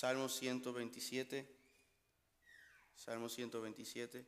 Salmo 0.00 0.30
127. 0.30 1.46
Salmo 2.96 3.28
127. 3.28 4.24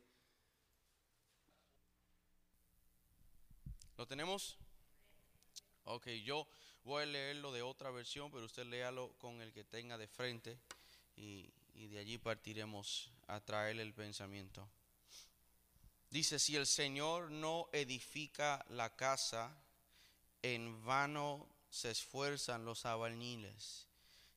¿Lo 3.97 4.05
tenemos? 4.05 4.55
Ok, 5.85 6.09
yo 6.23 6.47
voy 6.83 7.01
a 7.01 7.05
leerlo 7.07 7.51
de 7.51 7.63
otra 7.63 7.89
versión, 7.89 8.29
pero 8.29 8.45
usted 8.45 8.67
léalo 8.67 9.17
con 9.17 9.41
el 9.41 9.51
que 9.51 9.63
tenga 9.63 9.97
de 9.97 10.07
frente 10.07 10.59
y, 11.15 11.49
de 11.73 11.97
allí 11.97 12.19
partiremos 12.19 13.09
a 13.25 13.39
traerle 13.39 13.81
el 13.81 13.95
pensamiento. 13.95 14.69
Dice, 16.11 16.37
si 16.37 16.55
el 16.55 16.67
Señor 16.67 17.31
no 17.31 17.67
edifica 17.73 18.63
la 18.69 18.95
casa, 18.95 19.59
en 20.43 20.85
vano 20.85 21.49
se 21.71 21.89
esfuerzan 21.89 22.63
los 22.63 22.85
albañiles. 22.85 23.87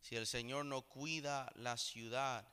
Si 0.06 0.14
el 0.14 0.28
Señor 0.28 0.64
no 0.66 0.82
cuida 0.82 1.50
la 1.56 1.76
ciudad, 1.76 2.46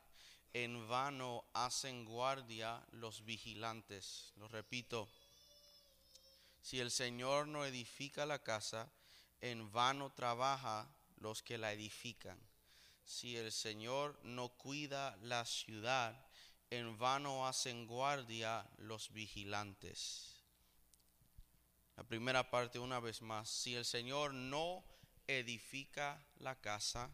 en 0.53 0.87
vano 0.87 1.45
hacen 1.53 2.03
guardia 2.03 2.83
los 2.93 3.23
vigilantes. 3.25 4.33
Lo 4.37 4.47
repito, 4.47 5.07
si 6.63 6.79
el 6.79 6.89
Señor 6.89 7.47
no 7.47 7.63
edifica 7.63 8.25
la 8.25 8.41
casa, 8.41 8.91
en 9.39 9.71
vano 9.71 10.11
trabaja 10.13 10.89
los 11.17 11.43
que 11.43 11.59
la 11.59 11.71
edifican. 11.71 12.39
Si 13.03 13.37
el 13.37 13.51
Señor 13.51 14.19
no 14.23 14.49
cuida 14.49 15.15
la 15.17 15.45
ciudad, 15.45 16.25
en 16.71 16.97
vano 16.97 17.45
hacen 17.45 17.85
guardia 17.85 18.67
los 18.77 19.13
vigilantes. 19.13 20.41
La 21.97 22.03
primera 22.03 22.49
parte 22.49 22.79
una 22.79 22.99
vez 22.99 23.21
más, 23.21 23.47
si 23.47 23.75
el 23.75 23.85
Señor 23.85 24.33
no 24.33 24.83
edifica 25.27 26.19
la 26.39 26.59
casa, 26.59 27.11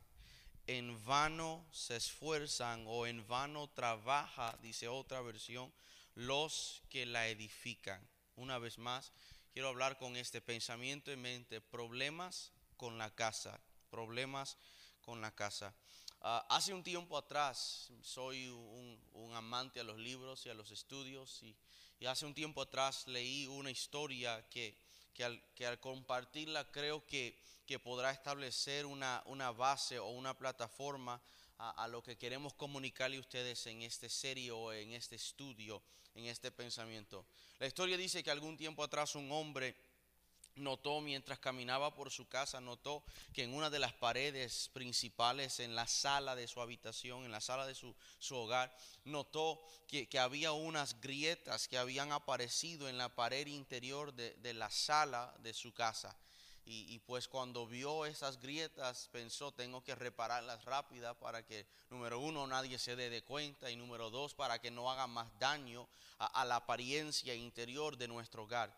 en 0.77 1.03
vano 1.03 1.65
se 1.71 1.95
esfuerzan 1.95 2.83
o 2.85 3.07
en 3.07 3.25
vano 3.27 3.67
trabaja, 3.69 4.55
dice 4.61 4.87
otra 4.87 5.19
versión, 5.19 5.73
los 6.13 6.83
que 6.89 7.07
la 7.07 7.27
edifican. 7.27 8.07
Una 8.35 8.59
vez 8.59 8.77
más, 8.77 9.11
quiero 9.51 9.69
hablar 9.69 9.97
con 9.97 10.15
este 10.15 10.41
pensamiento 10.41 11.11
en 11.11 11.23
mente, 11.23 11.59
problemas 11.59 12.51
con 12.77 12.99
la 12.99 13.09
casa, 13.09 13.59
problemas 13.89 14.57
con 15.01 15.21
la 15.21 15.33
casa. 15.33 15.73
Ah, 16.21 16.45
hace 16.51 16.71
un 16.71 16.83
tiempo 16.83 17.17
atrás, 17.17 17.91
soy 18.03 18.47
un, 18.47 19.33
amante 19.33 19.79
a 19.79 19.83
los 19.83 19.97
libros 19.97 20.45
y 20.45 20.49
a 20.49 20.53
los 20.53 20.69
estudios, 20.69 21.41
y, 21.41 21.57
hace 22.05 22.27
un 22.27 22.35
tiempo 22.35 22.61
atrás 22.61 23.07
leí 23.07 23.47
una 23.47 23.71
historia 23.71 24.47
que, 24.49 24.77
que, 25.53 25.65
al, 25.65 25.79
compartirla 25.79 26.71
creo 26.71 27.05
que, 27.05 27.37
que 27.65 27.77
podrá 27.77 28.11
establecer 28.11 28.85
una, 28.85 29.21
una, 29.25 29.51
base 29.51 29.99
o 29.99 30.07
una 30.07 30.37
plataforma 30.37 31.21
a, 31.57 31.89
lo 31.89 32.01
que 32.01 32.17
queremos 32.17 32.53
comunicarle 32.53 33.17
a 33.17 33.19
ustedes 33.19 33.67
en 33.67 33.81
este 33.81 34.07
serie 34.07 34.51
o 34.51 34.71
en 34.71 34.93
este 34.93 35.17
estudio, 35.17 35.81
en 36.15 36.27
este 36.27 36.51
pensamiento. 36.51 37.25
La 37.59 37.67
historia 37.67 37.97
dice 37.97 38.23
que 38.23 38.31
algún 38.31 38.55
tiempo 38.55 38.81
atrás 38.81 39.13
un 39.15 39.29
hombre 39.33 39.75
notó 40.55 41.01
mientras 41.01 41.39
caminaba 41.39 41.95
por 41.95 42.11
su 42.11 42.27
casa, 42.27 42.61
notó 42.61 43.03
que 43.33 43.43
en 43.43 43.53
una 43.53 43.69
de 43.69 43.79
las 43.79 43.93
paredes 43.93 44.69
principales, 44.73 45.59
en 45.59 45.75
la 45.75 45.87
sala 45.87 46.35
de 46.35 46.47
su 46.47 46.61
habitación, 46.61 47.25
en 47.25 47.31
la 47.31 47.41
sala 47.41 47.65
de 47.65 47.75
su, 47.75 47.95
hogar, 48.31 48.75
notó 49.05 49.61
que, 49.87 50.07
había 50.19 50.51
unas 50.51 50.99
grietas 51.01 51.67
que 51.67 51.77
habían 51.77 52.11
aparecido 52.11 52.89
en 52.89 52.97
la 52.97 53.09
pared 53.09 53.47
interior 53.47 54.13
de, 54.13 54.53
la 54.53 54.69
sala 54.69 55.33
de 55.39 55.53
su 55.53 55.73
casa. 55.73 56.15
Y, 56.65 56.93
y, 56.93 56.99
pues 56.99 57.27
cuando 57.27 57.65
vio 57.65 58.05
esas 58.05 58.39
grietas 58.39 59.09
pensó, 59.11 59.51
tengo 59.51 59.83
que 59.83 59.95
repararlas 59.95 60.65
rápida 60.65 61.17
para 61.17 61.43
que, 61.43 61.65
número 61.89 62.19
uno, 62.19 62.45
nadie 62.45 62.77
se 62.77 62.95
dé 62.95 63.09
de 63.09 63.23
cuenta 63.23 63.71
y 63.71 63.75
número 63.75 64.11
dos, 64.11 64.35
para 64.35 64.59
que 64.59 64.69
no 64.69 64.91
haga 64.91 65.07
más 65.07 65.27
daño 65.39 65.87
a 66.19 66.45
la 66.45 66.57
apariencia 66.57 67.33
interior 67.33 67.97
de 67.97 68.07
nuestro 68.07 68.43
hogar. 68.43 68.71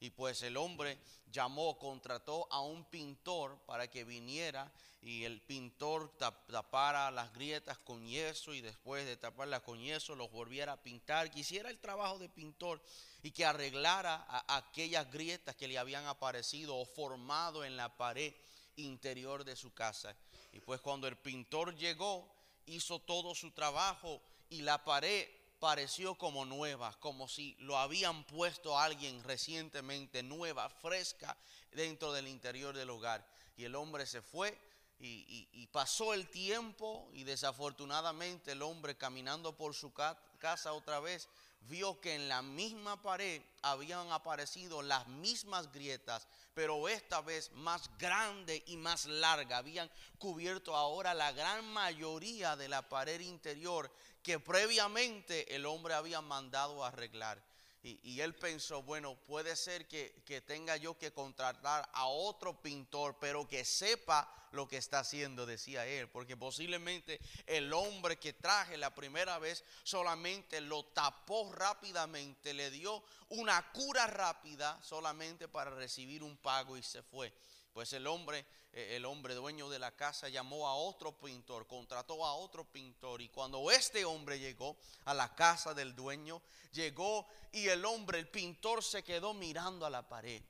Y 0.00 0.10
pues 0.10 0.42
el 0.42 0.56
hombre 0.56 0.98
llamó, 1.30 1.78
contrató 1.78 2.46
a 2.50 2.60
un 2.60 2.84
pintor 2.84 3.58
para 3.66 3.88
que 3.88 4.04
viniera 4.04 4.72
y 5.02 5.24
el 5.24 5.40
pintor 5.40 6.16
tapara 6.18 7.10
las 7.10 7.32
grietas 7.32 7.78
con 7.78 8.06
yeso 8.06 8.52
y 8.52 8.60
después 8.60 9.06
de 9.06 9.16
taparlas 9.16 9.62
con 9.62 9.80
yeso 9.80 10.14
los 10.14 10.30
volviera 10.30 10.72
a 10.72 10.82
pintar, 10.82 11.30
que 11.30 11.40
hiciera 11.40 11.70
el 11.70 11.78
trabajo 11.78 12.18
de 12.18 12.28
pintor 12.28 12.80
y 13.22 13.30
que 13.30 13.44
arreglara 13.44 14.26
aquellas 14.48 15.10
grietas 15.10 15.56
que 15.56 15.68
le 15.68 15.78
habían 15.78 16.06
aparecido 16.06 16.76
o 16.76 16.84
formado 16.84 17.64
en 17.64 17.76
la 17.76 17.96
pared 17.96 18.34
interior 18.76 19.44
de 19.44 19.56
su 19.56 19.72
casa. 19.72 20.14
Y 20.52 20.60
pues 20.60 20.80
cuando 20.80 21.06
el 21.06 21.16
pintor 21.16 21.74
llegó, 21.76 22.28
hizo 22.66 23.00
todo 23.00 23.34
su 23.34 23.50
trabajo 23.52 24.20
y 24.50 24.62
la 24.62 24.84
pared 24.84 25.28
pareció 25.58 26.14
como 26.14 26.44
nueva, 26.44 26.98
como 27.00 27.28
si 27.28 27.54
lo 27.60 27.78
habían 27.78 28.24
puesto 28.24 28.78
alguien 28.78 29.22
recientemente, 29.24 30.22
nueva, 30.22 30.68
fresca, 30.68 31.36
dentro 31.72 32.12
del 32.12 32.28
interior 32.28 32.76
del 32.76 32.90
hogar. 32.90 33.26
Y 33.56 33.64
el 33.64 33.74
hombre 33.74 34.06
se 34.06 34.22
fue 34.22 34.58
y 35.00 35.66
pasó 35.68 36.12
el 36.14 36.28
tiempo 36.28 37.08
y 37.12 37.24
desafortunadamente 37.24 38.52
el 38.52 38.62
hombre 38.62 38.96
caminando 38.96 39.56
por 39.56 39.74
su 39.74 39.92
casa 39.92 40.72
otra 40.72 41.00
vez 41.00 41.28
vio 41.60 42.00
que 42.00 42.14
en 42.14 42.28
la 42.28 42.42
misma 42.42 43.00
pared 43.02 43.42
habían 43.62 44.10
aparecido 44.10 44.82
las 44.82 45.06
mismas 45.08 45.70
grietas, 45.72 46.26
pero 46.54 46.88
esta 46.88 47.20
vez 47.20 47.52
más 47.52 47.90
grande 47.98 48.62
y 48.66 48.76
más 48.76 49.06
larga. 49.06 49.58
Habían 49.58 49.90
cubierto 50.18 50.74
ahora 50.74 51.14
la 51.14 51.32
gran 51.32 51.64
mayoría 51.72 52.56
de 52.56 52.68
la 52.68 52.88
pared 52.88 53.20
interior 53.20 53.90
que 54.22 54.40
previamente 54.40 55.54
el 55.54 55.66
hombre 55.66 55.94
había 55.94 56.20
mandado 56.20 56.84
arreglar. 56.84 57.42
Y, 57.82 58.20
él 58.20 58.34
pensó, 58.34 58.82
bueno, 58.82 59.14
puede 59.26 59.54
ser 59.54 59.86
que, 59.86 60.22
que, 60.26 60.40
tenga 60.40 60.76
yo 60.76 60.98
que 60.98 61.12
contratar 61.12 61.88
a 61.92 62.06
otro 62.06 62.60
pintor, 62.60 63.16
pero 63.20 63.46
que 63.46 63.64
sepa 63.64 64.28
lo 64.52 64.66
que 64.66 64.78
está 64.78 65.00
haciendo, 65.00 65.46
decía 65.46 65.86
él, 65.86 66.08
porque 66.08 66.36
posiblemente 66.36 67.20
el 67.46 67.72
hombre 67.72 68.18
que 68.18 68.32
traje 68.32 68.76
la 68.76 68.94
primera 68.94 69.38
vez 69.38 69.64
solamente 69.84 70.60
lo 70.60 70.84
tapó 70.86 71.52
rápidamente, 71.52 72.52
le 72.52 72.70
dio 72.70 73.02
una 73.28 73.70
cura 73.72 74.06
rápida 74.06 74.80
solamente 74.82 75.48
para 75.48 75.70
recibir 75.70 76.22
un 76.22 76.36
pago 76.36 76.76
y 76.76 76.82
se 76.82 77.02
fue. 77.02 77.32
Pues 77.78 77.92
el 77.92 78.08
hombre, 78.08 78.44
eh, 78.72 78.96
el 78.96 79.04
hombre 79.04 79.34
dueño 79.34 79.68
de 79.68 79.78
la 79.78 79.94
casa 79.94 80.28
llamó 80.28 80.66
a 80.66 80.74
otro 80.74 81.16
pintor, 81.16 81.68
contrató 81.68 82.26
a 82.26 82.34
otro 82.34 82.64
pintor 82.64 83.22
y 83.22 83.28
cuando 83.28 83.70
este 83.70 84.04
hombre 84.04 84.40
llegó 84.40 84.76
a 85.04 85.14
la 85.14 85.32
casa 85.36 85.74
del 85.74 85.94
dueño, 85.94 86.42
llegó 86.72 87.28
y 87.52 87.68
el 87.68 87.84
hombre, 87.84 88.18
el 88.18 88.26
pintor 88.26 88.82
se 88.82 89.04
quedó 89.04 89.32
mirando 89.32 89.86
a 89.86 89.90
la 89.90 90.08
pared 90.08 90.42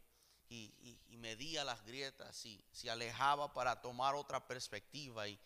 y, 0.49 0.73
medía 1.19 1.65
las 1.65 1.85
grietas 1.85 2.47
y 2.47 2.65
se 2.73 2.89
alejaba 2.89 3.53
para 3.53 3.83
tomar 3.83 4.15
otra 4.15 4.47
perspectiva 4.47 5.29
y, 5.29 5.39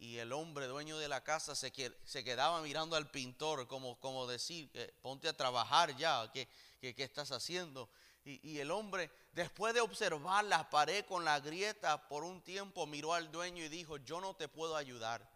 el 0.00 0.32
hombre 0.32 0.68
dueño 0.68 0.96
de 0.96 1.08
la 1.08 1.22
casa 1.22 1.54
se, 1.54 1.70
quedaba 1.70 2.62
mirando 2.62 2.96
al 2.96 3.10
pintor 3.10 3.68
como, 3.68 4.26
decir, 4.26 4.70
ponte 5.02 5.28
a 5.28 5.36
trabajar 5.36 5.94
ya, 5.98 6.30
¿qué, 6.32 6.48
qué, 6.80 6.94
qué 6.94 7.02
estás 7.02 7.30
haciendo? 7.30 7.90
Y, 8.26 8.58
el 8.58 8.70
hombre, 8.70 9.10
después 9.32 9.74
de 9.74 9.82
observar 9.82 10.44
la 10.46 10.70
pared 10.70 11.04
con 11.04 11.26
la 11.26 11.40
grieta 11.40 12.08
por 12.08 12.24
un 12.24 12.40
tiempo, 12.40 12.86
miró 12.86 13.12
al 13.12 13.30
dueño 13.30 13.62
y 13.62 13.68
dijo, 13.68 13.98
yo 13.98 14.18
no 14.18 14.34
te 14.34 14.48
puedo 14.48 14.76
ayudar. 14.76 15.28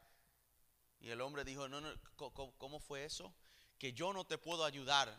Y 0.98 1.10
el 1.10 1.20
hombre 1.20 1.44
dijo, 1.44 1.68
no, 1.68 1.82
no, 1.82 1.92
¿cómo, 2.16 2.80
fue 2.80 3.04
eso? 3.04 3.34
Que 3.78 3.92
yo 3.92 4.14
no 4.14 4.24
te 4.24 4.38
puedo 4.38 4.64
ayudar. 4.64 5.14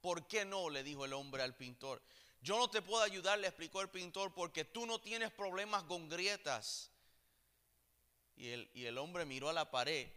¿Por 0.00 0.26
qué 0.26 0.44
no? 0.44 0.68
Le 0.68 0.82
dijo 0.82 1.04
el 1.04 1.12
hombre 1.12 1.44
al 1.44 1.54
pintor. 1.54 2.02
Yo 2.40 2.58
no 2.58 2.68
te 2.68 2.82
puedo 2.82 3.04
ayudar, 3.04 3.38
le 3.38 3.46
explicó 3.46 3.80
el 3.80 3.88
pintor, 3.88 4.34
porque 4.34 4.64
tú 4.64 4.84
no 4.84 5.00
tienes 5.00 5.30
problemas 5.30 5.84
con 5.84 6.08
grietas. 6.08 6.90
Y 8.34 8.48
el, 8.48 8.68
y 8.74 8.86
el 8.86 8.98
hombre 8.98 9.24
miró 9.26 9.48
a 9.48 9.52
la 9.52 9.70
pared 9.70 10.10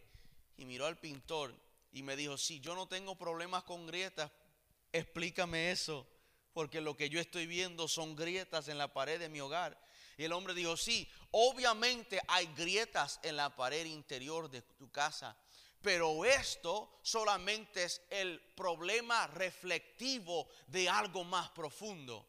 y 0.58 0.66
miró 0.66 0.87
al 0.87 0.97
pintor 0.97 1.53
y 1.91 2.01
me 2.01 2.16
dijo, 2.16 2.35
sí, 2.35 2.59
yo 2.61 2.73
no 2.73 2.87
tengo 2.87 3.16
problemas 3.16 3.63
con 3.63 3.85
grietas, 3.85 4.31
explícame 4.91 5.69
eso 5.69 6.08
porque 6.55 6.79
lo 6.79 6.96
que 6.96 7.09
yo 7.09 7.19
estoy 7.19 7.47
viendo 7.47 7.85
son 7.85 8.16
grietas 8.16 8.69
en 8.69 8.78
la 8.78 8.93
pared 8.93 9.19
de 9.19 9.28
mi 9.28 9.41
hogar. 9.41 9.78
Y 10.16 10.23
el 10.23 10.31
hombre 10.31 10.53
dijo, 10.53 10.78
sí, 10.78 11.05
obviamente 11.31 12.22
hay 12.29 12.46
grietas 12.55 13.19
en 13.23 13.35
la 13.35 13.53
pared 13.53 13.85
interior 13.85 14.49
de 14.49 14.61
tu 14.61 14.90
casa, 14.90 15.35
pero 15.81 16.23
esto 16.23 17.02
solamente 17.03 17.84
es 17.84 18.02
el 18.09 18.40
problema 18.55 19.28
reflectivo 19.28 20.47
de 20.67 20.87
algo 20.87 21.25
más 21.25 21.49
profundo. 21.49 22.25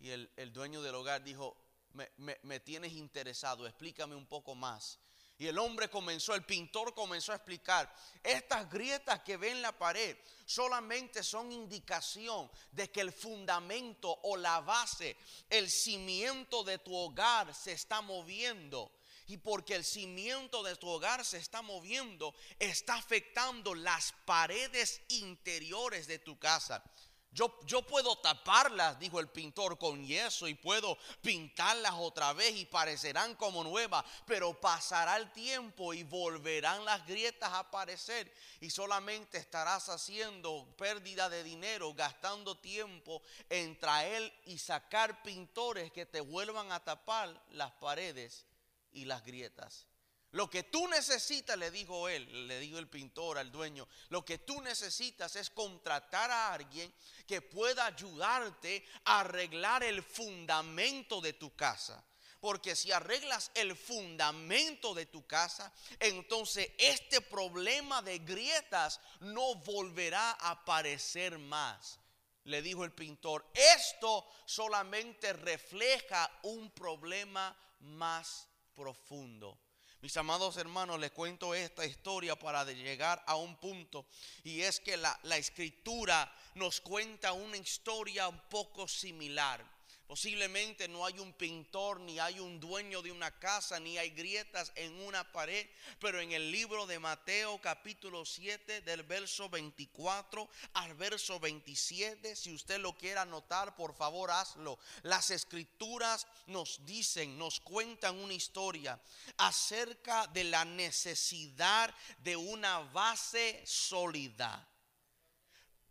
Y 0.00 0.10
el, 0.10 0.52
dueño 0.52 0.82
del 0.82 0.94
hogar 0.96 1.24
dijo, 1.24 1.56
me, 1.94 2.10
me 2.42 2.60
tienes 2.60 2.92
interesado, 2.92 3.66
explícame 3.66 4.14
un 4.14 4.26
poco 4.26 4.54
más. 4.54 4.98
Y 5.40 5.46
el 5.46 5.58
hombre 5.58 5.88
comenzó, 5.88 6.34
el 6.34 6.44
pintor 6.44 6.92
comenzó 6.92 7.32
a 7.32 7.36
explicar, 7.36 7.90
estas 8.22 8.68
grietas 8.68 9.20
que 9.20 9.38
ven 9.38 9.56
en 9.56 9.62
la 9.62 9.72
pared 9.72 10.14
solamente 10.44 11.22
son 11.22 11.50
indicación 11.50 12.50
de 12.72 12.90
que 12.90 13.00
el 13.00 13.10
fundamento 13.10 14.18
o 14.24 14.36
la 14.36 14.60
base, 14.60 15.16
el 15.48 15.66
cimiento 15.70 16.62
de 16.62 16.76
tu 16.76 16.94
hogar 16.94 17.54
se 17.54 17.72
está 17.72 18.02
moviendo. 18.02 18.92
Y 19.28 19.38
porque 19.38 19.76
el 19.76 19.84
cimiento 19.86 20.62
de 20.62 20.76
tu 20.76 20.86
hogar 20.88 21.24
se 21.24 21.38
está 21.38 21.62
moviendo, 21.62 22.34
está 22.58 22.96
afectando 22.96 23.74
las 23.74 24.12
paredes 24.26 25.00
interiores 25.08 26.06
de 26.06 26.18
tu 26.18 26.38
casa. 26.38 26.84
Yo, 27.32 27.56
yo, 27.64 27.82
puedo 27.82 28.16
taparlas, 28.18 28.98
dijo 28.98 29.20
el 29.20 29.28
pintor, 29.28 29.78
con 29.78 30.04
yeso 30.04 30.48
y 30.48 30.54
puedo 30.54 30.98
pintarlas 31.20 31.94
otra 31.96 32.32
vez 32.32 32.56
y 32.56 32.64
parecerán 32.64 33.36
como 33.36 33.62
nuevas, 33.62 34.04
pero 34.26 34.60
pasará 34.60 35.16
el 35.16 35.32
tiempo 35.32 35.94
y 35.94 36.02
volverán 36.02 36.84
las 36.84 37.06
grietas 37.06 37.50
a 37.52 37.60
aparecer 37.60 38.32
y 38.60 38.68
solamente 38.70 39.38
estarás 39.38 39.88
haciendo 39.88 40.74
pérdida 40.76 41.28
de 41.28 41.44
dinero, 41.44 41.94
gastando 41.94 42.58
tiempo 42.58 43.22
en 43.48 43.78
traer 43.78 44.32
y 44.46 44.58
sacar 44.58 45.22
pintores 45.22 45.92
que 45.92 46.06
te 46.06 46.20
vuelvan 46.20 46.72
a 46.72 46.82
tapar 46.82 47.40
las 47.50 47.70
paredes 47.72 48.44
y 48.92 49.04
las 49.04 49.24
grietas. 49.24 49.89
Lo 50.32 50.48
que 50.48 50.62
tú 50.62 50.86
necesitas, 50.86 51.58
le 51.58 51.72
dijo 51.72 52.08
él, 52.08 52.46
le 52.46 52.60
dijo 52.60 52.78
el 52.78 52.88
pintor 52.88 53.38
al 53.38 53.50
dueño, 53.50 53.88
lo 54.10 54.24
que 54.24 54.38
tú 54.38 54.60
necesitas 54.62 55.34
es 55.34 55.50
contratar 55.50 56.30
a 56.30 56.52
alguien 56.52 56.92
que 57.26 57.42
pueda 57.42 57.86
ayudarte 57.86 58.86
a 59.04 59.20
arreglar 59.20 59.82
el 59.82 60.04
fundamento 60.04 61.20
de 61.20 61.32
tu 61.32 61.54
casa. 61.56 62.04
Porque 62.38 62.76
si 62.76 62.92
arreglas 62.92 63.50
el 63.54 63.76
fundamento 63.76 64.94
de 64.94 65.06
tu 65.06 65.26
casa, 65.26 65.72
entonces 65.98 66.70
este 66.78 67.20
problema 67.20 68.00
de 68.00 68.20
grietas 68.20 69.00
no 69.20 69.56
volverá 69.56 70.30
a 70.32 70.52
aparecer 70.52 71.38
más. 71.38 71.98
Le 72.44 72.62
dijo 72.62 72.84
el 72.84 72.92
pintor, 72.92 73.44
esto 73.52 74.26
solamente 74.46 75.32
refleja 75.32 76.30
un 76.44 76.70
problema 76.70 77.54
más 77.80 78.48
profundo. 78.74 79.58
Mis 80.02 80.16
amados 80.16 80.56
hermanos, 80.56 80.98
les 80.98 81.10
cuento 81.10 81.54
esta 81.54 81.84
historia 81.84 82.34
para 82.34 82.64
llegar 82.64 83.22
a 83.26 83.36
un 83.36 83.56
punto 83.56 84.06
y 84.44 84.62
es 84.62 84.80
que 84.80 84.96
la, 84.96 85.18
la 85.24 85.36
escritura 85.36 86.32
nos 86.54 86.80
cuenta 86.80 87.34
una 87.34 87.58
historia 87.58 88.26
un 88.28 88.40
poco 88.48 88.88
similar. 88.88 89.62
Posiblemente 90.10 90.88
no 90.88 91.06
hay 91.06 91.20
un 91.20 91.32
pintor, 91.34 92.00
ni 92.00 92.18
hay 92.18 92.40
un 92.40 92.58
dueño 92.58 93.00
de 93.00 93.12
una 93.12 93.30
casa, 93.38 93.78
ni 93.78 93.96
hay 93.96 94.10
grietas 94.10 94.72
en 94.74 94.92
una 95.02 95.30
pared. 95.30 95.64
Pero 96.00 96.18
en 96.18 96.32
el 96.32 96.50
libro 96.50 96.84
de 96.84 96.98
Mateo 96.98 97.60
capítulo 97.60 98.24
7 98.24 98.80
del 98.80 99.04
verso 99.04 99.48
24 99.48 100.48
al 100.72 100.94
verso 100.94 101.38
27, 101.38 102.34
si 102.34 102.52
usted 102.52 102.80
lo 102.80 102.98
quiere 102.98 103.20
anotar, 103.20 103.76
por 103.76 103.94
favor 103.94 104.32
hazlo. 104.32 104.80
Las 105.02 105.30
escrituras 105.30 106.26
nos 106.48 106.84
dicen, 106.84 107.38
nos 107.38 107.60
cuentan 107.60 108.18
una 108.18 108.34
historia 108.34 109.00
acerca 109.36 110.26
de 110.26 110.42
la 110.42 110.64
necesidad 110.64 111.94
de 112.18 112.34
una 112.34 112.80
base 112.80 113.62
sólida. 113.64 114.69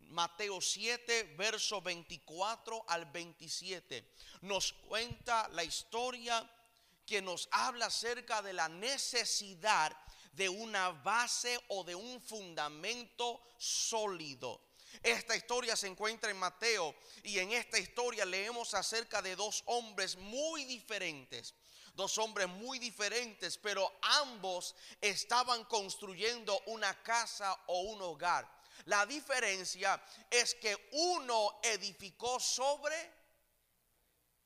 Mateo 0.09 0.59
7, 0.59 1.35
verso 1.37 1.81
24 1.81 2.83
al 2.87 3.05
27, 3.05 4.03
nos 4.41 4.73
cuenta 4.73 5.47
la 5.49 5.63
historia 5.63 6.49
que 7.05 7.21
nos 7.21 7.47
habla 7.51 7.87
acerca 7.87 8.41
de 8.41 8.53
la 8.53 8.69
necesidad 8.69 9.95
de 10.33 10.49
una 10.49 10.89
base 10.89 11.59
o 11.69 11.83
de 11.83 11.95
un 11.95 12.21
fundamento 12.21 13.41
sólido. 13.57 14.61
Esta 15.03 15.35
historia 15.35 15.75
se 15.75 15.87
encuentra 15.87 16.31
en 16.31 16.37
Mateo 16.37 16.95
y 17.23 17.39
en 17.39 17.51
esta 17.51 17.77
historia 17.77 18.25
leemos 18.25 18.73
acerca 18.73 19.21
de 19.21 19.35
dos 19.35 19.63
hombres 19.65 20.15
muy 20.17 20.65
diferentes. 20.65 21.53
Dos 21.93 22.17
hombres 22.17 22.47
muy 22.47 22.79
diferentes, 22.79 23.57
pero 23.57 23.91
ambos 24.01 24.75
estaban 25.01 25.65
construyendo 25.65 26.59
una 26.67 26.93
casa 27.03 27.57
o 27.67 27.81
un 27.81 28.01
hogar. 28.01 28.58
La 28.85 29.05
diferencia 29.05 30.01
es 30.29 30.55
que 30.55 30.89
uno 30.93 31.59
edificó 31.63 32.39
sobre 32.39 33.11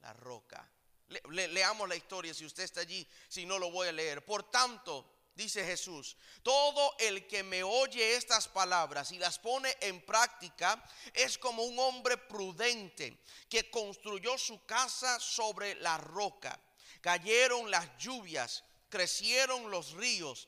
la 0.02 0.14
roca. 0.14 0.70
leamos 1.30 1.88
la 1.88 1.96
historia 1.96 2.34
si 2.34 2.46
usted 2.46 2.64
está 2.64 2.82
allí, 2.82 3.08
si 3.28 3.46
no 3.46 3.60
lo 3.60 3.72
voy 3.72 3.88
a 3.88 3.92
leer. 3.92 4.26
Por 4.26 4.50
tanto, 4.50 5.14
dice 5.36 5.66
Jesús, 5.66 6.18
todo 6.42 6.96
el 7.00 7.28
que 7.28 7.44
me 7.44 7.64
oye 7.64 8.16
estas 8.16 8.48
palabras 8.48 9.12
y 9.12 9.20
las 9.20 9.40
pone 9.40 9.76
en 9.82 10.02
práctica 10.06 10.84
es 11.14 11.38
como 11.38 11.64
un 11.64 11.78
hombre 11.80 12.18
prudente 12.18 13.20
que 13.50 13.70
construyó 13.70 14.38
su 14.38 14.66
casa 14.66 15.20
sobre 15.20 15.76
la 15.76 15.98
roca. 15.98 16.60
Cayeron 17.02 17.70
las 17.70 17.98
lluvias, 17.98 18.64
crecieron 18.90 19.70
los 19.70 19.92
ríos 19.94 20.48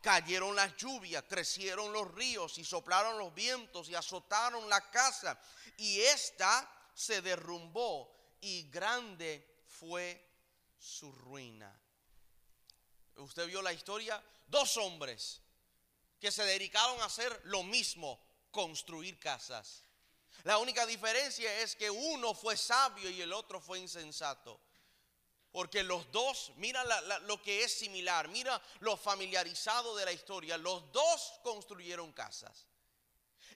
Cayeron 0.00 0.54
las 0.54 0.76
lluvias, 0.76 1.24
crecieron 1.28 1.92
los 1.92 2.12
ríos 2.14 2.58
y 2.58 2.64
soplaron 2.64 3.18
los 3.18 3.34
vientos 3.34 3.88
y 3.88 3.94
azotaron 3.94 4.68
la 4.68 4.90
casa. 4.90 5.38
Y 5.78 6.00
ésta 6.00 6.70
se 6.94 7.22
derrumbó 7.22 8.14
y 8.40 8.70
grande 8.70 9.62
fue 9.66 10.26
su 10.78 11.10
ruina. 11.10 11.74
Usted 13.16 13.46
vio 13.46 13.62
la 13.62 13.72
historia, 13.72 14.22
dos 14.46 14.76
hombres 14.76 15.40
que 16.20 16.30
se 16.30 16.44
dedicaron 16.44 17.00
a 17.00 17.06
hacer 17.06 17.40
lo 17.44 17.62
mismo, 17.62 18.20
construir 18.50 19.18
casas. 19.18 19.84
La 20.44 20.58
única 20.58 20.86
diferencia 20.86 21.60
es 21.60 21.74
que 21.74 21.90
uno 21.90 22.34
fue 22.34 22.56
sabio 22.56 23.10
y 23.10 23.20
el 23.20 23.32
otro 23.32 23.60
fue 23.60 23.78
insensato. 23.78 24.60
Porque 25.56 25.82
los 25.82 26.12
dos, 26.12 26.52
mira 26.56 26.84
lo 27.20 27.40
que 27.40 27.64
es 27.64 27.72
similar, 27.72 28.28
mira 28.28 28.60
lo 28.80 28.94
familiarizado 28.94 29.96
de 29.96 30.04
la 30.04 30.12
historia. 30.12 30.58
Los 30.58 30.92
dos 30.92 31.40
construyeron 31.42 32.12
casas. 32.12 32.66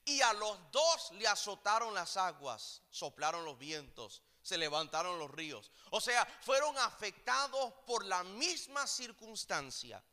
Y 0.05 0.19
a 0.21 0.33
los 0.33 0.57
dos 0.71 1.11
le 1.11 1.27
azotaron 1.27 1.93
las 1.93 2.17
aguas, 2.17 2.81
soplaron 2.89 3.45
los 3.45 3.59
vientos, 3.59 4.23
se 4.41 4.57
levantaron 4.57 5.19
los 5.19 5.29
ríos. 5.29 5.69
O 5.91 6.01
sea, 6.01 6.25
fueron 6.41 6.75
afectados 6.79 7.71
por 7.85 8.03
la 8.03 8.23
misma 8.23 8.87
circunstancia. 8.87 10.03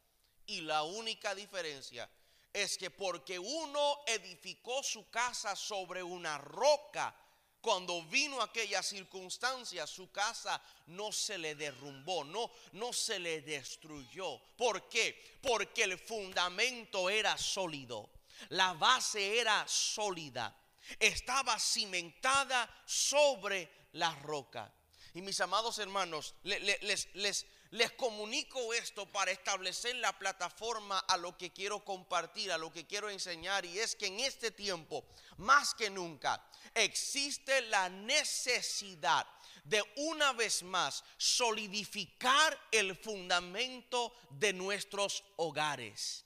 Y 0.45 0.61
la 0.61 0.83
única 0.83 1.35
diferencia 1.35 2.07
es 2.53 2.77
que 2.77 2.91
porque 2.91 3.39
uno 3.39 4.01
edificó 4.07 4.83
su 4.83 5.09
casa 5.09 5.57
sobre 5.57 6.03
una 6.03 6.37
roca, 6.37 7.15
cuando 7.61 8.03
vino 8.05 8.41
aquella 8.41 8.83
circunstancia, 8.83 9.87
su 9.87 10.11
casa 10.11 10.61
no 10.87 11.13
se 11.13 11.39
le 11.39 11.55
derrumbó, 11.55 12.25
no, 12.25 12.51
no 12.73 12.93
se 12.93 13.19
le 13.19 13.43
destruyó. 13.43 14.41
¿Por 14.57 14.89
qué? 14.89 15.39
Porque 15.43 15.85
el 15.85 15.99
fundamento 15.99 17.11
era 17.11 17.37
sólido, 17.37 18.11
la 18.51 18.73
base 18.75 19.39
era 19.39 19.67
sólida, 19.67 20.57
estaba 20.99 21.59
cimentada 21.59 22.69
sobre 22.87 23.71
la 23.93 24.15
roca. 24.17 24.73
Y 25.15 25.23
mis 25.23 25.41
amados 25.41 25.79
hermanos, 25.79 26.35
les, 26.45 26.83
les 26.83 27.09
les 27.15 27.47
comunico 27.93 28.73
esto 28.73 29.07
para 29.07 29.31
establecer 29.31 29.97
la 29.97 30.19
plataforma 30.19 30.99
a 31.01 31.17
lo 31.17 31.37
que 31.37 31.53
quiero 31.53 31.85
compartir, 31.85 32.51
a 32.51 32.59
lo 32.59 32.73
que 32.73 32.87
quiero 32.87 33.11
enseñar. 33.11 33.65
Y 33.65 33.79
es 33.79 33.95
que 33.95 34.07
en 34.07 34.21
este 34.21 34.51
tiempo, 34.51 35.05
más 35.37 35.75
que 35.75 35.91
nunca, 35.91 36.43
existe 36.75 37.61
la 37.63 37.89
necesidad 37.89 39.27
de 39.65 39.83
una 39.97 40.33
vez 40.33 40.63
más 40.63 41.05
solidificar 41.19 42.59
el 42.73 42.97
fundamento 42.97 44.15
de 44.31 44.53
nuestros 44.53 45.25
hogares. 45.37 46.25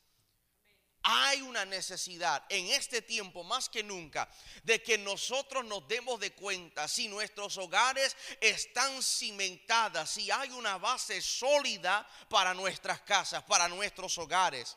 Hay 1.04 1.42
una 1.42 1.64
necesidad 1.64 2.44
en 2.48 2.68
este 2.68 3.02
tiempo 3.02 3.42
más 3.42 3.68
que 3.68 3.82
nunca 3.82 4.28
de 4.62 4.80
que 4.80 4.98
nosotros 4.98 5.64
nos 5.64 5.86
demos 5.88 6.20
de 6.20 6.32
cuenta 6.32 6.86
si 6.86 7.08
nuestros 7.08 7.56
hogares 7.58 8.16
están 8.40 9.02
cimentadas, 9.02 10.10
si 10.10 10.30
hay 10.30 10.50
una 10.50 10.78
base 10.78 11.20
sólida 11.20 12.08
para 12.28 12.54
nuestras 12.54 13.00
casas, 13.00 13.42
para 13.42 13.66
nuestros 13.66 14.16
hogares. 14.18 14.76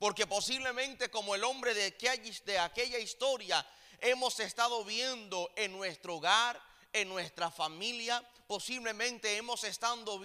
Porque 0.00 0.26
posiblemente 0.26 1.10
como 1.10 1.34
el 1.34 1.44
hombre 1.44 1.74
de 1.74 1.84
aquella, 1.84 2.98
historia 2.98 3.64
hemos 4.00 4.40
estado 4.40 4.84
viendo 4.84 5.52
en 5.54 5.72
nuestro 5.72 6.16
hogar, 6.16 6.60
en 6.92 7.08
nuestra 7.08 7.50
familia, 7.50 8.26
posiblemente 8.48 9.36
hemos 9.36 9.62
estado, 9.62 10.18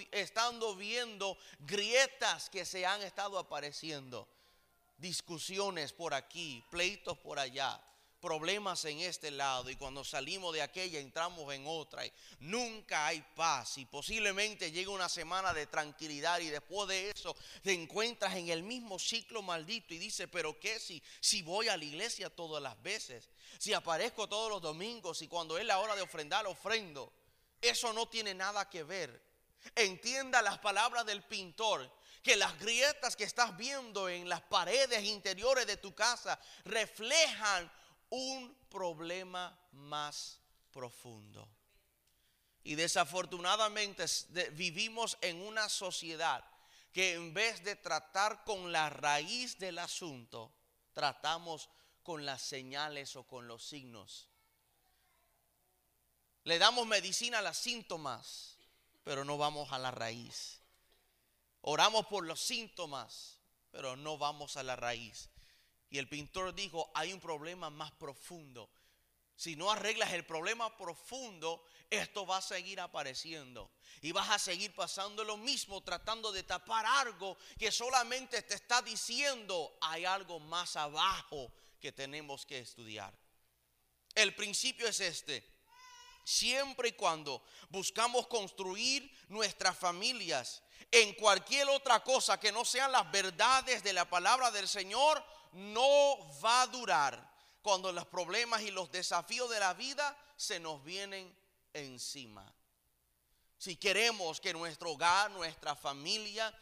viendo 0.76 1.38
grietas 1.60 2.50
que 2.50 2.66
se 2.66 2.86
han 2.86 3.04
estado 3.04 3.38
apareciendo. 3.38 4.28
Discusiones 4.98 5.94
por 5.94 6.14
aquí, 6.14 6.64
pleitos 6.70 7.18
por 7.18 7.40
allá, 7.40 7.82
problemas 8.26 8.84
en 8.86 9.02
este 9.02 9.30
lado 9.30 9.70
y 9.70 9.76
cuando 9.76 10.04
salimos 10.04 10.52
de 10.52 10.64
aquella 10.64 11.00
entramos 11.00 11.54
en 11.54 11.66
otra 11.68 12.06
y 12.08 12.12
nunca 12.40 13.06
hay 13.06 13.24
paz 13.36 13.78
y 13.78 13.86
posiblemente 13.86 14.72
llega 14.72 14.90
una 14.90 15.10
semana 15.10 15.54
de 15.54 15.68
tranquilidad 15.68 16.40
y 16.40 16.48
después 16.48 16.88
de 16.88 17.12
eso 17.12 17.36
te 17.62 17.74
encuentras 17.74 18.36
en 18.36 18.50
el 18.50 18.64
mismo 18.64 18.98
ciclo 18.98 19.44
maldito 19.44 19.94
y 19.94 20.00
dices, 20.00 20.28
pero 20.32 20.60
¿qué 20.60 20.80
si, 20.80 21.04
si 21.20 21.44
voy 21.44 21.68
a 21.68 21.78
la 21.78 21.86
iglesia 21.86 22.32
todas 22.32 22.64
las 22.64 22.82
veces? 22.82 23.30
Si 23.60 23.74
aparezco 23.74 24.28
todos 24.28 24.50
los 24.50 24.62
domingos 24.62 25.22
y 25.22 25.28
cuando 25.28 25.60
es 25.60 25.66
la 25.66 25.78
hora 25.78 25.96
de 25.96 26.02
ofrendar, 26.02 26.48
ofrendo. 26.48 27.14
Eso 27.62 27.94
no 27.94 28.08
tiene 28.08 28.34
nada 28.34 28.70
que 28.70 28.84
ver. 28.84 29.24
Entienda 29.76 30.42
las 30.42 30.58
palabras 30.60 31.06
del 31.06 31.24
pintor 31.24 31.92
que 32.26 32.36
las 32.36 32.60
grietas 32.60 33.16
que 33.16 33.24
estás 33.24 33.56
viendo 33.56 34.10
en 34.10 34.28
las 34.28 34.42
paredes 34.42 35.04
interiores 35.04 35.68
de 35.68 35.78
tu 35.78 35.94
casa 35.94 36.40
reflejan 36.64 37.72
un 38.10 38.52
problema 38.68 39.56
más 39.74 40.40
profundo. 40.74 41.48
Y 42.64 42.74
desafortunadamente 42.74 44.06
vivimos 44.54 45.20
en 45.22 45.40
una 45.40 45.70
sociedad 45.70 46.44
que 46.92 47.14
en 47.14 47.32
vez 47.32 47.64
de 47.64 47.76
tratar 47.76 48.44
con 48.44 48.72
la 48.72 48.90
raíz 48.90 49.60
del 49.60 49.78
asunto, 49.78 50.52
tratamos 50.94 51.70
con 52.02 52.26
las 52.26 52.42
señales 52.42 53.16
o 53.18 53.28
con 53.28 53.48
los 53.48 53.64
signos. 53.64 54.30
Le 56.44 56.58
damos 56.58 56.88
medicina 56.88 57.38
a 57.38 57.44
los 57.44 57.58
síntomas, 57.58 58.58
pero 59.04 59.24
no 59.24 59.38
vamos 59.38 59.72
a 59.72 59.78
la 59.78 59.92
raíz. 59.92 60.65
Oramos 61.68 62.06
por 62.06 62.24
los 62.28 62.42
síntomas, 62.42 63.40
pero 63.72 63.96
no 63.96 64.20
vamos 64.20 64.56
a 64.56 64.62
la 64.62 64.76
raíz. 64.76 65.32
Y 65.90 65.98
el 65.98 66.08
pintor 66.08 66.54
dijo, 66.54 66.92
hay 66.94 67.12
un 67.12 67.20
problema 67.20 67.72
más 67.72 67.92
profundo. 67.94 68.70
Si 69.36 69.56
no 69.56 69.72
arreglas 69.72 70.14
el 70.14 70.28
problema 70.28 70.78
profundo, 70.78 71.66
esto 71.90 72.24
va 72.28 72.38
a 72.38 72.42
seguir 72.44 72.80
apareciendo. 72.80 73.72
Y 74.02 74.12
vas 74.12 74.30
a 74.30 74.38
seguir 74.38 74.76
pasando 74.76 75.24
lo 75.24 75.38
mismo, 75.38 75.82
tratando 75.82 76.32
de 76.32 76.44
tapar 76.44 76.86
algo 76.86 77.36
que 77.58 77.72
solamente 77.72 78.44
te 78.44 78.54
está 78.54 78.84
diciendo, 78.84 79.76
hay 79.82 80.06
algo 80.06 80.40
más 80.40 80.76
abajo 80.76 81.52
que 81.80 81.92
tenemos 81.92 82.46
que 82.46 82.60
estudiar. 82.60 83.12
El 84.14 84.36
principio 84.36 84.88
es 84.88 85.00
este. 85.00 85.44
Siempre 86.24 86.90
y 86.90 86.94
cuando 86.94 87.44
buscamos 87.70 88.28
construir 88.28 89.12
nuestras 89.30 89.76
familias 89.76 90.62
en 90.92 91.14
cualquier 91.16 91.68
otra 91.70 92.04
cosa 92.04 92.40
que 92.40 92.52
no 92.52 92.64
sean 92.64 92.92
las 92.92 93.10
verdades 93.12 93.84
de 93.84 93.94
la 93.94 94.10
palabra 94.10 94.52
del 94.52 94.68
Señor, 94.68 95.24
no 95.54 96.18
va 96.44 96.64
a 96.64 96.68
durar 96.68 97.36
cuando 97.62 97.92
los 97.92 98.06
problemas 98.06 98.62
y 98.62 98.72
los 98.72 98.92
desafíos 98.92 99.50
de 99.50 99.60
la 99.60 99.74
vida 99.74 100.16
se 100.36 100.60
nos 100.60 100.84
vienen 100.84 101.36
encima. 101.74 102.46
Si 103.58 103.78
queremos 103.78 104.40
que 104.40 104.54
nuestro 104.54 104.92
hogar, 104.92 105.32
nuestra 105.32 105.76
familia, 105.76 106.54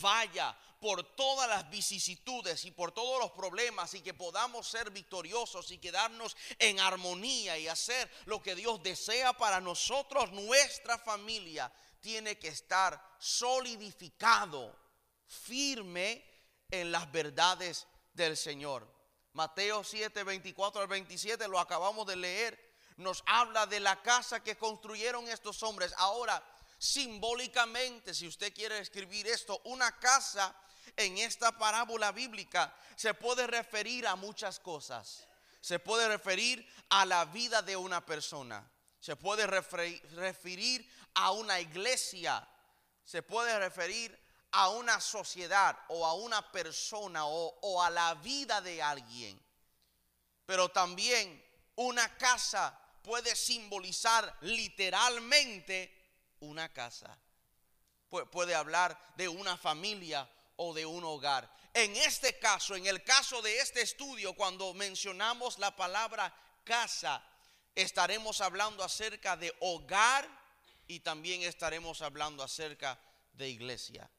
vaya 0.00 0.56
por 0.80 1.02
todas 1.14 1.48
las 1.48 1.70
vicisitudes 1.70 2.64
y 2.64 2.70
por 2.72 2.92
todos 2.92 3.20
los 3.20 3.30
problemas 3.32 3.94
y 3.94 4.00
que 4.00 4.14
podamos 4.14 4.66
ser 4.66 4.90
victoriosos 4.90 5.70
y 5.70 5.78
quedarnos 5.78 6.36
en 6.58 6.80
armonía 6.80 7.56
y 7.58 7.68
hacer 7.68 8.10
lo 8.24 8.42
que 8.42 8.54
Dios 8.54 8.82
desea 8.82 9.32
para 9.32 9.60
nosotros, 9.60 10.32
nuestra 10.32 10.98
familia 10.98 11.72
tiene 12.02 12.38
que 12.38 12.48
estar 12.48 13.00
solidificado, 13.18 14.76
firme 15.26 16.22
en 16.70 16.92
las 16.92 17.10
verdades 17.10 17.86
del 18.12 18.36
Señor. 18.36 18.86
Mateo 19.32 19.82
7, 19.82 20.24
24 20.24 20.82
al 20.82 20.88
27, 20.88 21.48
lo 21.48 21.58
acabamos 21.58 22.06
de 22.06 22.16
leer, 22.16 22.74
nos 22.96 23.22
habla 23.26 23.66
de 23.66 23.80
la 23.80 24.02
casa 24.02 24.42
que 24.42 24.58
construyeron 24.58 25.26
estos 25.28 25.62
hombres. 25.62 25.94
Ahora, 25.96 26.44
simbólicamente, 26.78 28.12
si 28.12 28.26
usted 28.26 28.52
quiere 28.52 28.78
escribir 28.78 29.26
esto, 29.26 29.60
una 29.64 29.98
casa 29.98 30.54
en 30.96 31.16
esta 31.18 31.56
parábola 31.56 32.12
bíblica 32.12 32.74
se 32.96 33.14
puede 33.14 33.46
referir 33.46 34.06
a 34.06 34.16
muchas 34.16 34.60
cosas. 34.60 35.26
Se 35.60 35.78
puede 35.78 36.08
referir 36.08 36.66
a 36.90 37.06
la 37.06 37.24
vida 37.24 37.62
de 37.62 37.76
una 37.76 38.04
persona. 38.04 38.68
Se 39.02 39.16
puede 39.16 39.48
referir 39.48 40.88
a 41.14 41.32
una 41.32 41.58
iglesia, 41.58 42.48
se 43.04 43.20
puede 43.20 43.58
referir 43.58 44.16
a 44.52 44.68
una 44.68 45.00
sociedad 45.00 45.76
o 45.88 46.06
a 46.06 46.14
una 46.14 46.52
persona 46.52 47.26
o, 47.26 47.82
a 47.82 47.90
la 47.90 48.14
vida 48.14 48.60
de 48.60 48.80
alguien. 48.80 49.44
Pero 50.46 50.68
también 50.68 51.44
una 51.74 52.16
casa 52.16 52.78
puede 53.02 53.34
simbolizar 53.34 54.38
literalmente 54.42 56.36
una 56.38 56.72
casa. 56.72 57.18
puede 58.08 58.54
hablar 58.54 58.96
de 59.16 59.26
una 59.26 59.56
familia 59.56 60.30
o 60.54 60.72
de 60.72 60.86
un 60.86 61.02
hogar. 61.02 61.52
En 61.74 61.96
este 61.96 62.38
caso, 62.38 62.76
en 62.76 62.86
el 62.86 63.02
caso 63.02 63.42
de 63.42 63.58
este 63.58 63.82
estudio, 63.82 64.36
cuando 64.36 64.72
mencionamos 64.74 65.58
la 65.58 65.74
palabra 65.74 66.32
casa, 66.62 67.20
estaremos 67.74 68.40
hablando 68.40 68.84
acerca 68.84 69.36
de 69.36 69.54
hogar 69.60 70.28
y 70.86 71.00
también 71.00 71.42
estaremos 71.42 72.02
hablando 72.02 72.42
acerca 72.42 72.98
de 73.32 73.48
iglesia. 73.48 74.10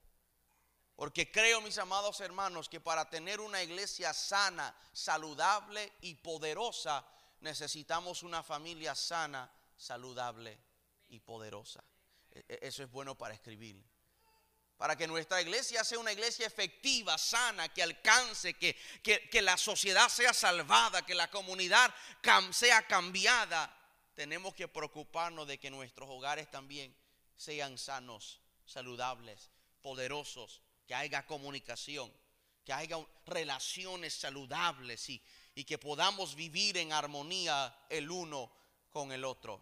Porque 0.95 1.31
creo, 1.31 1.61
mis 1.61 1.77
amados 1.77 2.19
hermanos, 2.21 2.69
que 2.69 2.79
para 2.79 3.09
tener 3.09 3.39
una 3.39 3.63
iglesia 3.63 4.13
sana, 4.13 4.75
saludable 4.93 5.93
y 6.01 6.15
poderosa, 6.15 7.05
necesitamos 7.41 8.23
una 8.23 8.43
familia 8.43 8.95
sana, 8.95 9.51
saludable 9.75 10.57
y 11.09 11.19
poderosa. 11.19 11.83
E, 12.31 12.45
e, 12.47 12.59
eso 12.67 12.83
es 12.83 12.91
bueno 12.91 13.15
para 13.15 13.33
escribir. 13.33 13.83
Para 14.77 14.97
que 14.97 15.07
nuestra 15.07 15.41
iglesia 15.41 15.83
sea 15.83 15.99
una 15.99 16.11
iglesia 16.11 16.47
efectiva, 16.47 17.17
sana, 17.17 17.69
que 17.69 17.83
alcance, 17.83 18.55
que, 18.55 18.75
que, 19.01 19.41
la 19.41 19.57
sociedad 19.57 20.09
sea 20.09 20.33
salvada, 20.33 21.05
que 21.05 21.15
la 21.15 21.29
comunidad 21.29 21.93
sea 22.51 22.85
cambiada, 22.87 23.73
tenemos 24.13 24.53
que 24.53 24.67
preocuparnos 24.67 25.47
de 25.47 25.57
que 25.57 25.69
nuestros 25.69 26.09
hogares 26.09 26.49
también 26.51 26.95
sean 27.35 27.77
sanos, 27.77 28.41
saludables, 28.65 29.51
poderosos, 29.81 30.61
que 30.85 30.95
haya 30.95 31.25
comunicación, 31.25 32.11
que 32.65 32.73
haya 32.73 32.97
relaciones 33.25 34.13
saludables 34.13 35.09
y, 35.09 35.23
y 35.55 35.63
que 35.63 35.77
podamos 35.77 36.35
vivir 36.35 36.77
en 36.77 36.93
armonía 36.93 37.75
el 37.89 38.09
uno 38.09 38.51
con 38.91 39.11
el 39.11 39.23
otro. 39.23 39.61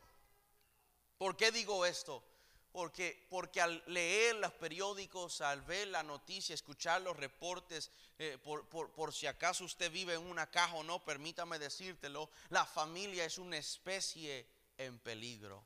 ¿Por 1.18 1.38
qué 1.38 1.52
digo 1.52 1.86
esto? 1.86 2.24
Porque, 2.72 3.28
porque 3.30 3.60
al 3.60 3.84
leer 3.88 4.36
los 4.36 4.54
periódicos, 4.54 5.42
al 5.42 5.62
ver 5.62 5.90
la 5.90 6.04
noticia, 6.04 6.54
escuchar 6.54 7.02
los 7.02 7.18
reportes, 7.18 7.92
eh, 8.18 8.38
por, 8.42 8.66
por, 8.68 9.14
si 9.14 9.28
acaso 9.28 9.66
usted 9.66 9.92
vive 9.92 10.14
en 10.14 10.22
una 10.22 10.50
caja 10.50 10.76
o 10.76 10.84
no, 10.84 11.04
permítame 11.04 11.60
decírtelo, 11.60 12.30
la 12.50 12.66
familia 12.66 13.26
es 13.26 13.38
una 13.38 13.58
especie 13.58 14.48
en 14.78 15.00
peligro. 15.00 15.64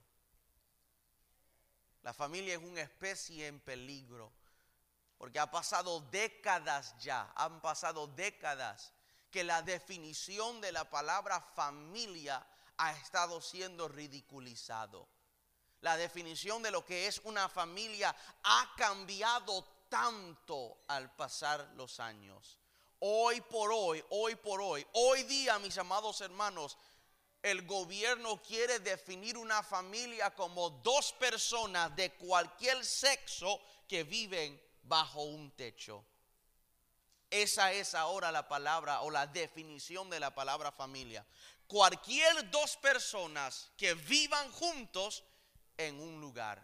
La 2.02 2.14
familia 2.14 2.56
es 2.56 2.62
una 2.62 2.82
especie 2.82 3.48
en 3.48 3.60
peligro. 3.60 4.32
Porque 5.18 5.40
ha 5.40 5.50
pasado 5.50 6.02
décadas 6.12 6.96
ya, 7.00 7.32
han 7.36 7.62
pasado 7.62 8.08
décadas 8.08 8.92
que 9.32 9.44
la 9.44 9.62
definición 9.62 10.62
de 10.62 10.72
la 10.72 10.90
palabra 10.90 11.42
familia 11.42 12.46
ha 12.78 12.92
estado 12.94 13.42
siendo 13.42 13.88
ridiculizado. 13.88 15.08
La 15.86 15.98
definición 15.98 16.64
de 16.64 16.72
lo 16.72 16.84
que 16.84 17.06
es 17.06 17.22
una 17.26 17.48
familia 17.48 18.16
ha 18.42 18.74
cambiado 18.76 19.64
tanto 19.88 20.80
al 20.88 21.16
pasar 21.16 21.74
los 21.76 22.00
años. 22.00 22.58
Hoy 23.02 23.40
por 23.42 23.72
hoy, 23.72 24.04
hoy 24.10 24.36
por 24.36 24.62
hoy, 24.62 24.84
hoy 24.94 25.22
día, 25.26 25.60
mis 25.60 25.78
amados 25.78 26.22
hermanos, 26.22 26.76
el 27.44 27.68
gobierno 27.68 28.42
quiere 28.42 28.80
definir 28.80 29.38
una 29.38 29.62
familia 29.62 30.34
como 30.34 30.72
dos 30.72 31.12
personas 31.12 31.96
de 31.96 32.14
cualquier 32.14 32.84
sexo 32.84 33.62
que 33.88 34.04
viven 34.04 34.60
bajo 34.82 35.22
un 35.22 35.52
techo. 35.52 36.04
Esa 37.30 37.72
es 37.74 37.94
ahora 37.94 38.32
la 38.32 38.48
palabra 38.48 39.02
o 39.02 39.12
la 39.12 39.28
definición 39.28 40.10
de 40.10 40.20
la 40.20 40.34
palabra 40.34 40.72
familia. 40.72 41.24
Cualquier 41.68 42.50
dos 42.50 42.76
personas 42.78 43.70
que 43.78 43.94
vivan 43.94 44.52
juntos 44.52 45.24
en 45.78 46.00
un 46.00 46.20
lugar. 46.22 46.62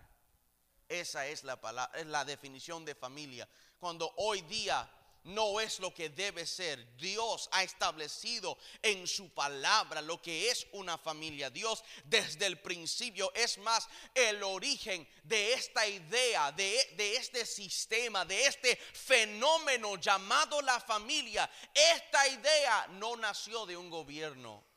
Esa 0.88 1.27
es 1.27 1.44
la, 1.44 1.60
palabra, 1.60 2.00
es 2.00 2.06
la 2.08 2.25
definición 2.25 2.84
de 2.86 2.96
familia. 2.96 3.48
Cuando 3.80 4.13
hoy 4.18 4.41
día 4.41 4.89
no 5.24 5.60
es 5.60 5.80
lo 5.80 5.94
que 5.94 6.10
debe 6.10 6.46
ser. 6.46 6.98
Dios 6.98 7.50
ha 7.51 7.63
establecido 7.63 8.58
en 8.82 9.08
su 9.08 9.30
palabra 9.30 10.01
lo 10.01 10.22
que 10.22 10.50
es 10.50 10.68
una 10.72 10.98
familia. 10.98 11.50
Dios 11.50 11.84
desde 12.06 12.46
el 12.46 12.60
principio 12.60 13.32
es 13.36 13.58
más 13.60 13.88
el 14.13 14.41
origen 14.44 15.08
de 15.24 15.53
esta 15.53 15.88
idea, 15.88 16.51
de, 16.51 16.94
de, 16.98 17.15
este 17.15 17.46
sistema, 17.46 18.25
de 18.25 18.46
este 18.46 18.75
fenómeno 18.75 19.98
llamado 19.98 20.62
la 20.62 20.80
familia. 20.80 21.50
Esta 21.74 22.27
idea 22.27 22.88
no 22.91 23.15
nació 23.15 23.65
de 23.65 23.77
un 23.77 23.89
gobierno. 23.89 24.71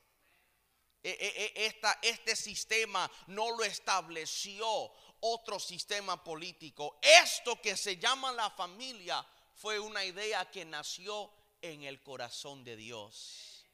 E, 1.05 1.11
e, 1.11 1.67
e, 1.67 2.09
este 2.09 2.35
sistema 2.35 3.11
no 3.27 3.51
lo 3.51 3.63
estableció 3.63 4.91
otro 5.21 5.61
sistema 5.61 6.25
político. 6.25 6.99
Esto 7.03 7.61
que 7.61 7.77
se 7.77 7.99
llama 7.99 8.33
la 8.33 8.51
familia 8.51 9.25
fue 9.55 9.79
una 9.79 10.03
idea 10.03 10.51
que 10.51 10.65
nació 10.65 11.31
en 11.61 11.83
el 11.85 12.03
corazón 12.03 12.65
de 12.65 12.77
Dios. 12.77 13.67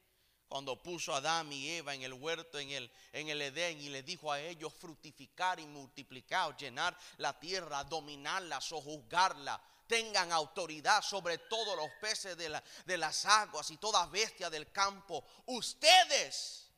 Cuando 0.49 0.82
puso 0.82 1.14
a 1.14 1.18
Adán 1.18 1.52
y 1.52 1.70
Eva 1.70 1.94
en 1.94 2.02
el 2.02 2.14
huerto, 2.14 2.58
en 2.58 2.70
el, 2.70 2.90
en 3.12 3.28
el 3.28 3.40
Edén, 3.40 3.80
y 3.80 3.90
le 3.90 4.02
dijo 4.02 4.32
a 4.32 4.40
ellos 4.40 4.75
fructificar 4.75 5.60
y 5.60 5.66
multiplicar, 5.66 6.56
llenar 6.56 6.99
la 7.18 7.38
tierra, 7.38 7.84
dominarla, 7.84 8.60
sojuzgarla, 8.60 9.62
tengan 9.87 10.32
autoridad 10.32 11.02
sobre 11.02 11.38
todos 11.38 11.76
los 11.76 11.90
peces 12.00 12.37
de, 12.37 12.49
la, 12.49 12.64
de 12.84 12.99
las 12.99 13.25
aguas 13.25 13.70
y 13.70 13.76
todas 13.76 14.10
bestias 14.10 14.50
del 14.50 14.72
campo. 14.72 15.25
Ustedes 15.46 16.70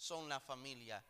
son 0.00 0.28
la 0.28 0.40
familia. 0.40 1.04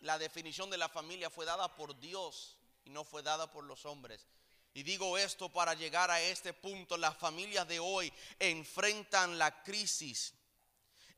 La 0.00 0.16
definición 0.16 0.70
de 0.70 0.78
la 0.78 0.88
familia 0.88 1.28
fue 1.28 1.44
dada 1.44 1.74
por 1.74 1.98
Dios 1.98 2.56
y 2.84 2.90
no 2.90 3.04
fue 3.04 3.22
dada 3.22 3.50
por 3.50 3.64
los 3.64 3.84
hombres. 3.84 4.26
Y 4.74 4.84
digo 4.84 5.18
esto 5.18 5.52
para 5.52 5.74
llegar 5.74 6.10
a 6.10 6.20
este 6.20 6.52
punto. 6.52 6.96
Las 6.96 7.16
familias 7.16 7.66
de 7.66 7.80
hoy 7.80 8.12
enfrentan 8.38 9.38
la 9.38 9.62
crisis 9.62 10.34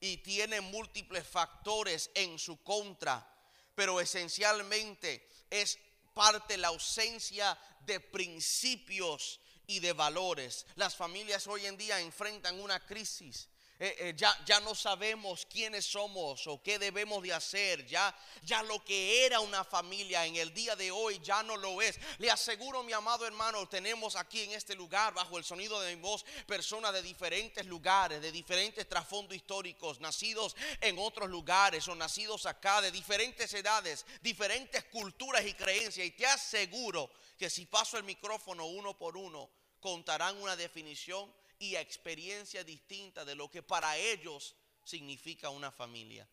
y 0.01 0.19
tienen 0.19 0.65
múltiples 0.65 1.27
factores 1.27 2.11
en 2.15 2.39
su 2.39 2.63
contra, 2.63 3.27
pero 3.75 4.01
esencialmente 4.01 5.29
es 5.51 5.79
parte 6.15 6.57
la 6.57 6.69
ausencia 6.69 7.59
de 7.81 8.01
principios 8.01 9.41
y 9.67 9.81
de 9.81 9.93
valores. 9.93 10.67
Las 10.77 10.97
familias 10.97 11.47
hoy 11.47 11.67
en 11.67 11.77
día 11.77 12.01
enfrentan 12.01 12.61
una 12.61 12.85
crisis 12.87 13.49
eh, 13.79 13.95
eh, 13.99 14.15
ya, 14.17 14.35
ya 14.47 14.59
no 14.61 14.75
sabemos 14.75 15.45
quiénes 15.45 15.85
somos 15.85 16.47
o 16.47 16.63
qué 16.63 16.79
debemos 16.79 17.23
de 17.23 17.35
hacer. 17.35 17.87
Ya, 17.87 18.15
ya 18.43 18.63
lo 18.63 18.83
que 18.83 19.27
era 19.27 19.41
una 19.41 19.65
familia 19.65 20.25
en 20.25 20.37
el 20.37 20.55
día 20.55 20.75
de 20.77 20.91
hoy 20.91 21.21
ya 21.23 21.43
no 21.43 21.57
lo 21.59 21.83
es. 21.83 21.99
Le 22.19 22.31
aseguro, 22.31 22.83
mi 22.83 22.95
amado 22.95 23.27
hermano, 23.27 23.69
tenemos 23.69 24.17
aquí 24.17 24.43
en 24.43 24.53
este 24.53 24.75
lugar, 24.75 25.13
bajo 25.13 25.37
el 25.37 25.45
sonido 25.45 25.79
de 25.81 25.95
mi 25.95 26.01
voz, 26.01 26.25
personas 26.47 26.95
de 26.95 27.03
diferentes 27.03 27.67
lugares, 27.67 28.23
de 28.23 28.33
diferentes 28.33 28.89
trasfondos 28.89 29.37
históricos, 29.37 30.01
nacidos 30.01 30.57
en 30.81 30.99
otros 30.99 31.29
lugares 31.29 31.87
o 31.89 31.95
nacidos 31.95 32.47
acá, 32.47 32.81
de 32.81 32.91
diferentes 32.91 33.53
edades, 33.53 34.07
diferentes 34.23 34.85
culturas 34.85 35.45
y 35.45 35.53
creencias. 35.53 36.07
Y 36.07 36.13
te 36.13 36.27
aseguro 36.27 37.11
que 37.37 37.51
si 37.51 37.67
paso 37.67 37.99
el 37.99 38.05
micrófono 38.05 38.65
uno 38.65 38.97
por 38.97 39.19
uno, 39.19 39.51
contarán 39.81 40.37
una 40.39 40.57
definición 40.57 41.31
y 41.59 41.77
experiencia 41.77 42.65
distinta 42.65 43.25
de 43.25 43.35
lo 43.35 43.51
que 43.51 43.63
para 43.63 43.97
ellos 43.97 44.55
significa 44.85 45.51
una 45.51 45.73
familia. 45.73 46.29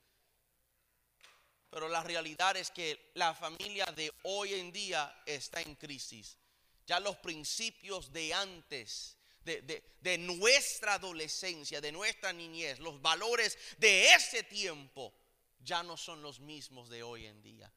Pero 1.70 1.89
la 1.89 2.03
realidad 2.03 2.56
es 2.56 2.70
que 2.70 3.12
la 3.15 3.34
familia 3.34 3.86
de 3.86 4.13
hoy 4.24 4.53
en 4.53 4.72
día 4.72 5.24
está 5.25 5.60
en 5.62 5.75
crisis. 5.75 6.38
Ya 6.86 7.00
los 7.00 7.15
principios 7.18 8.13
de 8.13 8.34
antes, 8.34 9.18
de, 9.44 9.84
de, 10.00 10.18
nuestra 10.20 10.96
adolescencia, 10.96 11.82
de 11.82 11.92
nuestra 11.92 12.32
niñez, 12.32 12.77
los 12.80 13.01
valores 13.01 13.58
de 13.80 14.13
ese 14.13 14.44
tiempo, 14.44 15.13
ya 15.60 15.82
no 15.82 15.98
son 15.98 16.22
los 16.22 16.39
mismos 16.39 16.89
de 16.89 17.01
hoy 17.01 17.25
en 17.25 17.42
día. 17.42 17.74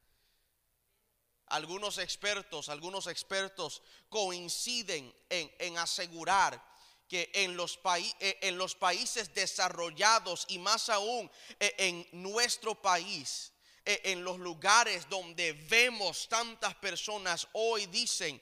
Algunos 1.47 1.97
expertos, 1.97 2.69
algunos 2.69 3.07
expertos 3.07 3.81
coinciden 4.09 5.11
en, 5.29 5.51
en 5.57 5.77
asegurar 5.77 6.61
que 7.07 7.29
en 7.33 7.55
los, 7.55 7.79
eh, 8.19 8.37
en 8.41 8.57
los 8.57 8.75
países 8.75 9.33
desarrollados 9.33 10.45
y 10.49 10.59
más 10.59 10.89
aún 10.89 11.29
eh, 11.59 11.73
en 11.77 12.07
nuestro 12.11 12.75
país, 12.81 13.51
eh, 13.85 14.01
en 14.03 14.23
los 14.23 14.37
lugares 14.39 15.07
donde 15.09 15.53
vemos 15.53 16.27
tantas 16.27 16.75
personas 16.75 17.47
hoy 17.53 17.85
dicen 17.85 18.41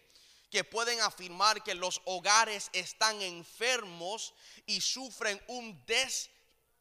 que 0.49 0.63
pueden 0.63 0.99
afirmar 1.01 1.63
que 1.63 1.75
los 1.75 2.01
hogares 2.05 2.69
están 2.73 3.21
enfermos 3.21 4.33
y 4.65 4.81
sufren 4.81 5.41
un 5.47 5.83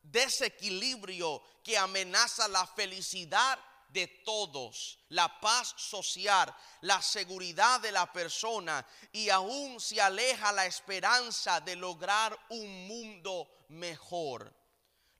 desequilibrio 0.02 1.42
que 1.62 1.76
amenaza 1.76 2.46
la 2.48 2.66
felicidad 2.66 3.58
de 3.94 4.08
todos, 4.08 4.98
la 5.08 5.40
paz 5.40 5.72
social, 5.78 6.54
la 6.82 7.00
seguridad 7.00 7.80
de 7.80 7.92
la 7.92 8.12
persona 8.12 8.86
y 9.12 9.30
aún 9.30 9.80
se 9.80 10.00
aleja 10.00 10.52
la 10.52 10.66
esperanza 10.66 11.60
de 11.60 11.76
lograr 11.76 12.38
un 12.50 12.86
mundo 12.86 13.48
mejor. 13.68 14.52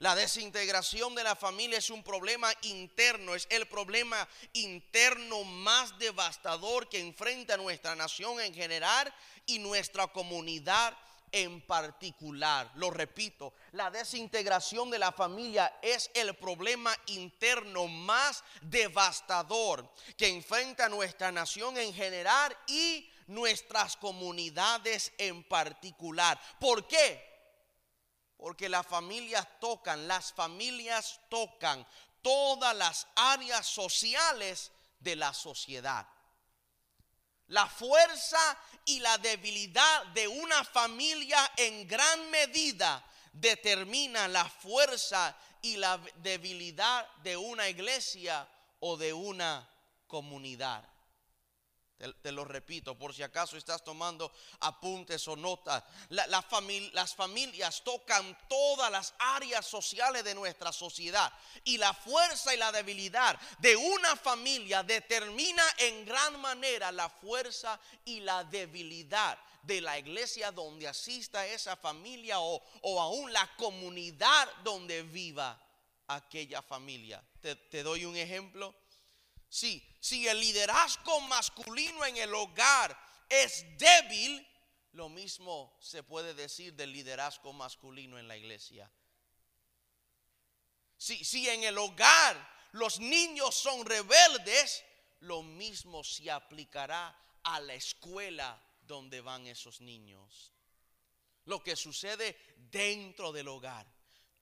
La 0.00 0.16
desintegración 0.16 1.14
de 1.14 1.22
la 1.22 1.36
familia 1.36 1.78
es 1.78 1.88
un 1.88 2.02
problema 2.02 2.52
interno, 2.62 3.34
es 3.34 3.46
el 3.48 3.66
problema 3.66 4.28
interno 4.52 5.44
más 5.44 5.96
devastador 5.98 6.88
que 6.88 6.98
enfrenta 6.98 7.56
nuestra 7.56 7.94
nación 7.94 8.40
en 8.40 8.52
general 8.52 9.14
y 9.46 9.60
nuestra 9.60 10.08
comunidad 10.08 10.94
en 11.34 11.60
particular. 11.62 12.70
Lo 12.76 12.90
repito, 12.90 13.54
la 13.72 13.90
desintegración 13.90 14.88
de 14.88 15.00
la 15.00 15.10
familia 15.10 15.80
es 15.82 16.08
el 16.14 16.36
problema 16.36 16.96
interno 17.06 17.88
más 17.88 18.44
devastador 18.62 19.92
que 20.16 20.28
enfrenta 20.28 20.88
nuestra 20.88 21.32
nación 21.32 21.76
en 21.76 21.92
general 21.92 22.56
y 22.68 23.10
nuestras 23.26 23.96
comunidades 23.96 25.12
en 25.18 25.42
particular. 25.42 26.40
¿Por 26.60 26.86
qué? 26.86 27.34
Porque 28.36 28.68
las 28.68 28.86
familias 28.86 29.48
tocan, 29.60 30.06
las 30.06 30.32
familias 30.32 31.20
tocan 31.28 31.84
todas 32.22 32.76
las 32.76 33.08
áreas 33.16 33.66
sociales 33.66 34.70
de 35.00 35.16
la 35.16 35.34
sociedad. 35.34 36.06
La 37.48 37.66
fuerza 37.66 38.58
y 38.86 39.00
la 39.00 39.18
debilidad 39.18 40.06
de 40.06 40.26
una 40.28 40.64
familia 40.64 41.38
en 41.56 41.86
gran 41.86 42.30
medida 42.30 43.04
determina 43.32 44.28
la 44.28 44.48
fuerza 44.48 45.36
y 45.60 45.76
la 45.76 45.98
debilidad 46.16 47.06
de 47.22 47.36
una 47.36 47.68
iglesia 47.68 48.48
o 48.80 48.96
de 48.96 49.12
una 49.12 49.68
comunidad. 50.06 50.93
Te, 51.96 52.32
lo 52.32 52.44
repito, 52.44 52.98
por 52.98 53.14
si 53.14 53.22
acaso 53.22 53.56
estás 53.56 53.84
tomando 53.84 54.32
apuntes 54.60 55.26
o 55.28 55.36
notas. 55.36 55.84
las 56.08 57.14
familias 57.14 57.82
tocan 57.84 58.36
todas 58.48 58.90
las 58.90 59.14
áreas 59.18 59.64
sociales 59.64 60.24
de 60.24 60.34
nuestra 60.34 60.72
sociedad. 60.72 61.32
Y 61.62 61.78
la 61.78 61.94
fuerza 61.94 62.52
y 62.52 62.58
la 62.58 62.72
debilidad 62.72 63.40
de 63.58 63.76
una 63.76 64.16
familia 64.16 64.82
determina 64.82 65.62
en 65.78 66.04
gran 66.04 66.40
manera 66.40 66.90
la 66.90 67.08
fuerza 67.08 67.78
y 68.04 68.20
la 68.20 68.42
debilidad 68.42 69.38
de 69.62 69.80
la 69.80 69.98
iglesia 69.98 70.50
donde 70.50 70.88
asista 70.88 71.46
esa 71.46 71.76
familia 71.76 72.40
o, 72.40 72.60
o 72.82 73.00
aún 73.00 73.32
la 73.32 73.54
comunidad 73.56 74.48
donde 74.64 75.02
viva 75.04 75.58
aquella 76.08 76.60
familia. 76.60 77.24
te 77.40 77.82
doy 77.82 78.04
un 78.04 78.16
ejemplo 78.16 78.74
si 79.54 80.26
el 80.28 80.40
liderazgo 80.40 81.20
masculino 81.20 82.04
en 82.04 82.16
el 82.16 82.34
hogar 82.34 82.98
es 83.28 83.64
débil, 83.78 84.46
lo 84.92 85.08
mismo 85.08 85.76
se 85.80 86.02
puede 86.02 86.34
decir 86.34 86.74
del 86.74 86.92
liderazgo 86.92 87.52
masculino 87.52 88.18
en 88.18 88.26
la 88.26 88.36
iglesia. 88.36 88.90
Si, 90.96 91.24
si 91.24 91.48
en 91.48 91.62
el 91.64 91.78
hogar 91.78 92.36
los 92.72 92.98
niños 92.98 93.54
son 93.54 93.86
rebeldes, 93.86 94.84
lo 95.20 95.42
mismo 95.42 96.02
se 96.02 96.30
aplicará 96.30 97.16
a 97.44 97.60
la 97.60 97.74
escuela 97.74 98.60
donde 98.82 99.20
van 99.20 99.46
esos 99.46 99.80
niños. 99.80 100.52
Lo 101.44 101.62
que 101.62 101.76
sucede 101.76 102.36
dentro 102.56 103.32
del 103.32 103.48
hogar 103.48 103.93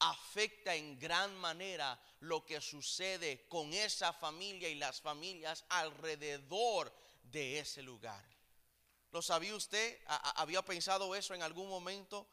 afecta 0.03 0.75
en 0.75 0.99
gran 0.99 1.37
manera 1.39 1.99
lo 2.21 2.45
que 2.45 2.61
sucede 2.61 3.47
con 3.49 3.73
esa 3.73 4.13
familia 4.13 4.69
y 4.69 4.75
las 4.75 5.01
familias 5.01 5.65
alrededor 5.69 6.93
de 7.23 7.61
ese 7.61 7.83
lugar. 7.83 8.25
¿Lo 9.13 9.23
sabía 9.23 9.55
usted? 9.55 10.01
¿Había 10.07 10.65
pensado 10.65 11.15
eso 11.15 11.35
en 11.35 11.43
algún 11.43 11.69
momento? 11.69 12.27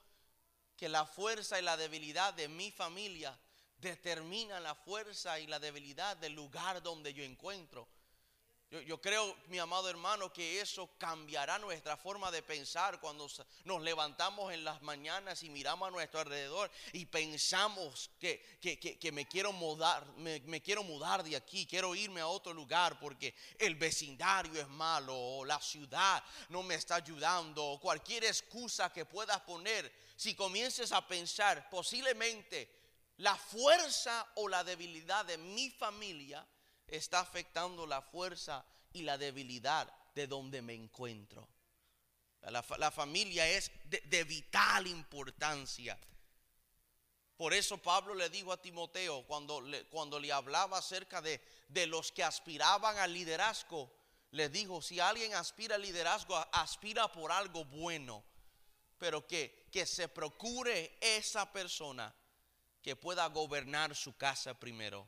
Que 0.75 0.89
la 0.89 1.05
fuerza 1.05 1.59
y 1.59 1.63
la 1.63 1.77
debilidad 1.77 2.33
de 2.33 2.47
mi 2.47 2.71
familia 2.71 3.37
determina 3.77 4.59
la 4.59 4.73
fuerza 4.73 5.39
y 5.39 5.45
la 5.45 5.59
debilidad 5.59 6.17
del 6.17 6.33
lugar 6.33 6.81
donde 6.81 7.13
yo 7.13 7.23
encuentro. 7.23 7.87
Yo, 8.71 9.01
creo, 9.01 9.35
mi 9.47 9.57
amado 9.57 9.89
hermano, 9.89 10.31
que 10.31 10.61
eso 10.61 10.91
cambiará 10.99 11.57
nuestra 11.57 11.97
forma 11.97 12.29
de 12.29 12.43
pensar 12.43 12.99
cuando 12.99 13.27
nos 13.63 13.81
levantamos 13.81 14.53
en 14.53 14.63
las 14.63 14.79
mañanas 14.83 15.41
y 15.41 15.49
miramos 15.49 15.87
a 15.87 15.91
nuestro 15.91 16.19
alrededor 16.19 16.69
y 16.93 17.07
pensamos 17.07 18.11
que, 18.19 18.59
que, 18.61 18.77
que, 18.77 19.11
me, 19.11 19.27
quiero 19.27 19.51
mudar, 19.53 20.05
me, 20.17 20.39
me, 20.41 20.61
quiero 20.61 20.83
mudar 20.83 21.23
de 21.23 21.35
aquí, 21.35 21.65
quiero 21.65 21.95
irme 21.95 22.21
a 22.21 22.27
otro 22.27 22.53
lugar 22.53 22.99
porque 22.99 23.33
el 23.57 23.73
vecindario 23.73 24.61
es 24.61 24.67
malo 24.67 25.17
o 25.17 25.45
la 25.45 25.59
ciudad 25.59 26.23
no 26.49 26.61
me 26.61 26.75
está 26.75 26.95
ayudando 26.95 27.65
o 27.65 27.79
cualquier 27.79 28.25
excusa 28.25 28.93
que 28.93 29.03
puedas 29.03 29.41
poner. 29.41 29.91
Si 30.15 30.35
comiences 30.35 30.91
a 30.91 31.07
pensar, 31.07 31.67
posiblemente 31.71 32.69
la 33.17 33.35
fuerza 33.35 34.27
o 34.35 34.47
la 34.47 34.63
debilidad 34.63 35.25
de 35.25 35.39
mi 35.39 35.71
familia 35.71 36.45
está 36.91 37.19
afectando 37.19 37.85
la 37.85 38.01
fuerza 38.01 38.65
y 38.93 39.03
la 39.03 39.17
debilidad 39.17 39.91
de 40.15 40.27
donde 40.27 40.61
me 40.61 40.73
encuentro. 40.73 41.47
La, 42.41 42.91
familia 42.91 43.47
es 43.47 43.71
de, 43.85 44.23
vital 44.23 44.87
importancia. 44.87 45.99
Por 47.35 47.53
eso 47.53 47.77
Pablo 47.77 48.15
le 48.15 48.29
dijo 48.29 48.51
a 48.51 48.61
Timoteo 48.61 49.25
cuando 49.25 49.61
le, 49.61 49.85
cuando 49.87 50.19
le 50.19 50.31
hablaba 50.31 50.77
acerca 50.77 51.21
de, 51.21 51.41
de 51.67 51.87
los 51.87 52.11
que 52.11 52.23
aspiraban 52.23 52.97
al 52.97 53.13
liderazgo, 53.13 53.93
le 54.31 54.49
dijo, 54.49 54.81
si 54.81 54.99
alguien 54.99 55.33
aspira 55.33 55.75
al 55.75 55.81
liderazgo, 55.81 56.35
aspira 56.51 57.11
por 57.11 57.31
algo 57.31 57.65
bueno, 57.65 58.23
pero 58.97 59.25
que, 59.25 59.67
que 59.71 59.85
se 59.85 60.07
procure 60.07 60.97
esa 61.01 61.51
persona 61.51 62.13
que 62.81 62.95
pueda 62.95 63.25
gobernar 63.27 63.95
su 63.95 64.15
casa 64.15 64.53
primero. 64.53 65.07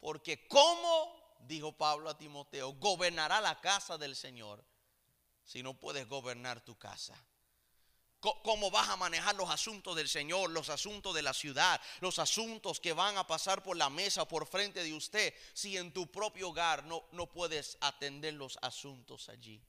Porque 0.00 0.48
¿cómo, 0.48 1.36
dijo 1.40 1.72
Pablo 1.72 2.08
a 2.08 2.18
Timoteo, 2.18 2.72
gobernará 2.72 3.40
la 3.40 3.60
casa 3.60 3.98
del 3.98 4.16
Señor 4.16 4.64
si 5.44 5.62
no 5.62 5.74
puedes 5.74 6.08
gobernar 6.08 6.64
tu 6.64 6.76
casa? 6.78 7.14
¿Cómo 8.20 8.70
vas 8.70 8.88
a 8.90 8.96
manejar 8.96 9.34
los 9.34 9.48
asuntos 9.48 9.96
del 9.96 10.06
Señor, 10.06 10.50
los 10.50 10.68
asuntos 10.68 11.14
de 11.14 11.22
la 11.22 11.32
ciudad, 11.32 11.80
los 12.00 12.18
asuntos 12.18 12.78
que 12.78 12.92
van 12.92 13.16
a 13.16 13.26
pasar 13.26 13.62
por 13.62 13.78
la 13.78 13.88
mesa, 13.88 14.28
por 14.28 14.46
frente 14.46 14.82
de 14.82 14.92
usted, 14.92 15.34
si 15.54 15.78
en 15.78 15.90
tu 15.90 16.06
propio 16.10 16.50
hogar 16.50 16.84
no, 16.84 17.02
no 17.12 17.32
puedes 17.32 17.78
atender 17.80 18.34
los 18.34 18.58
asuntos 18.60 19.30
allí? 19.30 19.62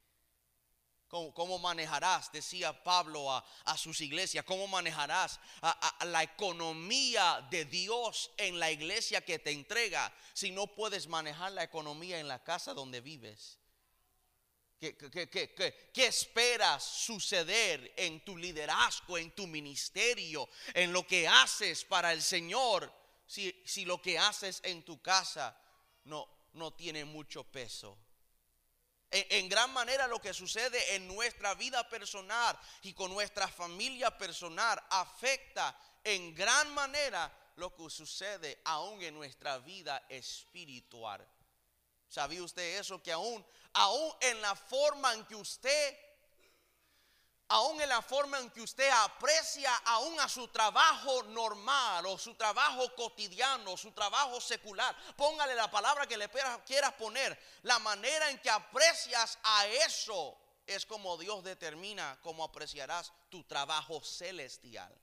¿Cómo, 1.11 1.59
manejarás, 1.59 2.31
decía 2.31 2.71
Pablo 2.85 3.29
a, 3.29 3.77
sus 3.77 3.99
iglesias, 3.99 4.45
cómo 4.45 4.65
manejarás 4.65 5.41
a, 5.61 6.05
la 6.05 6.23
economía 6.23 7.45
de 7.51 7.65
Dios 7.65 8.31
en 8.37 8.57
la 8.57 8.71
iglesia 8.71 9.19
que 9.19 9.37
te 9.37 9.51
entrega 9.51 10.13
si 10.31 10.51
no 10.51 10.67
puedes 10.67 11.07
manejar 11.07 11.51
la 11.51 11.63
economía 11.63 12.17
en 12.17 12.29
la 12.29 12.41
casa 12.41 12.73
donde 12.73 13.01
vives? 13.01 13.59
¿Qué, 14.79 14.95
qué, 14.95 16.05
esperas 16.07 16.81
suceder 16.81 17.93
en 17.97 18.23
tu 18.23 18.37
liderazgo, 18.37 19.17
en 19.17 19.31
tu 19.31 19.47
ministerio, 19.47 20.47
en 20.73 20.93
lo 20.93 21.05
que 21.05 21.27
haces 21.27 21.83
para 21.83 22.13
el 22.13 22.21
Señor 22.21 22.89
si, 23.27 23.61
si 23.65 23.83
lo 23.83 24.01
que 24.01 24.17
haces 24.17 24.61
en 24.63 24.83
tu 24.83 25.01
casa 25.01 25.59
no, 26.05 26.25
no 26.53 26.71
tiene 26.71 27.03
mucho 27.03 27.43
peso? 27.43 27.97
En, 29.11 29.49
gran 29.49 29.73
manera 29.73 30.07
lo 30.07 30.21
que 30.21 30.33
sucede 30.33 30.95
en 30.95 31.05
nuestra 31.07 31.53
vida 31.55 31.87
personal 31.89 32.57
y 32.83 32.93
con 32.93 33.11
nuestra 33.11 33.47
familia 33.47 34.17
personal 34.17 34.81
afecta 34.89 35.77
en 36.03 36.33
gran 36.33 36.73
manera 36.73 37.29
lo 37.57 37.75
que 37.75 37.89
sucede 37.89 38.61
aún 38.63 39.01
en 39.01 39.13
nuestra 39.13 39.57
vida 39.57 40.05
espiritual. 40.07 41.27
¿Sabía 42.07 42.41
usted 42.41 42.79
eso? 42.79 43.03
Que 43.03 43.11
aún, 43.11 43.45
aún 43.73 44.13
en 44.21 44.41
la 44.41 44.55
forma 44.55 45.13
en 45.13 45.25
que 45.25 45.35
usted 45.35 45.97
aún 47.51 47.81
en 47.81 47.89
la 47.89 48.01
forma 48.01 48.39
en 48.39 48.49
que 48.49 48.61
usted 48.61 48.89
aprecia 48.89 49.75
aún 49.85 50.17
a 50.19 50.29
su 50.29 50.47
trabajo 50.47 51.23
normal 51.23 52.05
o 52.05 52.17
su 52.17 52.33
trabajo 52.35 52.95
cotidiano, 52.95 53.75
su 53.75 53.91
trabajo 53.91 54.39
secular. 54.39 54.95
Póngale 55.17 55.53
la 55.55 55.69
palabra 55.69 56.07
que 56.07 56.17
le 56.17 56.29
quieras 56.65 56.93
poner. 56.93 57.37
La 57.63 57.77
manera 57.79 58.29
en 58.29 58.39
que 58.39 58.49
aprecias 58.49 59.37
a 59.43 59.67
eso 59.67 60.37
es 60.65 60.85
como 60.85 61.17
Dios 61.17 61.43
determina 61.43 62.17
cómo 62.21 62.43
apreciarás 62.43 63.11
tu 63.29 63.43
trabajo 63.43 64.01
celestial. 64.01 64.93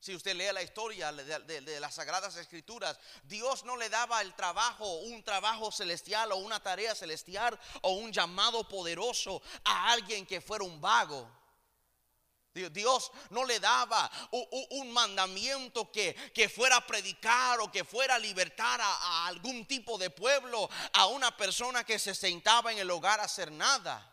Si 0.00 0.14
usted 0.14 0.34
lee 0.34 0.50
la 0.50 0.62
historia 0.62 1.12
de, 1.12 1.78
las 1.78 1.94
Sagradas 1.94 2.34
Escrituras, 2.36 2.98
Dios 3.24 3.64
no 3.64 3.76
le 3.76 3.90
daba 3.90 4.22
el 4.22 4.32
trabajo, 4.34 4.90
un 5.00 5.22
trabajo 5.22 5.70
celestial 5.70 6.32
o 6.32 6.36
una 6.36 6.58
tarea 6.58 6.94
celestial 6.94 7.58
o 7.82 7.90
un 7.92 8.10
llamado 8.10 8.66
poderoso 8.66 9.42
a 9.62 9.92
alguien 9.92 10.24
que 10.24 10.40
fuera 10.40 10.64
un 10.64 10.80
vago. 10.80 11.30
Dios 12.72 13.12
no 13.28 13.44
le 13.44 13.60
daba 13.60 14.10
un 14.70 14.90
mandamiento 14.90 15.92
que, 15.92 16.14
que, 16.34 16.48
fuera 16.48 16.76
a 16.76 16.86
predicar 16.86 17.60
o 17.60 17.70
que 17.70 17.84
fuera 17.84 18.14
a 18.14 18.18
libertar 18.18 18.80
a 18.82 19.26
algún 19.26 19.66
tipo 19.66 19.98
de 19.98 20.08
pueblo, 20.08 20.68
a 20.94 21.06
una 21.08 21.36
persona 21.36 21.84
que 21.84 21.98
se 21.98 22.14
sentaba 22.14 22.72
en 22.72 22.78
el 22.78 22.90
hogar 22.90 23.20
a 23.20 23.24
hacer 23.24 23.52
nada. 23.52 24.09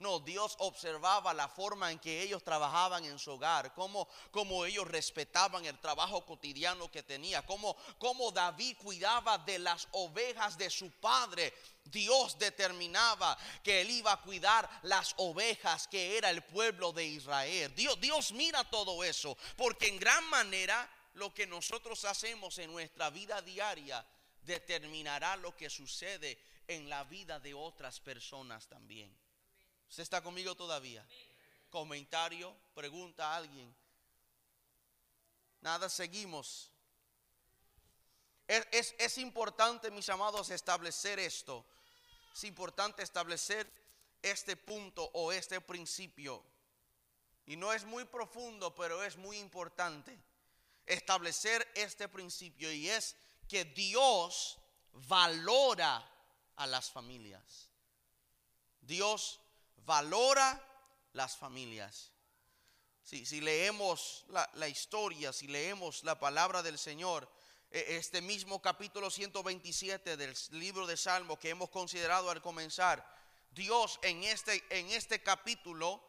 No, 0.00 0.18
Dios 0.18 0.56
observaba 0.60 1.34
la 1.34 1.46
forma 1.46 1.92
en 1.92 1.98
que 1.98 2.22
ellos 2.22 2.42
trabajaban 2.42 3.04
en 3.04 3.18
su 3.18 3.32
hogar, 3.32 3.74
cómo, 3.74 4.08
cómo 4.30 4.64
ellos 4.64 4.88
respetaban 4.88 5.66
el 5.66 5.78
trabajo 5.78 6.24
cotidiano 6.24 6.90
que 6.90 7.02
tenía, 7.02 7.44
cómo, 7.44 7.76
cómo 7.98 8.32
David 8.32 8.78
cuidaba 8.78 9.36
de 9.36 9.58
las 9.58 9.86
ovejas 9.92 10.56
de 10.56 10.70
su 10.70 10.90
padre. 10.90 11.52
Dios 11.84 12.38
determinaba 12.38 13.36
que 13.62 13.82
él 13.82 13.90
iba 13.90 14.12
a 14.12 14.22
cuidar 14.22 14.68
las 14.84 15.12
ovejas 15.18 15.86
que 15.86 16.16
era 16.16 16.30
el 16.30 16.42
pueblo 16.44 16.92
de 16.92 17.04
Israel. 17.04 17.74
Dios, 17.74 18.00
Dios 18.00 18.32
mira 18.32 18.64
todo 18.64 19.04
eso, 19.04 19.36
porque 19.54 19.88
en 19.88 19.98
gran 19.98 20.24
manera 20.30 20.88
lo 21.12 21.34
que 21.34 21.46
nosotros 21.46 22.06
hacemos 22.06 22.56
en 22.56 22.72
nuestra 22.72 23.10
vida 23.10 23.42
diaria 23.42 24.02
determinará 24.40 25.36
lo 25.36 25.54
que 25.54 25.68
sucede 25.68 26.38
en 26.66 26.88
la 26.88 27.04
vida 27.04 27.38
de 27.38 27.52
otras 27.52 28.00
personas 28.00 28.66
también. 28.66 29.19
¿Usted 29.90 30.04
está 30.04 30.22
conmigo 30.22 30.54
todavía? 30.54 31.04
Comentario, 31.68 32.56
pregunta 32.74 33.32
a 33.32 33.36
alguien. 33.36 33.74
Nada, 35.60 35.88
seguimos. 35.88 36.70
Es, 38.46 38.94
es, 38.98 39.18
importante, 39.18 39.90
mis 39.90 40.08
amados, 40.08 40.50
establecer 40.50 41.18
esto. 41.18 41.66
Es 42.32 42.44
importante 42.44 43.02
establecer 43.02 43.68
este 44.22 44.56
punto 44.56 45.10
o 45.12 45.32
este 45.32 45.60
principio. 45.60 46.40
Y 47.46 47.56
no 47.56 47.72
es 47.72 47.84
muy 47.84 48.04
profundo, 48.04 48.72
pero 48.72 49.02
es 49.02 49.16
muy 49.16 49.38
importante 49.38 50.16
establecer 50.86 51.68
este 51.74 52.08
principio. 52.08 52.72
Y 52.72 52.88
es 52.88 53.16
que 53.48 53.64
Dios 53.64 54.56
valora 54.92 56.08
a 56.54 56.66
las 56.68 56.90
familias. 56.92 57.68
Dios 58.82 59.39
valora 59.84 60.62
las 61.12 61.36
familias. 61.36 62.12
Si, 63.02 63.26
si 63.26 63.40
leemos 63.40 64.24
la, 64.28 64.68
historia, 64.68 65.32
si 65.32 65.48
leemos 65.48 66.04
la 66.04 66.18
palabra 66.18 66.62
del 66.62 66.78
Señor, 66.78 67.28
e, 67.70 67.96
este 67.96 68.20
mismo 68.20 68.60
capítulo 68.60 69.10
127 69.10 70.16
del 70.16 70.36
libro 70.52 70.86
de 70.86 70.96
Salmo 70.96 71.38
que 71.38 71.50
hemos 71.50 71.70
considerado 71.70 72.30
al 72.30 72.42
comenzar, 72.42 73.04
Dios 73.50 73.98
en 74.02 74.22
este, 74.22 74.62
en 74.70 74.90
este 74.90 75.22
capítulo 75.22 76.00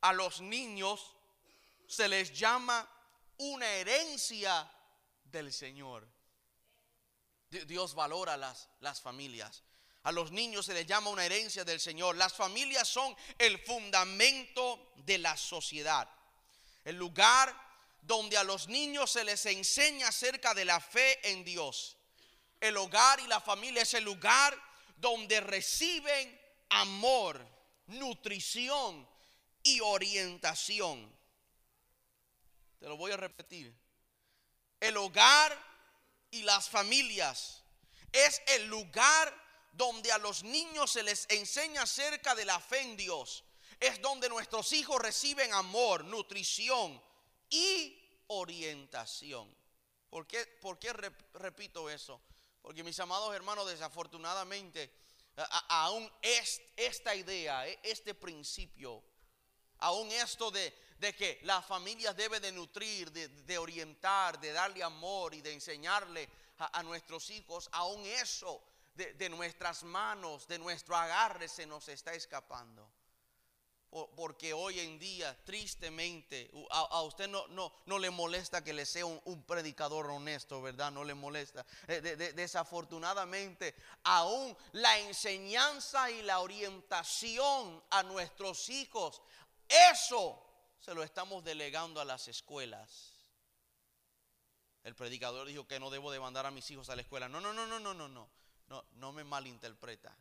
a 0.00 0.12
los 0.12 0.40
niños 0.40 1.14
se 1.86 2.08
les 2.08 2.32
llama 2.32 2.88
una 3.38 3.68
herencia 3.68 4.70
del 5.24 5.52
Señor. 5.52 6.08
Dios 7.50 7.94
valora 7.94 8.36
las, 8.38 8.70
las 8.80 9.00
familias. 9.02 9.62
A 10.04 10.12
los 10.12 10.32
niños 10.32 10.66
se 10.66 10.74
les 10.74 10.86
llama 10.86 11.10
una 11.10 11.24
herencia 11.24 11.64
del 11.64 11.80
Señor. 11.80 12.16
Las 12.16 12.32
familias 12.32 12.88
son 12.88 13.16
el 13.38 13.58
fundamento 13.60 14.92
de 14.96 15.18
la 15.18 15.36
sociedad. 15.36 16.08
El 16.84 16.96
lugar 16.96 17.54
donde 18.00 18.36
a 18.36 18.42
los 18.42 18.66
niños 18.66 19.12
se 19.12 19.22
les 19.22 19.46
enseña 19.46 20.08
acerca 20.08 20.54
de 20.54 20.64
la 20.64 20.80
fe 20.80 21.30
en 21.30 21.44
Dios. 21.44 21.96
El 22.60 22.76
hogar 22.76 23.20
y 23.20 23.28
la 23.28 23.40
familia 23.40 23.82
es 23.82 23.94
el 23.94 24.04
lugar 24.04 24.60
donde 24.96 25.40
reciben 25.40 26.40
amor, 26.70 27.44
nutrición 27.86 29.08
y 29.62 29.80
orientación. 29.80 31.12
Te 32.80 32.88
lo 32.88 32.96
voy 32.96 33.12
a 33.12 33.16
repetir. 33.16 33.72
El 34.80 34.96
hogar 34.96 35.56
y 36.32 36.42
las 36.42 36.68
familias 36.68 37.62
es 38.10 38.42
el 38.48 38.66
lugar 38.66 39.41
donde 39.72 40.12
a 40.12 40.18
los 40.18 40.42
niños 40.44 40.92
se 40.92 41.02
les 41.02 41.26
enseña 41.30 41.82
acerca 41.82 42.34
de 42.34 42.44
la 42.44 42.60
fe 42.60 42.80
en 42.80 42.96
Dios. 42.96 43.44
Es 43.80 44.00
donde 44.00 44.28
nuestros 44.28 44.72
hijos 44.72 45.00
reciben 45.00 45.52
amor, 45.54 46.04
nutrición 46.04 47.02
y 47.50 47.98
orientación. 48.28 49.54
¿Por 50.08 50.26
qué, 50.26 50.92
repito 51.32 51.88
eso? 51.88 52.20
Porque 52.60 52.84
mis 52.84 53.00
amados 53.00 53.34
hermanos, 53.34 53.66
desafortunadamente, 53.66 54.92
aún 55.68 56.10
esta 56.76 57.14
idea, 57.14 57.66
e, 57.66 57.80
este 57.82 58.14
principio, 58.14 59.02
aún 59.78 60.12
esto 60.12 60.50
de, 60.50 60.74
que 61.16 61.40
la 61.42 61.62
familia 61.62 62.12
debe 62.12 62.40
de 62.40 62.52
nutrir, 62.52 63.10
de, 63.10 63.58
orientar, 63.58 64.38
de 64.38 64.52
darle 64.52 64.82
amor 64.82 65.34
y 65.34 65.40
de 65.40 65.54
enseñarle 65.54 66.28
a, 66.58 66.82
nuestros 66.82 67.30
hijos, 67.30 67.68
aún 67.72 68.04
eso 68.06 68.62
de, 68.94 69.14
de 69.14 69.28
nuestras 69.28 69.82
manos, 69.82 70.46
de 70.48 70.58
nuestro 70.58 70.96
agarre 70.96 71.48
se 71.48 71.66
nos 71.66 71.88
está 71.88 72.12
escapando 72.14 72.90
porque 74.16 74.54
hoy 74.54 74.80
en 74.80 74.98
día, 74.98 75.36
tristemente, 75.44 76.50
a, 76.70 77.02
usted 77.02 77.28
no, 77.28 77.46
no, 77.48 77.74
no, 77.84 77.98
le 77.98 78.08
molesta 78.08 78.64
que 78.64 78.72
le 78.72 78.86
sea 78.86 79.04
un, 79.04 79.42
predicador 79.42 80.06
honesto, 80.06 80.62
¿verdad? 80.62 80.90
No 80.90 81.04
le 81.04 81.12
molesta. 81.12 81.66
Eh, 81.86 82.00
desafortunadamente, 82.34 83.74
aún 84.04 84.56
la 84.72 84.98
enseñanza 84.98 86.10
y 86.10 86.22
la 86.22 86.40
orientación 86.40 87.84
a 87.90 88.02
nuestros 88.02 88.70
hijos, 88.70 89.20
eso 89.68 90.42
se 90.80 90.94
lo 90.94 91.02
estamos 91.02 91.44
delegando 91.44 92.00
a 92.00 92.06
las 92.06 92.28
escuelas. 92.28 93.10
El 94.84 94.94
predicador 94.94 95.46
dijo 95.46 95.68
que 95.68 95.78
no 95.78 95.90
debo 95.90 96.10
de 96.10 96.18
mandar 96.18 96.46
a 96.46 96.50
mis 96.50 96.70
hijos 96.70 96.88
a 96.88 96.96
la 96.96 97.02
escuela. 97.02 97.28
No, 97.28 97.42
no, 97.42 97.52
no, 97.52 97.66
no, 97.66 97.78
no, 97.78 97.92
no, 97.92 98.08
no. 98.08 98.41
No, 98.92 99.12
me 99.12 99.24
malinterpreta. 99.24 100.16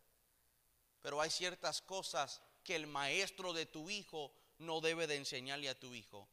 Pero 1.02 1.22
hay 1.22 1.30
ciertas 1.30 1.82
cosas 1.82 2.42
que 2.64 2.76
el 2.76 2.88
maestro 2.88 3.54
de 3.54 3.66
tu 3.66 3.90
hijo 3.90 4.34
no 4.60 4.82
debe 4.82 5.08
de 5.08 5.16
enseñarle 5.16 5.70
a 5.70 5.80
tu 5.80 5.94
hijo. 5.94 6.28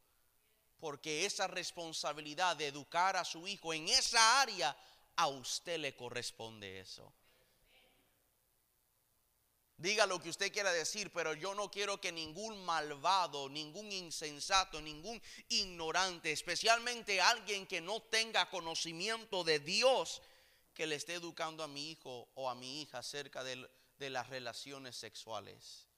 Porque 0.79 1.25
esa 1.25 1.47
responsabilidad 1.47 2.55
de 2.55 2.67
educar 2.67 3.17
a 3.17 3.25
su 3.25 3.47
hijo 3.47 3.73
en 3.73 3.87
esa 3.89 4.41
área, 4.41 4.75
a 5.15 5.27
usted 5.27 5.79
le 5.79 5.95
corresponde 5.95 6.79
eso. 6.79 7.11
Diga 9.79 10.05
lo 10.05 10.19
que 10.19 10.29
usted 10.29 10.51
quiera 10.51 10.73
decir, 10.73 11.09
pero 11.13 11.33
yo 11.33 11.55
no 11.55 11.71
quiero 11.71 12.01
que 12.01 12.11
ningún 12.11 12.65
malvado, 12.65 13.47
ningún 13.47 13.89
insensato, 13.93 14.81
ningún 14.81 15.21
ignorante, 15.47 16.33
especialmente 16.33 17.21
alguien 17.21 17.65
que 17.65 17.79
no 17.79 18.01
tenga 18.01 18.49
conocimiento 18.49 19.45
de 19.45 19.59
Dios, 19.59 20.21
que 20.79 20.87
le 20.87 20.95
esté 20.95 21.15
educando 21.15 21.61
a 21.61 21.67
mi 21.67 21.91
hijo 21.91 22.29
o 22.35 22.49
a 22.49 22.55
mi 22.55 22.81
hija 22.81 22.99
acerca 22.99 23.43
de, 23.43 23.69
de 23.97 24.09
las 24.09 24.29
relaciones 24.29 24.95
sexuales 24.95 25.89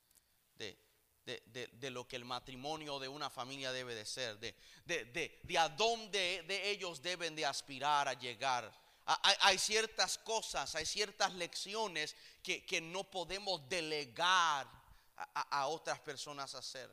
de, 1.23 1.91
lo 1.91 2.07
que 2.07 2.15
el 2.15 2.25
matrimonio 2.25 2.97
de 2.97 3.07
una 3.07 3.29
familia 3.29 3.71
debe 3.71 3.93
de 3.93 4.07
ser, 4.07 4.39
de, 4.39 4.55
de, 4.85 5.57
a 5.59 5.69
dónde 5.69 6.43
de 6.47 6.71
ellos 6.71 6.99
deben 7.03 7.35
de 7.35 7.45
aspirar 7.45 8.07
a 8.07 8.15
llegar. 8.15 8.73
Hay, 9.05 9.59
ciertas 9.59 10.17
cosas, 10.17 10.73
hay 10.73 10.87
ciertas 10.87 11.31
lecciones 11.35 12.15
que, 12.41 12.81
no 12.81 13.03
podemos 13.03 13.69
delegar 13.69 14.67
a, 15.15 15.67
otras 15.67 15.99
personas 15.99 16.55
hacer. 16.55 16.89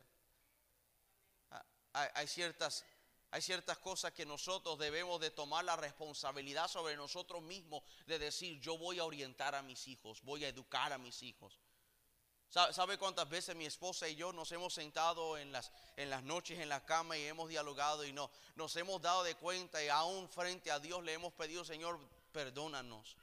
Hay, 1.95 2.09
hay, 2.13 2.27
ciertas, 2.27 2.85
hay 3.31 3.43
ciertas 3.43 3.79
cosas 3.79 4.13
que 4.13 4.25
nosotros 4.25 4.79
debemos 4.79 5.21
de 5.21 5.31
tomar 5.31 5.65
la 5.65 5.77
responsabilidad 5.77 6.69
sobre 6.69 6.97
nosotros 6.97 7.43
mismos 7.43 7.83
de 8.07 8.19
decir, 8.19 8.59
yo 8.61 8.79
voy 8.79 8.99
a 8.99 9.05
orientar 9.05 9.55
a 9.55 9.63
mis 9.63 9.87
hijos, 9.87 10.23
voy 10.23 10.45
a 10.45 10.49
educar 10.49 10.93
a 10.93 10.99
mis 10.99 11.23
hijos. 11.23 11.59
¿Sabe 12.49 12.97
cuántas 12.97 13.29
veces 13.29 13.55
mi 13.55 13.67
esposa 13.67 14.09
y 14.09 14.17
yo 14.17 14.33
nos 14.33 14.51
hemos 14.53 14.73
sentado 14.73 15.37
en 15.37 15.53
las, 15.53 15.71
en 15.97 16.09
las 16.09 16.23
noches 16.23 16.59
en 16.59 16.71
la 16.71 16.83
cama 16.83 17.19
y 17.19 17.27
hemos 17.27 17.51
dialogado 17.51 18.07
y 18.07 18.13
no, 18.15 18.31
nos 18.57 18.75
hemos 18.77 19.03
dado 19.03 19.23
de 19.23 19.35
cuenta 19.35 19.85
y 19.85 19.89
aún 19.89 20.31
frente 20.31 20.71
a 20.71 20.79
Dios 20.79 21.05
le 21.05 21.13
hemos 21.13 21.35
pedido, 21.35 21.63
Señor, 21.63 22.01
perdónanos? 22.33 23.19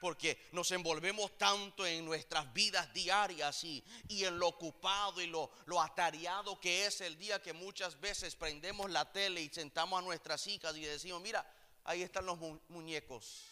Porque 0.00 0.48
nos 0.52 0.70
envolvemos 0.70 1.36
tanto 1.36 1.86
en 1.86 2.06
nuestras 2.06 2.50
vidas 2.54 2.92
diarias 2.94 3.62
y, 3.64 3.84
en 4.08 4.38
lo 4.38 4.48
ocupado 4.48 5.20
y 5.20 5.26
lo, 5.26 5.50
atareado 5.80 6.58
que 6.58 6.86
es 6.86 7.02
el 7.02 7.18
día 7.18 7.42
que 7.42 7.52
muchas 7.52 8.00
veces 8.00 8.34
prendemos 8.34 8.90
la 8.90 9.12
tele 9.12 9.42
y 9.42 9.50
sentamos 9.50 9.98
a 9.98 10.02
nuestras 10.02 10.46
hijas 10.46 10.74
y 10.76 10.80
decimos, 10.80 11.20
mira, 11.20 11.46
ahí 11.84 12.02
están 12.02 12.24
los 12.24 12.38
muñecos. 12.68 13.44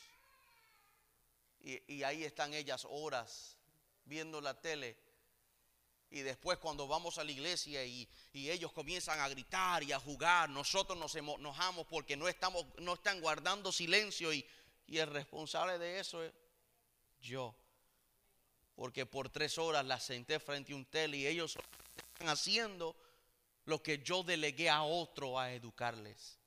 Y, 1.60 2.02
ahí 2.02 2.24
están 2.24 2.54
ellas 2.54 2.86
horas 2.88 3.58
viendo 4.06 4.40
la 4.40 4.58
tele. 4.58 4.96
Y 6.10 6.20
después 6.20 6.56
cuando 6.56 6.88
vamos 6.88 7.18
a 7.18 7.24
la 7.24 7.32
iglesia 7.32 7.84
y, 7.84 8.08
ellos 8.32 8.72
comienzan 8.72 9.20
a 9.20 9.28
gritar 9.28 9.82
y 9.82 9.92
a 9.92 10.00
jugar, 10.00 10.48
nosotros 10.48 10.96
nos 10.96 11.14
enojamos 11.14 11.86
porque 11.86 12.16
no, 12.16 12.24
no 12.78 12.94
están 12.94 13.20
guardando 13.20 13.70
silencio 13.70 14.32
y, 14.32 14.46
y 14.88 14.98
el 14.98 15.08
responsable 15.08 15.78
de 15.78 16.00
eso 16.00 16.24
es 16.24 16.32
yo. 17.20 17.54
Porque 18.74 19.06
por 19.06 19.28
tres 19.28 19.58
horas 19.58 19.84
las 19.84 20.04
senté 20.04 20.40
frente 20.40 20.72
a 20.72 20.76
un 20.76 20.86
tele 20.86 21.18
y 21.18 21.26
ellos 21.26 21.56
están 22.12 22.28
haciendo 22.28 22.96
lo 23.64 23.82
que 23.82 23.98
yo 23.98 24.22
delegué 24.22 24.70
a 24.70 24.82
otro 24.82 25.38
a 25.38 25.52
educarles. 25.52 26.38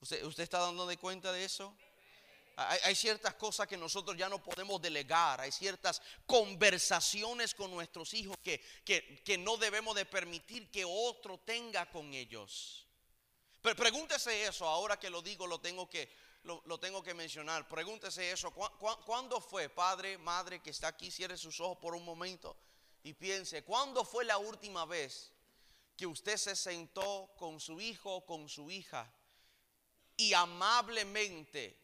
¿Usted, 0.00 0.24
usted 0.24 0.42
está 0.42 0.58
dando 0.58 0.86
de 0.86 0.96
cuenta 0.96 1.32
de 1.32 1.44
eso? 1.44 1.76
Hay, 2.56 2.94
ciertas 2.94 3.34
cosas 3.34 3.66
que 3.66 3.76
nosotros 3.76 4.16
ya 4.16 4.28
no 4.28 4.42
podemos 4.42 4.82
delegar. 4.82 5.40
Hay 5.40 5.50
ciertas 5.50 6.02
conversaciones 6.26 7.54
con 7.54 7.70
nuestros 7.70 8.12
hijos 8.12 8.36
que, 8.42 8.60
que, 8.84 9.38
no 9.38 9.56
debemos 9.56 9.94
de 9.94 10.04
permitir 10.04 10.70
que 10.70 10.84
otro 10.84 11.38
tenga 11.38 11.90
con 11.90 12.12
ellos. 12.12 12.86
Pero 13.62 13.76
pregúntese 13.76 14.46
eso, 14.46 14.66
ahora 14.66 14.98
que 14.98 15.08
lo 15.08 15.22
digo, 15.22 15.46
lo 15.46 15.58
tengo 15.60 15.88
que, 15.88 16.10
lo, 16.42 16.78
tengo 16.78 17.02
que 17.02 17.14
mencionar. 17.14 17.68
Pregúntese 17.68 18.30
eso. 18.30 18.52
¿Cuándo 18.52 19.40
fue, 19.40 19.68
padre, 19.68 20.18
madre, 20.18 20.60
que 20.60 20.70
está 20.70 20.88
aquí? 20.88 21.10
Cierre 21.10 21.36
sus 21.36 21.60
ojos 21.60 21.78
por 21.78 21.94
un 21.94 22.04
momento 22.04 22.56
y 23.02 23.14
piense, 23.14 23.64
¿cuándo 23.64 24.04
fue 24.04 24.24
la 24.24 24.38
última 24.38 24.84
vez 24.84 25.32
que 25.96 26.06
usted 26.06 26.36
se 26.38 26.56
sentó 26.56 27.30
con 27.36 27.60
su 27.60 27.80
hijo 27.80 28.16
o 28.16 28.24
con 28.24 28.48
su 28.48 28.70
hija 28.70 29.12
y 30.16 30.32
amablemente 30.32 31.78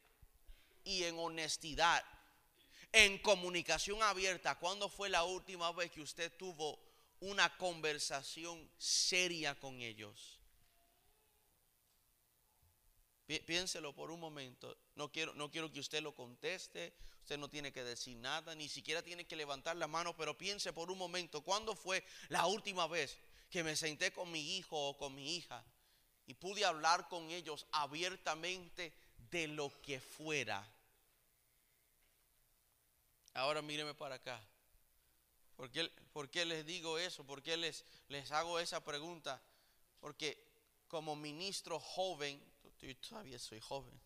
y 0.85 1.05
en 1.05 1.19
honestidad, 1.19 2.05
en 2.93 3.19
comunicación 3.19 4.03
abierta. 4.03 4.59
¿Cuándo 4.59 4.89
fue 4.89 5.09
la 5.09 5.25
última 5.25 5.73
vez 5.73 5.91
que 5.91 6.01
usted 6.01 6.33
tuvo 6.39 6.79
una 7.21 7.55
conversación 7.59 8.71
seria 8.79 9.55
con 9.55 9.81
ellos? 9.81 10.36
Piénselo 13.27 13.93
por 13.93 14.11
un 14.11 14.21
momento. 14.21 14.77
No 14.95 15.11
quiero, 15.11 15.35
no 15.35 15.51
quiero 15.51 15.73
que 15.73 15.81
usted 15.81 16.03
lo 16.03 16.15
conteste. 16.15 16.93
Usted 17.27 17.39
no 17.39 17.51
tiene 17.51 17.73
que 17.73 17.83
decir 17.83 18.17
nada, 18.19 18.55
ni 18.55 18.69
siquiera 18.69 19.03
tiene 19.03 19.27
que 19.27 19.35
levantar 19.35 19.75
la 19.75 19.89
mano, 19.89 20.17
pero 20.17 20.39
piense 20.39 20.73
por 20.73 20.93
un 20.93 20.99
momento, 20.99 21.41
¿cuándo 21.41 21.75
fue 21.75 22.05
la 22.29 22.47
última 22.47 22.87
vez 22.87 23.19
que 23.51 23.65
me 23.65 23.75
senté 23.75 24.13
con 24.13 24.31
mi 24.31 24.57
hijo 24.57 24.91
o 24.91 24.97
con 24.97 25.13
mi 25.13 25.35
hija 25.35 25.65
y 26.29 26.35
pude 26.35 26.65
hablar 26.65 27.09
con 27.09 27.29
ellos 27.31 27.67
abiertamente 27.73 28.93
de 29.29 29.49
lo 29.49 29.73
que 29.83 29.99
fuera? 29.99 30.65
Ahora 33.35 33.61
míreme 33.61 33.93
para 33.93 34.15
acá. 34.15 34.41
¿Por 35.57 36.31
qué, 36.31 36.45
les 36.45 36.65
digo 36.65 36.97
eso? 36.97 37.25
¿Por 37.25 37.43
qué 37.43 37.57
les, 37.57 37.85
les 38.07 38.31
hago 38.31 38.61
esa 38.61 38.85
pregunta? 38.85 39.43
Porque 39.99 40.39
como 40.87 41.17
ministro 41.17 41.81
joven, 41.81 42.41
todavía 43.09 43.39
soy 43.39 43.61
joven, 43.61 44.01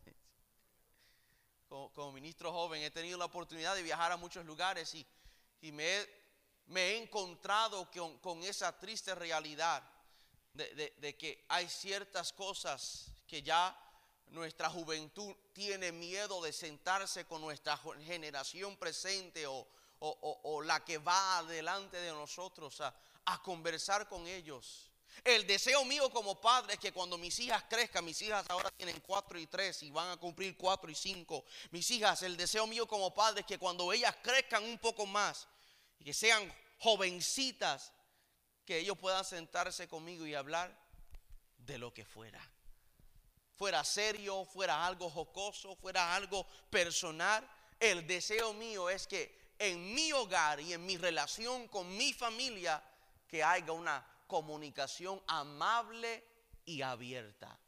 como, 1.68 2.12
ministro 2.12 2.52
joven 2.52 2.82
he 2.82 2.90
tenido 2.90 3.16
la 3.16 3.26
oportunidad 3.26 3.74
de 3.74 3.82
viajar 3.82 4.10
a 4.12 4.16
muchos 4.16 4.44
lugares 4.44 4.94
y, 4.94 5.72
me, 5.72 5.98
he, 5.98 6.22
me, 6.66 6.80
he, 6.82 7.02
encontrado 7.02 7.88
con, 8.20 8.42
esa 8.42 8.76
triste 8.78 9.14
realidad 9.14 9.82
de 10.54 11.16
que 11.16 11.44
hay 11.48 11.68
ciertas 11.68 12.32
cosas 12.32 13.12
que 13.26 13.42
ya 13.42 13.76
nuestra 14.30 14.70
juventud 14.70 15.34
tiene 15.52 15.92
miedo 15.92 16.42
de 16.42 16.52
sentarse 16.52 17.24
con 17.26 17.40
nuestra 17.40 17.78
generación 18.04 18.76
presente 18.76 19.46
o, 19.46 19.66
la 20.64 20.84
que 20.84 20.98
va 20.98 21.38
adelante 21.38 21.96
de 21.98 22.10
nosotros 22.10 22.80
a, 22.80 22.94
conversar 23.44 24.08
con 24.08 24.26
ellos. 24.26 24.89
El 25.24 25.46
deseo 25.46 25.84
mío 25.84 26.10
como 26.10 26.40
padre 26.40 26.74
es 26.74 26.80
que 26.80 26.92
cuando 26.92 27.18
mis 27.18 27.38
hijas 27.40 27.64
crezcan, 27.68 28.04
mis 28.04 28.20
hijas 28.22 28.44
ahora 28.48 28.70
tienen 28.70 29.00
cuatro 29.00 29.38
y 29.38 29.46
tres 29.46 29.82
y 29.82 29.90
van 29.90 30.10
a 30.10 30.16
cumplir 30.16 30.56
cuatro 30.56 30.90
y 30.90 30.94
cinco. 30.94 31.44
Mis 31.70 31.90
hijas, 31.90 32.22
el 32.22 32.36
deseo 32.36 32.66
mío 32.66 32.86
como 32.86 33.14
padre 33.14 33.40
es 33.40 33.46
que 33.46 33.58
cuando 33.58 33.92
ellas 33.92 34.16
crezcan 34.22 34.64
un 34.64 34.78
poco 34.78 35.06
más 35.06 35.46
y 35.98 36.04
que 36.04 36.14
sean 36.14 36.52
jovencitas, 36.78 37.92
que 38.64 38.78
ellos 38.78 38.96
puedan 38.98 39.24
sentarse 39.24 39.88
conmigo 39.88 40.26
y 40.26 40.34
hablar 40.34 40.74
de 41.58 41.78
lo 41.78 41.92
que 41.92 42.04
fuera 42.04 42.40
fuera 43.60 43.84
serio, 43.84 44.46
fuera 44.46 44.86
algo 44.86 45.10
jocoso, 45.10 45.76
fuera 45.76 46.14
algo 46.14 46.46
personal. 46.70 47.46
El 47.78 48.06
deseo 48.06 48.54
mío 48.54 48.88
es 48.88 49.06
que 49.06 49.52
en 49.58 49.94
mi 49.94 50.14
hogar 50.14 50.60
y 50.60 50.72
en 50.72 50.86
mi 50.86 50.96
relación 50.96 51.68
con 51.68 51.94
mi 51.94 52.14
familia, 52.14 52.82
que 53.28 53.44
haya 53.44 53.70
una 53.72 54.02
comunicación 54.30 55.22
amable 55.26 56.24
y 56.64 56.80
abierta. 56.80 57.60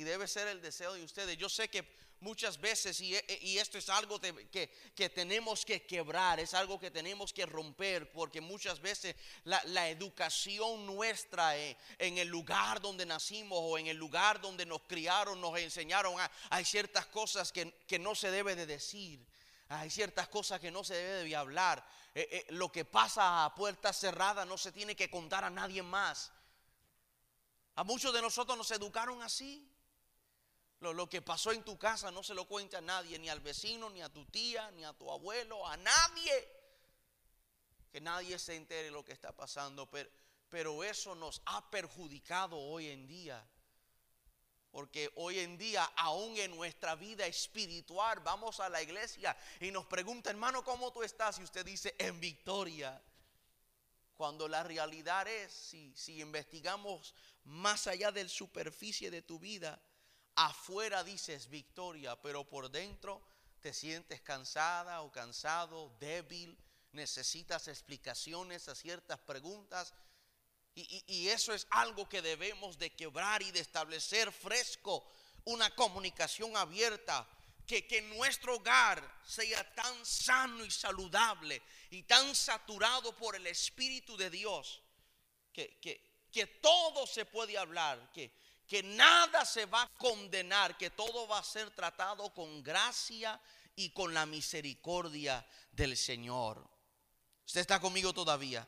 y 0.00 0.04
debe 0.04 0.26
ser 0.26 0.48
el 0.48 0.62
deseo 0.62 0.94
de 0.94 1.04
ustedes. 1.04 1.36
Yo 1.36 1.50
sé 1.50 1.68
que 1.68 1.84
muchas 2.20 2.58
veces, 2.58 2.98
y, 3.02 3.14
y 3.42 3.58
esto 3.58 3.76
es 3.76 3.90
algo 3.90 4.18
que, 4.18 4.70
que, 4.94 5.10
tenemos 5.10 5.64
que 5.64 5.84
quebrar, 5.84 6.40
es 6.40 6.54
algo 6.54 6.80
que 6.80 6.90
tenemos 6.90 7.34
que 7.34 7.44
romper, 7.44 8.10
porque 8.12 8.40
muchas 8.40 8.80
veces 8.80 9.14
la, 9.44 9.60
la 9.66 9.90
educación 9.90 10.86
nuestra 10.86 11.58
eh, 11.58 11.76
en 11.98 12.16
el 12.16 12.28
lugar 12.28 12.80
donde 12.80 13.04
nacimos 13.04 13.58
o 13.60 13.76
en 13.76 13.88
el 13.88 13.96
lugar 13.98 14.40
donde 14.40 14.64
nos 14.64 14.80
criaron, 14.82 15.38
nos 15.38 15.58
enseñaron, 15.58 16.14
hay 16.48 16.64
ciertas 16.64 17.04
cosas 17.06 17.52
que, 17.52 17.70
que 17.86 17.98
no 17.98 18.14
se 18.14 18.30
debe 18.30 18.56
de 18.56 18.64
decir. 18.64 19.26
Hay 19.68 19.88
ciertas 19.88 20.26
cosas 20.28 20.58
que 20.58 20.72
no 20.72 20.82
se 20.82 20.94
debe 20.94 21.28
de 21.28 21.36
hablar. 21.36 21.86
Eh, 22.14 22.28
eh, 22.32 22.46
lo 22.52 22.72
que 22.72 22.84
pasa 22.84 23.44
a 23.44 23.54
puertas 23.54 23.98
cerradas 23.98 24.46
no 24.46 24.58
se 24.58 24.72
tiene 24.72 24.96
que 24.96 25.10
contar 25.10 25.44
a 25.44 25.50
nadie 25.50 25.82
más. 25.82 26.32
A 27.76 27.84
muchos 27.84 28.12
de 28.12 28.20
nosotros 28.20 28.58
nos 28.58 28.70
educaron 28.72 29.22
así. 29.22 29.66
Lo, 30.80 31.08
que 31.10 31.20
pasó 31.20 31.52
en 31.52 31.62
tu 31.62 31.78
casa 31.78 32.10
no 32.10 32.22
se 32.22 32.32
lo 32.32 32.46
cuenta 32.46 32.78
a 32.78 32.80
nadie, 32.80 33.18
ni 33.18 33.28
al 33.28 33.40
vecino, 33.40 33.90
ni 33.90 34.00
a 34.00 34.08
tu 34.08 34.24
tía, 34.24 34.70
ni 34.70 34.82
a 34.82 34.94
tu 34.94 35.10
abuelo, 35.10 35.66
a 35.66 35.76
nadie. 35.76 36.48
Que 37.92 38.00
nadie 38.00 38.38
se 38.38 38.56
entere 38.56 38.90
lo 38.90 39.04
que 39.04 39.12
está 39.12 39.32
pasando. 39.32 39.88
Pero 40.48 40.82
eso 40.82 41.14
nos 41.14 41.42
ha 41.44 41.70
perjudicado 41.70 42.58
hoy 42.58 42.88
en 42.88 43.06
día. 43.06 43.46
Porque 44.70 45.10
hoy 45.16 45.40
en 45.40 45.58
día, 45.58 45.84
aún 45.96 46.36
en 46.36 46.54
nuestra 46.54 46.94
vida 46.94 47.26
espiritual, 47.26 48.20
vamos 48.20 48.60
a 48.60 48.68
la 48.68 48.80
iglesia 48.80 49.36
y 49.60 49.70
nos 49.70 49.86
pregunta, 49.86 50.30
hermano, 50.30 50.62
¿cómo 50.62 50.92
tú 50.92 51.02
estás? 51.02 51.38
Y 51.38 51.42
usted 51.42 51.64
dice, 51.64 51.94
en 51.98 52.20
victoria. 52.20 53.02
Cuando 54.16 54.46
la 54.46 54.62
realidad 54.62 55.26
es, 55.26 55.52
si, 55.94 56.20
investigamos 56.20 57.14
más 57.44 57.86
allá 57.86 58.12
de 58.12 58.22
la 58.22 58.28
superficie 58.28 59.10
de 59.10 59.22
tu 59.22 59.38
vida, 59.38 59.80
afuera 60.36 61.02
dices 61.02 61.48
victoria, 61.48 62.20
pero 62.20 62.44
por 62.48 62.70
dentro 62.70 63.22
te 63.60 63.72
sientes 63.72 64.20
cansada 64.20 65.00
o 65.00 65.10
cansado, 65.10 65.96
débil, 65.98 66.56
necesitas 66.92 67.66
explicaciones 67.66 68.68
a 68.68 68.74
ciertas 68.74 69.18
preguntas 69.20 69.94
y, 70.74 71.28
eso 71.28 71.52
es 71.52 71.66
algo 71.70 72.08
que 72.08 72.22
debemos 72.22 72.78
de 72.78 72.90
quebrar 72.90 73.42
y 73.42 73.50
de 73.50 73.60
establecer 73.60 74.32
fresco, 74.32 75.06
una 75.44 75.74
comunicación 75.74 76.56
abierta, 76.56 77.26
que, 77.66 77.86
que, 77.86 78.02
nuestro 78.02 78.56
hogar 78.56 79.20
sea 79.24 79.74
tan 79.74 80.04
sano 80.04 80.64
y 80.64 80.70
saludable 80.70 81.62
y 81.90 82.02
tan 82.02 82.34
saturado 82.34 83.14
por 83.16 83.36
el 83.36 83.46
Espíritu 83.46 84.16
de 84.16 84.30
Dios, 84.30 84.82
que, 85.52 85.78
que, 85.80 86.26
que 86.32 86.46
todo 86.46 87.06
se 87.06 87.24
puede 87.24 87.56
hablar, 87.58 88.10
que, 88.12 88.32
que 88.66 88.82
nada 88.82 89.44
se 89.44 89.66
va 89.66 89.82
a 89.82 89.88
condenar, 89.98 90.76
que 90.76 90.90
todo 90.90 91.26
va 91.26 91.38
a 91.38 91.44
ser 91.44 91.70
tratado 91.70 92.32
con 92.32 92.62
gracia 92.62 93.40
y 93.74 93.90
con 93.90 94.14
la 94.14 94.26
misericordia 94.26 95.44
del 95.72 95.96
Señor. 95.96 96.68
¿Usted 97.44 97.62
está 97.62 97.80
conmigo 97.80 98.12
todavía? 98.12 98.66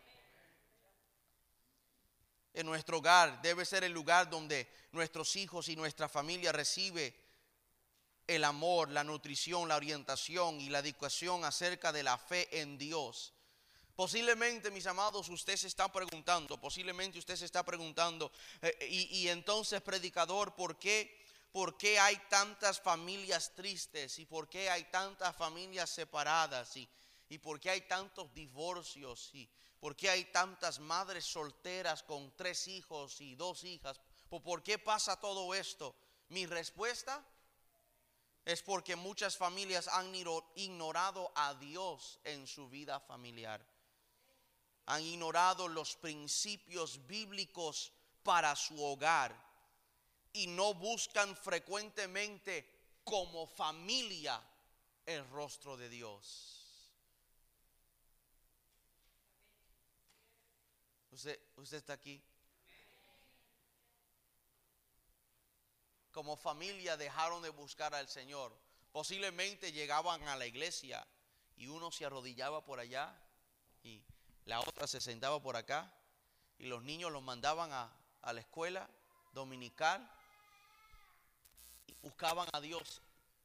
En 2.55 2.67
nuestro 2.67 2.99
hogar 2.99 3.41
debe 3.43 3.65
ser 3.65 3.85
el 3.85 3.93
lugar 3.93 4.29
donde 4.29 4.69
nuestros 4.93 5.37
hijos 5.37 5.69
y 5.69 5.77
nuestra 5.77 6.09
familia 6.09 6.53
recibe 6.53 7.15
el 8.27 8.45
amor, 8.45 8.91
la 8.91 9.05
nutrición, 9.05 9.69
la 9.69 9.77
orientación 9.77 10.61
y 10.61 10.69
la 10.69 10.81
educación 10.81 11.45
acerca 11.45 11.93
de 11.93 12.03
la 12.03 12.19
fe 12.19 12.61
en 12.61 12.79
Dios. 12.79 13.33
Posiblemente, 13.95 14.71
mis 14.71 14.87
amados, 14.87 15.29
usted 15.29 15.57
se 15.57 15.67
está 15.67 15.91
preguntando, 15.93 16.59
posiblemente 16.59 17.19
usted 17.19 17.37
se 17.37 17.45
está 17.45 17.63
preguntando, 17.63 18.33
eh, 18.63 18.89
y, 18.89 19.29
entonces, 19.29 19.83
predicador, 19.83 20.55
¿por 20.55 20.79
qué, 20.79 21.25
¿por 21.53 21.77
qué 21.77 21.99
hay 21.99 22.17
tantas 22.31 22.81
familias 22.81 23.55
tristes? 23.55 24.19
¿Y 24.19 24.25
por 24.25 24.49
qué 24.49 24.71
hay 24.71 24.85
tantas 24.85 25.37
familias 25.37 25.91
separadas? 25.91 26.75
¿Y, 26.77 26.89
y 27.33 27.39
por 27.39 27.59
qué 27.59 27.71
hay 27.71 27.81
tantos 27.81 28.35
divorcios? 28.35 29.31
¿Y, 29.33 29.49
¿Por 29.81 29.97
qué 29.97 30.11
hay 30.11 30.27
tantas 30.27 30.79
madres 30.79 31.25
solteras 31.25 32.03
con 32.03 32.37
tres 32.37 32.69
hijos 32.69 33.23
y 33.23 33.35
dos 33.37 33.65
hijas? 33.65 33.99
¿Por 34.29 34.63
qué 34.63 34.79
pasa 34.79 35.19
todo 35.19 35.55
esto? 35.55 35.97
Mi 36.29 36.45
respuesta 36.45 37.25
es 38.45 38.63
porque 38.63 38.97
muchas 38.97 39.35
familias 39.35 39.89
han 39.89 40.15
ignorado 40.57 41.33
a 41.35 41.55
Dios 41.55 42.21
en 42.25 42.47
su 42.47 42.69
vida 42.69 43.01
familiar. 43.01 43.67
Han 44.85 45.03
ignorado 45.03 45.69
los 45.69 45.97
principios 45.97 47.07
bíblicos 47.07 47.95
para 48.23 48.55
su 48.55 48.79
hogar 48.85 49.35
y 50.35 50.49
no 50.49 50.75
buscan 50.75 51.35
frecuentemente 51.35 53.01
como 53.05 53.47
familia 53.47 54.39
el 55.07 55.27
rostro 55.31 55.79
de 55.79 55.89
Dios. 55.89 56.62
Usted, 61.13 61.39
usted 61.57 61.77
está 61.77 61.93
aquí. 61.93 62.23
Como 66.11 66.37
familia 66.37 66.97
dejaron 66.97 67.43
de 67.43 67.51
buscar 67.51 67.95
al 67.95 68.09
Señor. 68.09 68.53
Posiblemente 68.93 69.73
llegaban 69.73 70.27
a 70.29 70.37
la 70.37 70.47
iglesia 70.47 71.07
y 71.57 71.69
uno 71.69 71.91
se 71.91 72.05
arrodillaba 72.05 72.65
por 72.65 72.81
allá 72.81 73.15
y 73.83 74.03
la 74.47 74.61
otra 74.61 74.87
se 74.87 75.01
sentaba 75.01 75.41
por 75.41 75.57
acá 75.57 75.93
y 76.59 76.67
los 76.67 76.83
niños 76.83 77.13
los 77.13 77.23
mandaban 77.23 77.73
a, 77.73 77.93
a 78.23 78.33
la 78.33 78.41
escuela 78.41 78.89
dominical 79.33 80.11
y 81.87 81.95
buscaban 82.03 82.49
a 82.53 82.61
Dios 82.61 83.01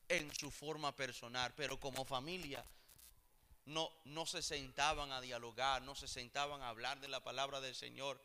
en 0.10 0.34
su 0.34 0.52
forma 0.52 0.96
personal, 0.96 1.54
pero 1.56 1.80
como 1.80 2.06
familia 2.06 2.66
no, 3.68 3.92
no 4.06 4.26
se 4.26 4.42
sentaban 4.42 5.12
a 5.12 5.20
dialogar, 5.20 5.82
no 5.82 5.94
se 5.94 6.08
sentaban 6.08 6.62
a 6.62 6.70
hablar 6.70 7.02
de 7.02 7.10
la 7.10 7.22
palabra 7.24 7.60
del 7.60 7.76
Señor. 7.76 8.20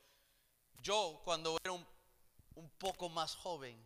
Yo 0.80 1.20
cuando 1.24 1.58
era 1.62 1.72
un, 1.72 1.86
poco 2.78 3.08
más 3.08 3.34
joven, 3.34 3.76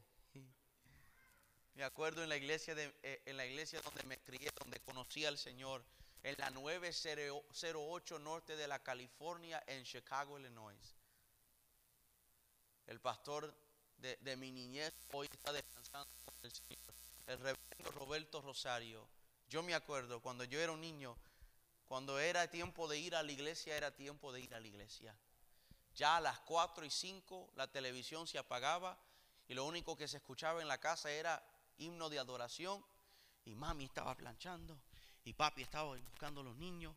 me 1.74 1.84
acuerdo 1.84 2.22
en 2.22 2.28
la 2.28 2.36
iglesia 2.36 2.74
de, 2.74 2.94
eh, 3.02 3.22
en 3.24 3.36
la 3.38 3.46
iglesia 3.46 3.80
donde 3.80 4.02
me 4.04 4.18
crié, 4.18 4.50
donde 4.58 4.80
conocí 4.80 5.24
al 5.24 5.38
Señor, 5.38 5.82
en 6.22 6.34
la 6.38 6.50
908 6.50 8.18
norte 8.18 8.56
de 8.56 8.68
la 8.68 8.82
California, 8.82 9.62
en 9.66 9.84
Chicago, 9.84 10.38
Illinois. 10.38 10.94
El 12.86 13.00
pastor 13.00 13.54
de, 13.96 14.16
de 14.16 14.36
mi 14.36 14.52
niñez 14.52 14.92
hoy 15.12 15.26
está 15.32 15.52
descansando 15.52 16.14
con 16.24 16.34
el 16.42 16.52
Señor, 16.52 16.94
el 17.28 17.38
reverendo 17.38 17.90
Roberto 17.92 18.42
Rosario. 18.42 19.08
Yo 19.48 19.62
me 19.62 19.74
acuerdo 19.74 20.20
cuando 20.20 20.44
yo 20.44 20.60
era 20.60 20.72
un 20.72 20.80
niño, 20.80 21.16
cuando 21.86 22.18
era 22.18 22.50
tiempo 22.50 22.88
de 22.88 22.98
ir 22.98 23.14
a 23.14 23.22
la 23.22 23.32
iglesia, 23.32 23.76
era 23.76 23.94
tiempo 23.94 24.32
de 24.32 24.40
ir 24.40 24.54
a 24.54 24.60
la 24.60 24.66
iglesia. 24.66 25.16
Ya 25.94 26.16
a 26.16 26.20
las 26.20 26.40
4 26.40 26.84
y 26.84 26.90
5 26.90 27.52
la 27.54 27.70
televisión 27.70 28.26
se 28.26 28.38
apagaba 28.38 28.98
y 29.48 29.54
lo 29.54 29.64
único 29.64 29.96
que 29.96 30.08
se 30.08 30.16
escuchaba 30.18 30.60
en 30.60 30.68
la 30.68 30.78
casa 30.78 31.10
era 31.10 31.42
himno 31.78 32.10
de 32.10 32.18
adoración 32.18 32.84
y 33.44 33.54
mami 33.54 33.84
estaba 33.84 34.14
planchando 34.16 34.78
y 35.24 35.32
papi 35.32 35.62
estaba 35.62 35.96
buscando 35.96 36.40
a 36.40 36.44
los 36.44 36.56
niños, 36.56 36.94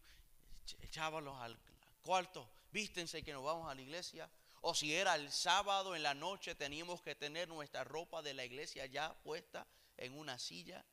echábalos 0.82 1.40
al 1.40 1.58
cuarto, 2.02 2.50
vístense 2.72 3.24
que 3.24 3.34
nos 3.34 3.44
vamos 3.44 3.70
a 3.70 3.76
la 3.76 3.82
iglesia. 3.82 4.30
O 4.62 4.76
si 4.76 4.94
era 4.94 5.16
el 5.16 5.32
sábado 5.32 5.96
en 5.96 6.04
la 6.04 6.14
noche 6.14 6.56
teníamos 6.56 7.02
que 7.02 7.16
tener 7.16 7.48
nuestra 7.48 7.84
ropa 7.84 8.22
de 8.22 8.34
la 8.34 8.44
iglesia 8.44 8.86
ya 8.88 9.14
puesta 9.24 9.66
en 9.98 10.18
una 10.18 10.38
silla 10.38 10.84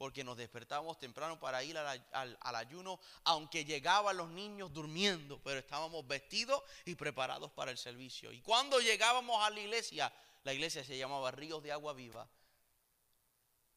porque 0.00 0.24
nos 0.24 0.38
despertábamos 0.38 0.98
temprano 0.98 1.38
para 1.38 1.62
ir 1.62 1.76
al, 1.76 2.56
ayuno, 2.56 2.98
aunque 3.24 3.66
llegaban 3.66 4.16
los 4.16 4.30
niños 4.30 4.72
durmiendo, 4.72 5.38
pero 5.42 5.60
estábamos 5.60 6.06
vestidos 6.06 6.62
y 6.86 6.94
preparados 6.94 7.52
para 7.52 7.70
el 7.70 7.76
servicio. 7.76 8.32
Y 8.32 8.40
cuando 8.40 8.80
llegábamos 8.80 9.44
a 9.44 9.50
la 9.50 9.60
iglesia, 9.60 10.10
la 10.42 10.54
iglesia 10.54 10.82
se 10.84 10.96
llamaba 10.96 11.30
Ríos 11.32 11.62
de 11.62 11.72
Agua 11.72 11.92
Viva. 11.92 12.26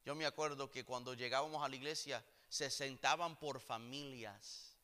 Yo 0.06 0.16
me 0.16 0.26
acuerdo 0.26 0.72
que 0.72 0.86
cuando 0.86 1.14
llegábamos 1.14 1.62
a 1.62 1.68
la 1.68 1.76
iglesia 1.76 2.24
se 2.48 2.72
sentaban 2.72 3.36
por 3.36 3.60
familias. 3.60 4.78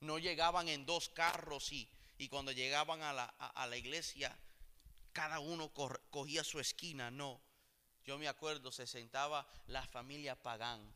No 0.00 0.18
llegaban 0.18 0.68
en 0.68 0.84
dos 0.84 1.08
carros 1.08 1.72
y, 1.72 1.88
y 2.18 2.28
cuando 2.28 2.52
llegaban 2.52 3.00
a 3.00 3.14
la, 3.14 3.24
a 3.24 3.66
la 3.66 3.78
iglesia 3.78 4.38
cada 5.14 5.40
uno 5.40 5.72
cogía 6.10 6.44
su 6.44 6.60
esquina, 6.60 7.10
no 7.10 7.40
yo 8.04 8.18
me 8.18 8.28
acuerdo, 8.28 8.72
se 8.72 8.86
sentaba 8.86 9.46
la 9.66 9.86
familia 9.86 10.40
Pagán, 10.40 10.94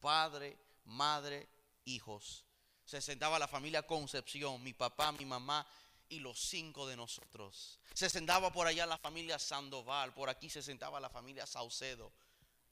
padre, 0.00 0.58
madre, 0.84 1.48
hijos. 1.84 2.44
Se 2.84 3.00
sentaba 3.00 3.38
la 3.38 3.48
familia 3.48 3.82
Concepción, 3.82 4.62
mi 4.62 4.72
papá, 4.72 5.12
mi 5.12 5.24
mamá 5.24 5.66
y 6.08 6.20
los 6.20 6.38
cinco 6.38 6.86
de 6.86 6.96
nosotros. 6.96 7.80
Se 7.94 8.08
sentaba 8.08 8.52
por 8.52 8.66
allá 8.66 8.86
la 8.86 8.98
familia 8.98 9.38
Sandoval, 9.38 10.14
por 10.14 10.30
aquí 10.30 10.48
se 10.48 10.62
sentaba 10.62 11.00
la 11.00 11.10
familia 11.10 11.46
Saucedo. 11.46 12.12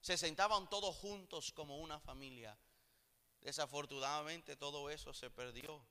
Se 0.00 0.16
sentaban 0.16 0.68
todos 0.68 0.94
juntos 0.96 1.52
como 1.52 1.78
una 1.78 1.98
familia. 1.98 2.56
Desafortunadamente 3.40 4.56
todo 4.56 4.90
eso 4.90 5.12
se 5.12 5.30
perdió. 5.30 5.84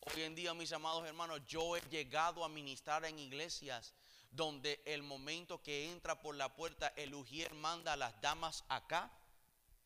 Hoy 0.00 0.22
en 0.22 0.34
día, 0.34 0.54
mis 0.54 0.72
amados 0.72 1.06
hermanos, 1.06 1.40
yo 1.46 1.76
he 1.76 1.80
llegado 1.90 2.44
a 2.44 2.48
ministrar 2.48 3.04
en 3.04 3.18
iglesias 3.18 3.94
donde 4.36 4.82
el 4.84 5.02
momento 5.02 5.62
que 5.62 5.90
entra 5.90 6.20
por 6.20 6.36
la 6.36 6.54
puerta, 6.54 6.92
el 6.96 7.14
ujier 7.14 7.54
manda 7.54 7.94
a 7.94 7.96
las 7.96 8.20
damas 8.20 8.64
acá 8.68 9.10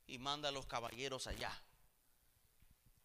y 0.06 0.18
manda 0.18 0.48
a 0.48 0.52
los 0.52 0.66
caballeros 0.66 1.26
allá. 1.26 1.56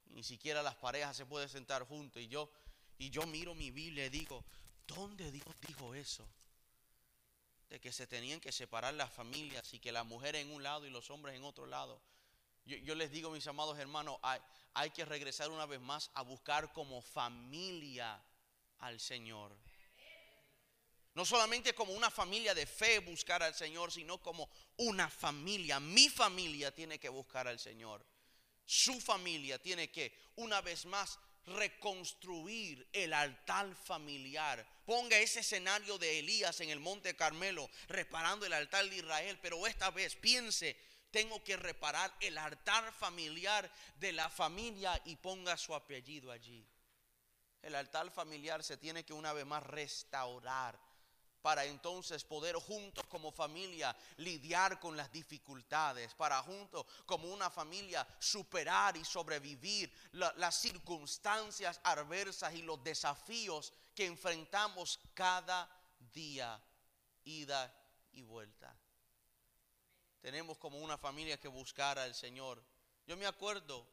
Ni 0.08 0.24
siquiera 0.24 0.64
las 0.64 0.76
parejas 0.76 1.16
se 1.16 1.26
pueden 1.26 1.48
sentar 1.48 1.86
juntos. 1.88 2.22
Y 2.22 2.28
yo, 2.28 2.50
y 2.98 3.10
yo 3.10 3.26
miro 3.28 3.54
mi 3.54 3.70
Biblia 3.70 4.06
y 4.06 4.10
digo, 4.10 4.44
¿dónde 4.88 5.32
Dios 5.32 5.48
dijo 5.68 5.94
eso? 5.94 6.28
De 7.70 7.80
que 7.80 7.92
se 7.92 8.08
tenían 8.08 8.40
que 8.40 8.52
separar 8.52 8.94
las 8.94 9.12
familias 9.12 9.74
y 9.74 9.80
que 9.80 9.92
la 9.92 10.04
mujer 10.04 10.36
en 10.36 10.52
un 10.52 10.64
lado 10.64 10.86
y 10.86 10.90
los 10.90 11.10
hombres 11.12 11.36
en 11.36 11.44
otro 11.44 11.66
lado. 11.66 12.02
Yo, 12.66 12.96
les 12.96 13.12
digo, 13.12 13.30
mis 13.30 13.46
amados 13.46 13.78
hermanos, 13.78 14.18
hay, 14.24 14.40
hay 14.74 14.90
que 14.90 15.06
regresar 15.06 15.52
una 15.52 15.68
vez 15.68 15.80
más 15.80 16.10
a 16.16 16.24
buscar 16.24 16.74
como 16.74 17.02
familia 17.02 18.20
al 18.80 19.00
Señor. 19.00 19.56
No 21.16 21.24
solamente 21.24 21.74
como 21.74 21.94
una 21.94 22.12
familia 22.12 22.54
de 22.54 22.66
fe 22.66 23.00
buscar 23.00 23.42
al 23.42 23.56
Señor, 23.56 23.90
sino 23.90 24.22
como 24.22 24.50
una 24.76 25.10
familia. 25.10 25.80
Mi 25.80 26.10
familia 26.10 26.74
tiene 26.74 27.00
que 27.00 27.08
buscar 27.08 27.48
al 27.48 27.58
Señor. 27.58 28.06
Su 28.66 29.00
familia 29.00 29.58
tiene 29.62 29.90
que, 29.90 30.14
una 30.36 30.60
vez 30.60 30.86
más, 30.86 31.18
reconstruir 31.46 32.86
el 32.92 33.14
altar 33.14 33.74
familiar. 33.76 34.68
Ponga 34.86 35.18
ese 35.18 35.40
escenario 35.40 35.98
de 35.98 36.20
Elías 36.20 36.60
en 36.60 36.70
el 36.70 36.82
monte 36.82 37.16
Carmelo, 37.16 37.70
reparando 37.88 38.46
el 38.46 38.52
altar 38.52 38.90
de 38.90 38.98
Israel, 38.98 39.40
pero 39.42 39.66
esta 39.68 39.92
vez 39.92 40.18
piense, 40.18 40.78
tengo 41.12 41.42
que 41.46 41.56
reparar 41.56 42.14
el 42.20 42.38
altar 42.38 42.92
familiar 42.92 43.72
de 44.00 44.12
la 44.12 44.30
familia 44.30 45.02
y 45.06 45.16
ponga 45.16 45.56
su 45.56 45.74
apellido 45.74 46.30
allí. 46.30 46.68
El 47.62 47.74
altar 47.74 48.12
familiar 48.12 48.66
se 48.66 48.76
tiene 48.76 49.06
que 49.06 49.14
una 49.14 49.32
vez 49.32 49.46
más 49.46 49.64
restaurar 49.64 50.78
para 51.46 51.64
entonces 51.64 52.24
poder 52.24 52.56
juntos 52.56 53.06
como 53.06 53.32
familia 53.32 53.96
lidiar 54.18 54.80
con 54.80 54.98
las 54.98 55.12
dificultades, 55.12 56.12
para 56.16 56.42
juntos 56.42 56.88
como 57.06 57.32
una 57.32 57.52
familia 57.52 58.04
superar 58.18 58.98
y 58.98 59.06
sobrevivir 59.06 59.94
las 60.14 60.56
circunstancias 60.56 61.80
adversas 61.84 62.56
y 62.56 62.64
los 62.64 62.84
desafíos 62.84 63.74
que 63.94 64.08
enfrentamos 64.08 65.00
cada 65.14 65.70
día, 66.12 66.60
ida 67.26 67.72
y 68.14 68.24
vuelta. 68.24 68.76
Tenemos 70.22 70.58
como 70.58 70.80
una 70.80 70.98
familia 70.98 71.40
que 71.40 71.48
buscar 71.48 72.00
al 72.00 72.16
Señor. 72.16 72.60
Yo 73.06 73.16
me 73.18 73.28
acuerdo, 73.28 73.88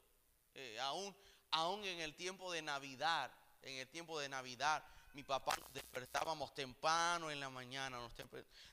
eh, 0.55 0.81
aún, 0.81 1.15
aún 1.51 1.85
en 1.85 2.01
el 2.01 2.15
tiempo 2.17 2.51
de 2.51 2.63
Navidad, 2.63 3.31
en 3.61 3.77
el 3.77 3.89
tiempo 3.89 4.19
de 4.19 4.31
Navidad, 4.31 4.83
mi 5.15 5.23
papá 5.23 5.55
nos 5.61 5.73
despertábamos 5.73 6.55
temprano 6.55 7.31
en 7.31 7.41
la 7.41 7.51
mañana, 7.51 7.99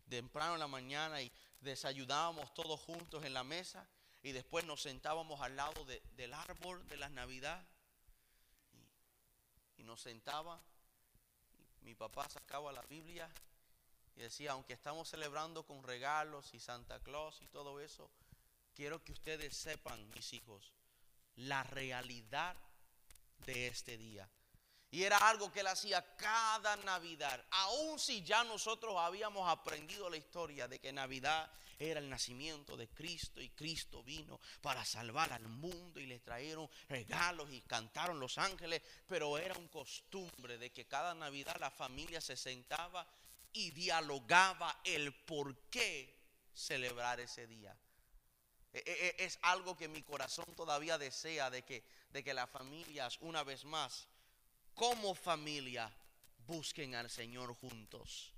temprano 0.08 0.54
en 0.54 0.60
la 0.60 0.68
mañana 0.68 1.22
y 1.22 1.32
desayunábamos 1.60 2.54
todos 2.54 2.80
juntos 2.80 3.24
en 3.26 3.34
la 3.34 3.44
mesa 3.44 3.88
y 4.22 4.32
después 4.32 4.66
nos 4.66 4.82
sentábamos 4.82 5.42
al 5.42 5.56
lado 5.56 5.86
del 5.86 6.34
árbol 6.34 6.86
de 6.88 6.98
la 6.98 7.10
Navidad 7.10 7.66
y, 9.78 9.84
nos 9.84 10.02
sentaba. 10.02 10.62
mi 11.82 11.96
papá 11.96 12.30
sacaba 12.30 12.72
la 12.72 12.82
Biblia 12.84 13.30
y 14.16 14.22
decía, 14.22 14.52
aunque 14.52 14.74
estamos 14.74 15.10
celebrando 15.10 15.64
con 15.64 15.84
regalos 15.84 16.54
y 16.54 16.60
Santa 16.60 17.00
Claus 17.00 17.42
y 17.42 17.48
todo 17.48 17.80
eso, 17.80 18.10
quiero 18.76 19.04
que 19.04 19.14
ustedes 19.14 19.56
sepan, 19.56 20.10
mis 20.12 20.34
hijos, 20.34 20.74
la 21.36 21.64
realidad 21.64 22.56
de 23.46 23.68
este 23.68 23.98
día. 23.98 24.30
Y 24.92 25.04
era 25.04 25.18
algo 25.18 25.52
que 25.52 25.60
él 25.60 25.68
hacía 25.68 26.16
cada 26.16 26.76
Navidad. 26.78 27.44
Aun 27.52 28.00
si 28.00 28.24
ya 28.24 28.44
nosotros 28.44 28.96
habíamos 28.98 29.48
aprendido 29.48 30.10
la 30.10 30.18
historia 30.18 30.68
de 30.68 30.80
que 30.80 30.92
Navidad 30.92 31.52
era 31.78 32.00
el 32.00 32.10
nacimiento 32.10 32.76
de 32.76 32.90
Cristo 32.90 33.40
y 33.40 33.50
Cristo 33.50 34.04
vino 34.04 34.40
para 34.62 34.84
salvar 34.84 35.32
al 35.32 35.48
mundo 35.48 36.00
y 36.00 36.08
le 36.08 36.20
trajeron 36.20 36.70
regalos 36.90 37.52
y 37.52 37.62
cantaron 37.62 38.20
los 38.20 38.38
ángeles. 38.38 38.82
Pero 39.08 39.38
era 39.38 39.56
un 39.56 39.68
costumbre 39.68 40.58
de 40.58 40.72
que 40.72 40.88
cada 40.88 41.14
Navidad 41.14 41.56
la 41.60 41.72
familia 41.72 42.20
se 42.20 42.36
sentaba 42.36 43.08
y 43.54 43.72
dialogaba 43.72 44.82
el 44.84 45.14
por 45.14 45.56
qué 45.70 46.18
celebrar 46.54 47.20
ese 47.20 47.48
día. 47.48 47.78
E, 48.74 48.80
e, 48.86 49.08
e, 49.08 49.26
es 49.26 49.40
algo 49.44 49.76
que 49.78 49.88
mi 49.88 50.04
corazón 50.04 50.46
todavía 50.56 50.98
desea 50.98 51.50
de 51.50 51.64
que, 51.64 51.84
de 52.12 52.24
que 52.24 52.34
las 52.34 52.50
familias 52.50 53.18
una 53.22 53.44
vez 53.44 53.66
más 53.66 54.08
como 54.74 55.14
familia 55.16 55.92
busquen 56.46 56.96
al 56.96 57.10
Señor 57.10 57.54
juntos. 57.56 58.34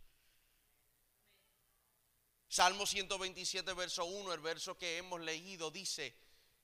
Salmo 2.48 2.86
127, 2.86 3.74
verso 3.74 4.04
1, 4.04 4.34
el 4.34 4.42
verso 4.42 4.78
que 4.78 4.98
hemos 4.98 5.22
leído, 5.22 5.72
dice 5.72 6.14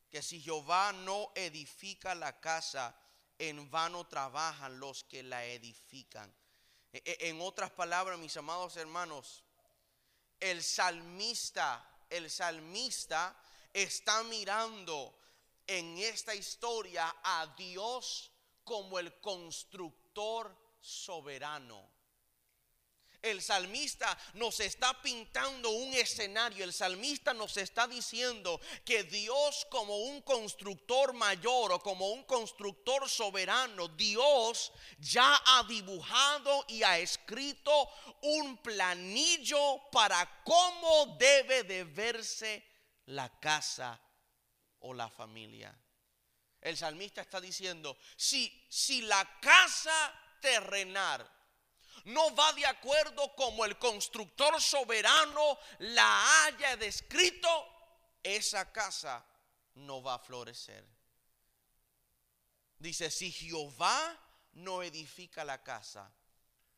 que 0.09 0.21
si 0.21 0.41
Jehová 0.41 0.91
no 0.91 1.31
edifica 1.33 2.13
la 2.13 2.41
casa, 2.41 2.93
en 3.39 3.69
vano 3.69 4.05
trabajan 4.07 4.79
los 4.79 5.03
que 5.05 5.23
la 5.23 5.45
edifican. 5.45 6.33
E, 6.91 7.01
e, 7.05 7.29
en 7.29 7.39
otras 7.39 7.71
palabras, 7.71 8.19
mis 8.19 8.35
amados 8.35 8.75
hermanos, 8.75 9.43
el 10.39 10.63
salmista, 10.63 11.87
el 12.09 12.29
salmista 12.29 13.39
está 13.71 14.23
mirando 14.23 15.17
en 15.65 15.97
esta 15.99 16.33
historia 16.33 17.15
a 17.23 17.47
Dios 17.57 18.31
como 18.67 18.99
el 18.99 19.13
constructor 19.21 20.53
soberano. 20.81 21.89
El 23.21 23.41
salmista 23.41 24.15
nos 24.33 24.59
está 24.59 25.01
pintando 25.01 25.69
un 25.69 25.93
escenario. 25.93 26.65
El 26.65 26.73
salmista 26.73 27.33
nos 27.33 27.55
está 27.55 27.87
diciendo 27.87 28.59
que 28.83 29.03
Dios 29.05 29.65
como 29.71 29.97
un 29.97 30.21
constructor 30.21 31.13
mayor 31.13 31.71
o 31.71 31.79
como 31.79 32.09
un 32.11 32.23
constructor 32.23 33.09
soberano, 33.09 33.87
Dios 33.87 34.73
ya 34.99 35.41
ha 35.45 35.63
dibujado 35.63 36.65
y 36.67 36.83
ha 36.83 36.99
escrito 36.99 37.89
un 38.21 38.57
planillo 38.57 39.81
para 39.91 40.43
cómo 40.43 41.15
debe 41.17 41.63
de 41.63 41.85
verse 41.85 42.63
la 43.05 43.29
casa 43.39 43.99
o 44.79 44.93
la 44.93 45.09
familia. 45.09 45.73
El 46.61 46.75
salmista 46.77 47.21
está 47.21 47.39
diciendo, 47.39 47.97
si, 48.15 48.65
si 48.69 49.01
la 49.01 49.39
casa 49.39 50.13
terrenal 50.41 51.29
no 52.05 52.33
va 52.35 52.53
de 52.53 52.65
acuerdo 52.65 53.35
como 53.35 53.65
el 53.65 53.77
constructor 53.77 54.61
soberano 54.61 55.59
la 55.79 56.45
haya 56.45 56.77
descrito, 56.77 57.49
esa 58.23 58.71
casa 58.71 59.25
no 59.75 60.01
va 60.01 60.15
a 60.15 60.19
florecer. 60.19 60.85
Dice, 62.79 63.09
si 63.11 63.31
Jehová 63.31 64.17
no 64.53 64.83
edifica 64.83 65.43
la 65.43 65.63
casa, 65.63 66.11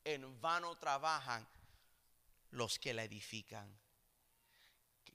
en 0.03 0.39
vano 0.41 0.77
trabajan 0.77 1.47
los 2.51 2.79
que 2.79 2.93
la 2.93 3.03
edifican. 3.03 3.79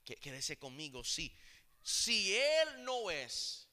Quédese 0.03 0.57
conmigo. 0.57 1.03
Si 1.03 2.35
Él 2.35 2.83
no 2.83 3.09
es 3.09 3.64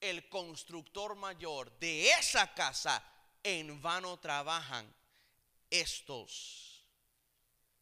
el 0.00 0.28
constructor 0.28 1.16
mayor 1.16 1.70
de 1.78 2.10
esa 2.10 2.52
casa, 2.54 3.02
en 3.42 3.80
vano 3.80 4.18
trabajan 4.18 4.92
estos 5.70 6.84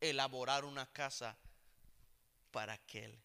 elaborar 0.00 0.64
una 0.64 0.86
casa 0.92 1.36
para 2.50 2.74
aquel. 2.74 3.18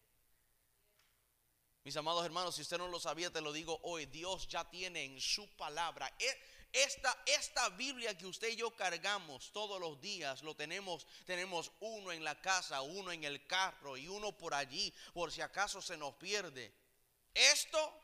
Mis 1.84 1.96
amados 1.96 2.24
hermanos, 2.24 2.54
si 2.54 2.62
usted 2.62 2.78
no 2.78 2.86
lo 2.88 3.00
sabía, 3.00 3.30
te 3.30 3.40
lo 3.40 3.52
digo 3.52 3.80
hoy, 3.82 4.06
Dios 4.06 4.46
ya 4.46 4.68
tiene 4.70 5.04
en 5.04 5.20
su 5.20 5.48
palabra. 5.56 6.12
E, 6.18 6.38
esta, 6.72 7.22
esta 7.26 7.68
Biblia 7.70 8.16
que 8.16 8.26
usted 8.26 8.48
y 8.48 8.56
yo 8.56 8.70
cargamos 8.70 9.50
todos 9.52 9.80
los 9.80 10.00
días, 10.00 10.42
lo 10.42 10.54
tenemos, 10.54 11.06
tenemos 11.26 11.72
uno 11.80 12.12
en 12.12 12.24
la 12.24 12.40
casa, 12.40 12.80
uno 12.82 13.10
en 13.10 13.24
el 13.24 13.46
carro 13.46 13.96
y 13.96 14.08
uno 14.08 14.32
por 14.32 14.54
allí, 14.54 14.94
por 15.12 15.32
si 15.32 15.40
acaso 15.40 15.82
se 15.82 15.96
nos 15.96 16.14
pierde. 16.14 16.72
Esto 17.34 18.01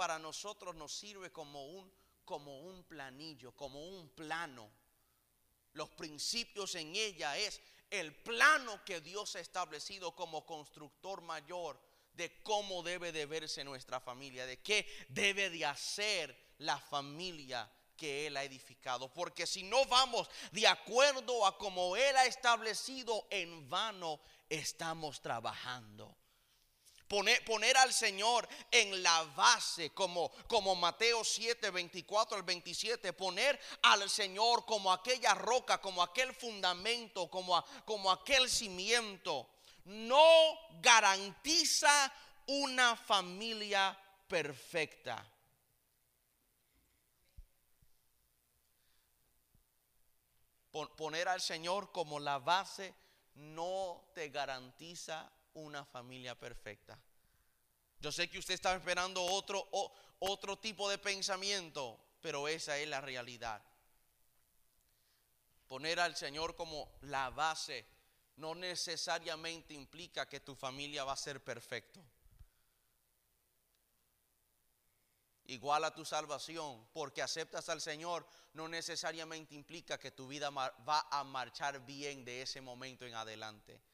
para 0.00 0.18
nosotros 0.18 0.74
nos 0.76 0.94
sirve 0.94 1.30
como 1.30 1.62
un, 1.66 1.92
como 2.24 2.60
un 2.60 2.84
planillo, 2.84 3.52
como 3.52 3.86
un 3.86 4.08
plano. 4.08 4.72
Los 5.74 5.90
principios 5.90 6.74
en 6.76 6.96
ella 6.96 7.36
es 7.36 7.60
el 7.90 8.14
plano 8.14 8.82
que 8.82 9.02
Dios 9.02 9.36
ha 9.36 9.40
establecido 9.40 10.16
como 10.16 10.46
constructor 10.46 11.20
mayor 11.20 11.78
de 12.14 12.42
cómo 12.42 12.82
debe 12.82 13.12
de 13.12 13.26
verse 13.26 13.62
nuestra 13.62 14.00
familia, 14.00 14.46
de 14.46 14.62
qué 14.62 14.86
debe 15.10 15.50
de 15.50 15.66
hacer 15.66 16.34
la 16.56 16.78
familia 16.78 17.70
que 17.94 18.26
Él 18.26 18.38
ha 18.38 18.44
edificado. 18.44 19.12
Porque 19.12 19.46
si 19.46 19.64
no 19.64 19.84
vamos 19.84 20.30
de 20.50 20.66
acuerdo 20.66 21.44
a 21.44 21.58
como 21.58 21.94
Él 21.94 22.16
ha 22.16 22.24
establecido, 22.24 23.26
en 23.28 23.68
vano 23.68 24.18
estamos 24.48 25.20
trabajando. 25.20 26.16
Poner, 27.10 27.44
poner, 27.44 27.76
al 27.76 27.92
Señor 27.92 28.48
en 28.70 29.02
la 29.02 29.24
base, 29.34 29.90
como, 29.90 30.30
como 30.46 30.76
Mateo 30.76 31.24
7, 31.24 31.70
24 31.70 32.36
al 32.36 32.44
27. 32.44 33.12
Poner 33.14 33.58
al 33.82 34.08
Señor 34.08 34.64
como 34.64 34.92
aquella 34.92 35.34
roca, 35.34 35.80
como 35.80 36.04
aquel 36.04 36.32
fundamento, 36.32 37.28
como, 37.28 37.64
como 37.84 38.12
aquel 38.12 38.48
cimiento. 38.48 39.50
No 39.86 40.22
garantiza 40.80 42.12
una 42.46 42.94
familia 42.94 43.98
perfecta. 44.28 45.26
Poner 50.96 51.26
al 51.26 51.40
Señor 51.40 51.90
como 51.90 52.20
la 52.20 52.38
base 52.38 52.94
no 53.34 54.04
te 54.14 54.28
garantiza 54.28 55.28
una 55.54 55.84
familia 55.84 56.38
perfecta. 56.38 56.98
Yo 57.98 58.10
sé 58.10 58.30
que 58.30 58.38
usted 58.38 58.54
está 58.54 58.74
esperando 58.74 59.22
otro, 59.22 59.68
otro 60.20 60.58
tipo 60.58 60.88
de 60.88 60.98
pensamiento, 60.98 62.00
pero 62.20 62.48
esa 62.48 62.78
es 62.78 62.88
la 62.88 63.00
realidad. 63.00 63.62
Poner 65.66 66.00
al 66.00 66.16
Señor 66.16 66.56
como 66.56 66.98
la 67.02 67.30
base 67.30 67.86
no 68.36 68.54
necesariamente 68.54 69.74
implica 69.74 70.28
que 70.28 70.40
tu 70.40 70.54
familia 70.54 71.04
va 71.04 71.12
a 71.12 71.16
ser 71.16 71.44
perfecto. 71.44 72.02
Igual 75.44 75.84
a 75.84 75.94
tu 75.94 76.04
salvación, 76.04 76.88
porque 76.92 77.22
aceptas 77.22 77.68
al 77.68 77.80
Señor, 77.80 78.26
no 78.54 78.68
necesariamente 78.68 79.54
implica 79.54 79.98
que 79.98 80.12
tu 80.12 80.26
vida 80.26 80.48
va 80.50 81.08
a 81.10 81.24
marchar 81.24 81.84
bien 81.84 82.24
de 82.24 82.42
ese 82.42 82.60
momento 82.60 83.04
en 83.04 83.14
adelante 83.14 83.89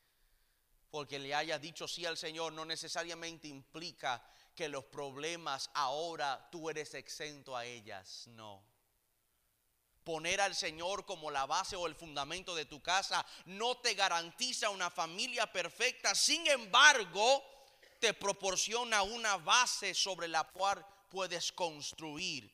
porque 0.96 1.18
le 1.18 1.34
hayas 1.34 1.60
dicho 1.60 1.86
sí 1.86 2.06
al 2.06 2.16
Señor 2.16 2.54
no 2.54 2.64
necesariamente 2.64 3.48
implica 3.48 4.26
que 4.54 4.66
los 4.66 4.86
problemas 4.86 5.68
ahora 5.74 6.48
tú 6.50 6.70
eres 6.70 6.94
exento 6.94 7.54
a 7.54 7.66
ellas. 7.66 8.26
No. 8.28 8.64
Poner 10.02 10.40
al 10.40 10.54
Señor 10.54 11.04
como 11.04 11.30
la 11.30 11.44
base 11.44 11.76
o 11.76 11.86
el 11.86 11.96
fundamento 11.96 12.54
de 12.54 12.64
tu 12.64 12.80
casa 12.82 13.26
no 13.44 13.76
te 13.76 13.92
garantiza 13.92 14.70
una 14.70 14.88
familia 14.88 15.52
perfecta. 15.52 16.14
Sin 16.14 16.46
embargo, 16.46 17.44
te 18.00 18.14
proporciona 18.14 19.02
una 19.02 19.36
base 19.36 19.92
sobre 19.92 20.28
la 20.28 20.44
cual 20.44 20.82
puedes 21.10 21.52
construir. 21.52 22.50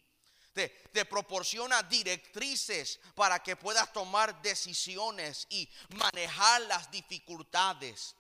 Te, 0.53 0.69
te, 0.93 1.05
proporciona 1.05 1.81
directrices 1.85 2.99
para 3.15 3.41
que 3.41 3.55
puedas 3.55 3.93
tomar 3.93 4.43
decisiones 4.43 5.47
y 5.49 5.71
manejar 5.91 6.63
las 6.63 6.91
dificultades. 6.91 8.17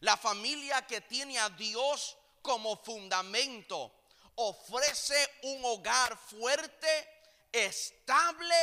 La 0.00 0.16
familia 0.16 0.86
que 0.86 1.00
tiene 1.02 1.38
a 1.38 1.48
Dios 1.50 2.16
como 2.42 2.76
fundamento 2.76 3.92
ofrece 4.36 5.16
un 5.42 5.64
hogar 5.64 6.16
fuerte, 6.16 7.08
estable 7.52 8.54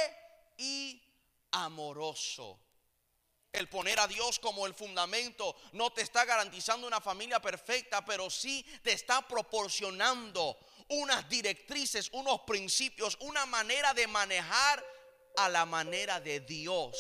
y 0.57 1.01
amoroso. 1.51 2.59
El 3.51 3.69
poner 3.69 3.99
a 3.99 4.07
Dios 4.07 4.39
como 4.39 4.65
el 4.65 4.73
fundamento 4.73 5.55
no 5.73 5.91
te 5.91 6.01
está 6.01 6.25
garantizando 6.25 6.88
una 6.88 7.01
familia 7.01 7.39
perfecta, 7.39 8.03
pero 8.03 8.29
sí 8.29 8.65
te 8.81 8.93
está 8.93 9.27
proporcionando 9.27 10.57
unas 10.89 11.29
directrices, 11.29 12.09
unos 12.13 12.41
principios, 12.41 13.17
una 13.21 13.45
manera 13.45 13.93
de 13.93 14.07
manejar 14.07 14.84
a 15.38 15.49
la 15.49 15.65
manera 15.65 16.19
de 16.19 16.39
Dios 16.39 16.97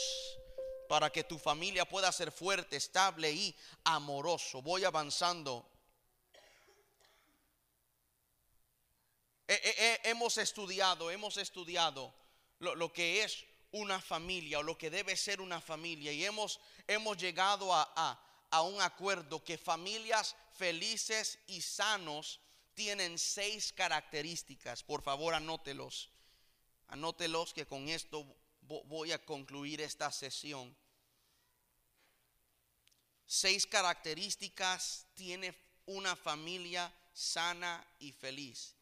para 0.93 1.09
que 1.09 1.23
tu 1.23 1.39
familia 1.39 1.85
pueda 1.85 2.11
ser 2.11 2.31
fuerte, 2.31 2.75
estable 2.75 3.31
y 3.31 3.55
amoroso. 3.83 4.61
Voy 4.61 4.83
avanzando. 4.83 5.67
hemos 9.47 10.37
estudiado, 10.37 11.09
hemos 11.09 11.37
estudiado 11.37 12.13
lo, 12.59 12.93
que 12.93 13.23
es 13.23 13.43
una 13.71 13.99
familia 13.99 14.59
o 14.59 14.61
lo 14.61 14.77
que 14.77 14.91
debe 14.91 15.17
ser 15.17 15.41
una 15.41 15.59
familia 15.59 16.11
y 16.11 16.25
hemos, 16.25 16.59
hemos 16.85 17.17
llegado 17.17 17.73
a, 17.73 18.21
a 18.51 18.61
un 18.61 18.79
acuerdo 18.79 19.43
que 19.43 19.57
familias 19.57 20.35
felices 20.51 21.39
y 21.47 21.61
sanos 21.61 22.39
tienen 22.75 23.17
seis 23.17 23.73
características. 23.73 24.83
Por 24.83 25.01
favor, 25.01 25.33
anótelos. 25.33 26.11
Anótelos 26.89 27.51
que 27.51 27.65
con 27.65 27.89
esto 27.89 28.27
voy 28.61 29.11
a 29.11 29.25
concluir 29.25 29.81
esta 29.81 30.11
sesión 30.11 30.82
seis 33.33 33.65
características 33.65 35.07
tiene 35.15 35.55
una 35.87 36.15
familia 36.15 36.93
sana 37.13 37.83
y 37.97 38.11
feliz. 38.11 38.75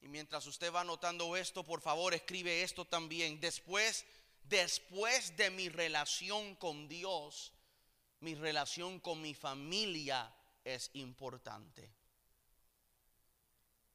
Y 0.00 0.08
mientras 0.08 0.46
usted 0.46 0.72
va 0.72 0.80
anotando 0.80 1.36
esto, 1.36 1.62
por 1.62 1.82
favor, 1.82 2.14
escribe 2.14 2.62
esto 2.62 2.86
también. 2.86 3.38
Después, 3.38 4.06
después 4.44 5.36
de 5.36 5.50
mi 5.50 5.68
relación 5.68 6.54
con 6.54 6.88
Dios, 6.88 7.52
mi 8.20 8.34
relación 8.34 8.98
con 9.00 9.20
mi 9.20 9.34
familia 9.34 10.34
es 10.64 10.90
importante. 10.94 11.92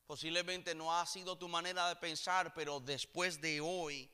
Posiblemente 0.06 0.76
no 0.76 0.96
ha 0.96 1.04
sido 1.08 1.36
tu 1.36 1.48
manera 1.48 1.90
de 1.90 1.96
pensar, 1.96 2.54
pero 2.54 2.80
después 2.80 3.42
de 3.42 3.60
hoy, 3.60 4.08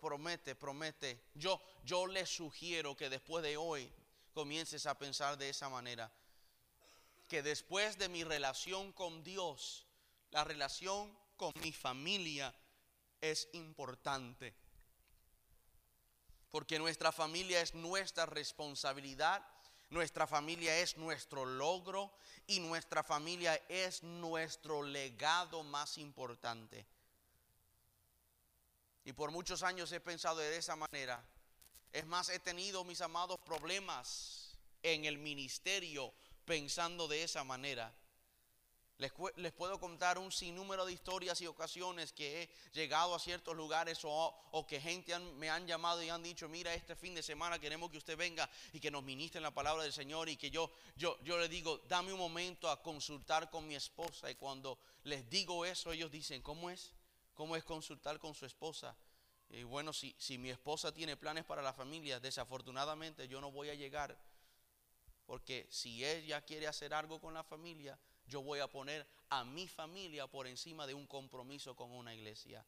promete, 0.00 0.54
promete. 0.54 1.20
Yo, 1.34 1.60
yo 1.84 2.06
le 2.06 2.26
sugiero 2.26 2.96
que 2.96 3.08
después 3.08 3.42
de 3.42 3.56
hoy 3.56 3.90
comiences 4.34 4.86
a 4.86 4.98
pensar 4.98 5.38
de 5.38 5.48
esa 5.48 5.68
manera. 5.68 6.10
Que 7.28 7.42
después 7.42 7.98
de 7.98 8.08
mi 8.08 8.24
relación 8.24 8.92
con 8.92 9.22
Dios, 9.22 9.86
la 10.30 10.44
relación 10.44 11.16
con 11.36 11.52
mi 11.62 11.72
familia 11.72 12.54
es 13.20 13.48
importante. 13.52 14.54
Porque 16.50 16.78
nuestra 16.78 17.12
familia 17.12 17.60
es 17.60 17.74
nuestra 17.74 18.26
responsabilidad, 18.26 19.46
nuestra 19.90 20.26
familia 20.26 20.78
es 20.78 20.96
nuestro 20.96 21.44
logro 21.44 22.12
y 22.46 22.60
nuestra 22.60 23.02
familia 23.02 23.54
es 23.68 24.02
nuestro 24.02 24.82
legado 24.82 25.62
más 25.62 25.98
importante. 25.98 26.86
Y 29.08 29.14
por 29.14 29.30
muchos 29.30 29.62
años 29.62 29.90
he 29.92 30.00
pensado 30.00 30.36
de 30.36 30.54
esa 30.58 30.76
manera. 30.76 31.26
Es 31.94 32.04
más, 32.04 32.28
he 32.28 32.40
tenido, 32.40 32.84
mis 32.84 33.00
amados, 33.00 33.40
problemas 33.40 34.54
en 34.82 35.06
el 35.06 35.16
ministerio 35.16 36.12
pensando 36.44 37.08
de 37.08 37.22
esa 37.22 37.42
manera. 37.42 37.90
Les, 38.98 39.10
puedo 39.54 39.80
contar 39.80 40.18
un 40.18 40.30
sinnúmero 40.30 40.84
de 40.84 40.92
historias 40.92 41.40
y 41.40 41.46
ocasiones 41.46 42.12
que 42.12 42.42
he 42.42 42.50
llegado 42.72 43.14
a 43.14 43.18
ciertos 43.18 43.56
lugares 43.56 44.00
o, 44.02 44.66
que 44.68 44.78
gente 44.78 45.18
me 45.18 45.48
han 45.48 45.66
llamado 45.66 46.02
y 46.02 46.10
han 46.10 46.22
dicho, 46.22 46.46
mira, 46.46 46.74
este 46.74 46.94
fin 46.94 47.14
de 47.14 47.22
semana 47.22 47.58
queremos 47.58 47.90
que 47.90 47.96
usted 47.96 48.18
venga 48.18 48.46
y 48.74 48.80
que 48.80 48.90
nos 48.90 49.04
ministre 49.04 49.40
la 49.40 49.54
palabra 49.54 49.84
del 49.84 49.92
Señor 49.94 50.28
y 50.28 50.36
que 50.36 50.50
yo, 50.50 50.70
yo, 50.96 51.18
yo 51.22 51.38
le 51.38 51.48
digo, 51.48 51.78
dame 51.88 52.12
un 52.12 52.18
momento 52.18 52.68
a 52.68 52.82
consultar 52.82 53.48
con 53.48 53.66
mi 53.66 53.74
esposa 53.74 54.30
y 54.30 54.34
cuando 54.34 54.78
les 55.04 55.30
digo 55.30 55.64
eso 55.64 55.92
ellos 55.92 56.10
dicen, 56.10 56.42
¿cómo 56.42 56.68
es? 56.68 56.92
Cómo 57.38 57.54
es 57.54 57.62
consultar 57.62 58.18
con 58.18 58.34
su 58.34 58.46
esposa. 58.46 58.96
Y 59.48 59.62
bueno, 59.62 59.92
si, 59.92 60.12
si 60.18 60.38
mi 60.38 60.50
esposa 60.50 60.92
tiene 60.92 61.16
planes 61.16 61.44
para 61.44 61.62
la 61.62 61.72
familia, 61.72 62.18
desafortunadamente 62.18 63.28
yo 63.28 63.40
no 63.40 63.52
voy 63.52 63.68
a 63.68 63.76
llegar, 63.76 64.18
porque 65.24 65.68
si 65.70 66.04
ella 66.04 66.44
quiere 66.44 66.66
hacer 66.66 66.92
algo 66.92 67.20
con 67.20 67.32
la 67.32 67.44
familia, 67.44 67.96
yo 68.26 68.42
voy 68.42 68.58
a 68.58 68.66
poner 68.66 69.06
a 69.28 69.44
mi 69.44 69.68
familia 69.68 70.26
por 70.26 70.48
encima 70.48 70.84
de 70.84 70.94
un 70.94 71.06
compromiso 71.06 71.76
con 71.76 71.92
una 71.92 72.12
iglesia. 72.12 72.66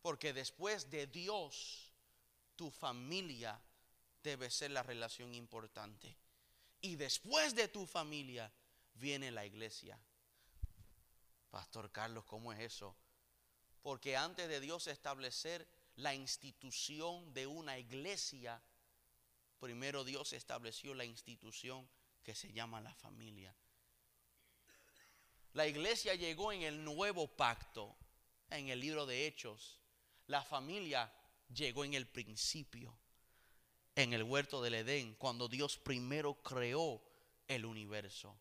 Porque 0.00 0.32
después 0.32 0.90
de 0.90 1.06
Dios, 1.06 1.92
tu 2.56 2.72
familia 2.72 3.56
debe 4.20 4.50
ser 4.50 4.72
la 4.72 4.82
relación 4.82 5.32
importante. 5.32 6.16
Y 6.80 6.96
después 6.96 7.54
de 7.54 7.68
tu 7.68 7.86
familia 7.86 8.52
viene 8.94 9.30
la 9.30 9.46
iglesia. 9.46 9.96
Pastor 11.72 11.90
Carlos, 11.90 12.26
¿cómo 12.26 12.52
es 12.52 12.60
eso? 12.60 12.94
Porque 13.80 14.14
antes 14.14 14.46
de 14.46 14.60
Dios 14.60 14.88
establecer 14.88 15.66
la 15.96 16.14
institución 16.14 17.32
de 17.32 17.46
una 17.46 17.78
iglesia, 17.78 18.62
primero 19.58 20.04
Dios 20.04 20.34
estableció 20.34 20.92
la 20.92 21.06
institución 21.06 21.88
que 22.22 22.34
se 22.34 22.52
llama 22.52 22.82
la 22.82 22.94
familia. 22.94 23.56
La 25.54 25.66
iglesia 25.66 26.14
llegó 26.14 26.52
en 26.52 26.60
el 26.60 26.84
nuevo 26.84 27.26
pacto, 27.26 27.96
en 28.50 28.68
el 28.68 28.78
libro 28.78 29.06
de 29.06 29.26
Hechos. 29.26 29.80
La 30.26 30.44
familia 30.44 31.10
llegó 31.48 31.86
en 31.86 31.94
el 31.94 32.06
principio, 32.06 32.94
en 33.96 34.12
el 34.12 34.24
huerto 34.24 34.60
del 34.60 34.74
Edén, 34.74 35.14
cuando 35.14 35.48
Dios 35.48 35.78
primero 35.78 36.34
creó 36.42 37.02
el 37.48 37.64
universo. 37.64 38.38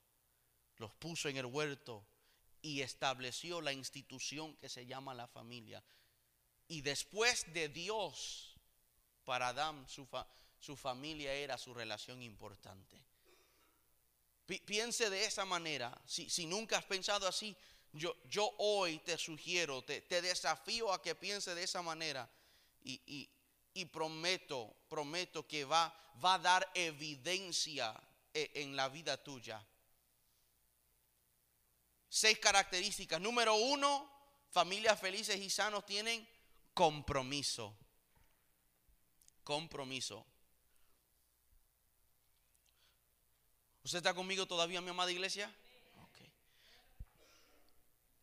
Los 0.75 0.91
puso 0.95 1.29
en 1.29 1.38
el 1.38 1.45
huerto 1.45 2.11
y 2.62 2.82
estableció 2.82 3.62
la 3.62 3.74
institución 3.74 4.55
que 4.57 4.70
se 4.70 4.86
llama 4.86 5.14
la 5.14 5.28
familia. 5.28 5.84
Y 6.68 6.82
después 6.82 7.51
de 7.53 7.70
Dios, 7.70 8.55
para 9.24 9.49
Adán, 9.49 9.88
su 9.88 10.76
familia 10.78 11.34
era 11.34 11.57
su 11.57 11.74
relación 11.74 12.22
importante. 12.22 13.01
piense 14.66 15.09
de 15.09 15.26
esa 15.26 15.45
manera. 15.45 15.99
Si, 16.05 16.30
si, 16.30 16.45
nunca 16.45 16.78
has 16.78 16.86
pensado 16.86 17.28
así, 17.28 17.55
yo, 17.93 18.16
yo 18.30 18.53
hoy 18.57 18.99
te 18.99 19.18
sugiero, 19.18 19.82
te, 19.84 20.01
te 20.01 20.22
desafío 20.22 20.93
a 20.93 21.01
que 21.01 21.16
piense 21.16 21.55
de 21.55 21.64
esa 21.64 21.82
manera. 21.82 22.30
Y, 22.84 23.01
y, 23.05 23.30
y 23.74 23.86
prometo, 23.86 24.76
prometo 24.89 25.47
que 25.47 25.66
va, 25.66 25.93
va 26.24 26.36
a 26.36 26.39
dar 26.39 26.72
evidencia 26.74 27.95
e, 28.34 28.51
en 28.55 28.76
la 28.76 28.89
vida 28.89 29.22
tuya. 29.22 29.66
Seis 32.14 32.39
características. 32.39 33.22
Número 33.22 33.55
uno, 33.55 34.12
familias 34.49 34.99
felices 34.99 35.39
y 35.39 35.49
sanos 35.49 35.86
tienen 35.86 36.28
compromiso. 36.74 37.74
Compromiso. 39.45 40.26
¿Usted 43.82 43.99
está 43.99 44.14
conmigo 44.14 44.45
todavía, 44.45 44.82
mi 44.82 44.89
amada 44.89 45.09
iglesia? 45.09 45.49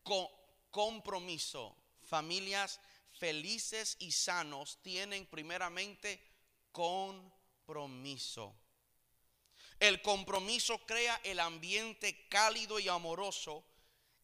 Con 0.02 0.28
compromiso. 0.70 1.74
Familias 2.02 2.80
felices 3.12 3.96
y 4.00 4.12
sanos 4.12 4.82
tienen 4.82 5.24
primeramente 5.24 6.22
compromiso. 6.72 8.54
El 9.80 10.02
compromiso 10.02 10.76
crea 10.84 11.18
el 11.24 11.40
ambiente 11.40 12.28
cálido 12.28 12.78
y 12.78 12.88
amoroso 12.88 13.64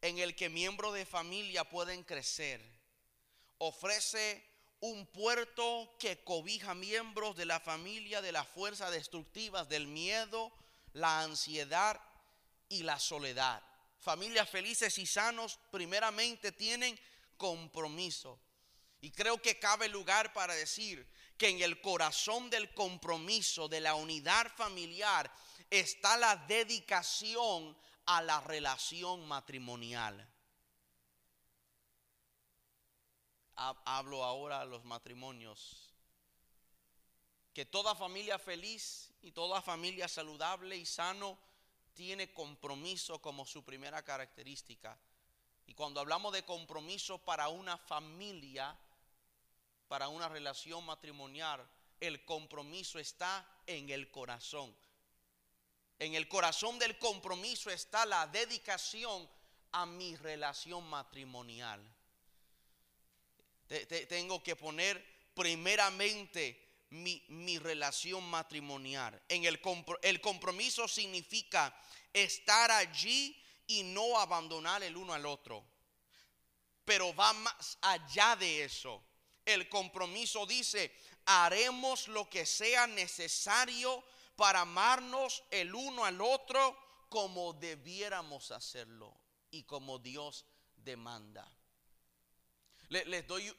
en 0.05 0.19
el 0.19 0.37
que 0.37 0.51
miembros 0.51 0.93
de 0.93 1.07
familia 1.07 1.65
pueden 1.65 2.05
crecer. 2.05 2.61
Ofrece 3.57 4.45
un 4.81 5.07
puerto 5.07 5.97
que 5.99 6.23
cobija 6.23 6.75
miembros 6.75 7.35
de 7.37 7.47
la 7.47 7.59
familia 7.59 8.21
de 8.21 8.31
las 8.31 8.47
fuerzas 8.47 8.91
destructivas 8.91 9.67
del 9.67 9.87
miedo, 9.87 10.53
la 10.93 11.23
ansiedad 11.23 11.99
y 12.69 12.83
la 12.83 12.99
soledad. 12.99 13.63
Familias 13.99 14.51
felices 14.51 14.99
y 14.99 15.07
sanos 15.07 15.59
primeramente 15.71 16.53
tienen 16.53 17.01
compromiso. 17.39 18.39
Y 19.01 19.11
creo 19.11 19.41
que 19.41 19.59
cabe 19.59 19.89
lugar 19.89 20.35
para 20.35 20.55
decir 20.55 21.11
que 21.39 21.49
en 21.49 21.63
el 21.63 21.81
corazón 21.81 22.51
del 22.51 22.75
compromiso, 22.75 23.69
de 23.69 23.81
la 23.81 23.95
unidad 23.95 24.55
familiar, 24.55 25.33
está 25.71 26.19
la 26.19 26.37
dedicación 26.37 27.75
a 28.07 28.23
la 28.23 28.41
relación 28.41 29.27
matrimonial. 29.27 30.29
Hablo 33.57 34.25
ahora 34.25 34.61
a 34.61 34.65
los 34.65 34.85
matrimonios. 34.85 35.91
Que 37.53 37.65
toda 37.65 37.95
familia 37.95 38.39
feliz 38.39 39.13
y 39.23 39.31
toda 39.31 39.63
familia 39.63 40.09
saludable 40.09 40.77
y 40.77 40.85
sano 40.85 41.39
tiene 41.95 42.33
compromiso 42.33 43.23
como 43.23 43.47
su 43.47 43.65
primera 43.65 44.03
característica. 44.03 44.99
Y 45.67 45.75
cuando 45.75 46.01
hablamos 46.01 46.33
de 46.33 46.45
compromiso 46.45 47.19
para 47.19 47.49
una 47.49 47.79
familia, 47.79 48.77
para 49.89 50.09
una 50.09 50.29
relación 50.29 50.85
matrimonial, 50.85 51.65
el 52.01 52.25
compromiso 52.25 52.99
está 52.99 53.47
en 53.67 53.89
el 53.91 54.11
corazón. 54.11 54.75
En 55.99 56.15
el 56.15 56.29
corazón 56.29 56.79
del 56.79 56.99
compromiso 56.99 57.71
está 57.71 58.05
la 58.05 58.27
dedicación 58.27 59.29
a 59.73 59.87
mi 59.87 60.17
relación 60.17 60.85
matrimonial. 60.89 61.83
tengo 64.09 64.43
que 64.43 64.57
poner 64.57 65.05
primeramente 65.35 66.65
mi, 66.91 67.59
relación 67.59 68.25
matrimonial. 68.29 69.21
En 69.29 69.45
el, 69.45 69.61
el 70.03 70.21
compromiso 70.21 70.87
significa 70.87 71.75
estar 72.13 72.71
allí 72.71 73.41
y 73.67 73.83
no 73.83 74.19
abandonar 74.19 74.83
el 74.83 74.97
uno 74.97 75.15
al 75.15 75.27
otro. 75.27 75.65
Pero 76.85 77.15
va 77.15 77.33
más 77.33 77.79
allá 77.81 78.37
de 78.37 78.65
eso. 78.65 79.03
El 79.45 79.69
compromiso 79.69 80.47
dice, 80.47 80.95
haremos 81.25 82.09
lo 82.09 82.29
que 82.29 82.47
sea 82.47 82.87
necesario 82.87 84.05
para 84.37 84.63
amarnos 84.63 85.43
el 85.51 85.75
uno 85.75 86.05
al 86.05 86.21
otro 86.21 86.77
como 87.09 87.53
debiéramos 87.53 88.51
hacerlo 88.51 89.15
y 89.51 89.63
como 89.65 89.99
Dios 89.99 90.45
demanda. 90.77 91.49
Les, 92.89 93.27
doy 93.27 93.53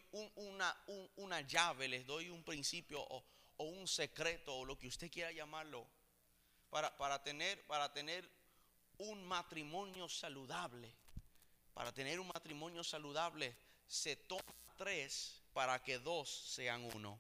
una, 1.16 1.42
llave, 1.42 1.88
les 1.88 2.06
doy 2.06 2.30
un 2.30 2.44
principio 2.44 3.02
o, 3.02 3.26
un 3.58 3.88
secreto 3.88 4.56
o 4.56 4.66
lo 4.66 4.78
que 4.78 4.88
usted 4.88 5.10
quiera 5.10 5.32
llamarlo 5.32 5.88
para, 6.70 6.96
para, 6.98 7.24
tener, 7.24 7.66
para 7.66 7.92
tener 7.92 8.30
un 8.98 9.26
matrimonio 9.26 10.08
saludable. 10.10 10.94
Para 11.74 11.92
tener 11.92 12.20
un 12.20 12.28
matrimonio 12.28 12.84
saludable 12.84 13.56
se 13.88 14.16
toma 14.16 14.44
tres 14.78 15.42
para 15.54 15.82
que 15.82 16.00
dos 16.00 16.30
sean 16.30 16.84
uno. 16.94 17.20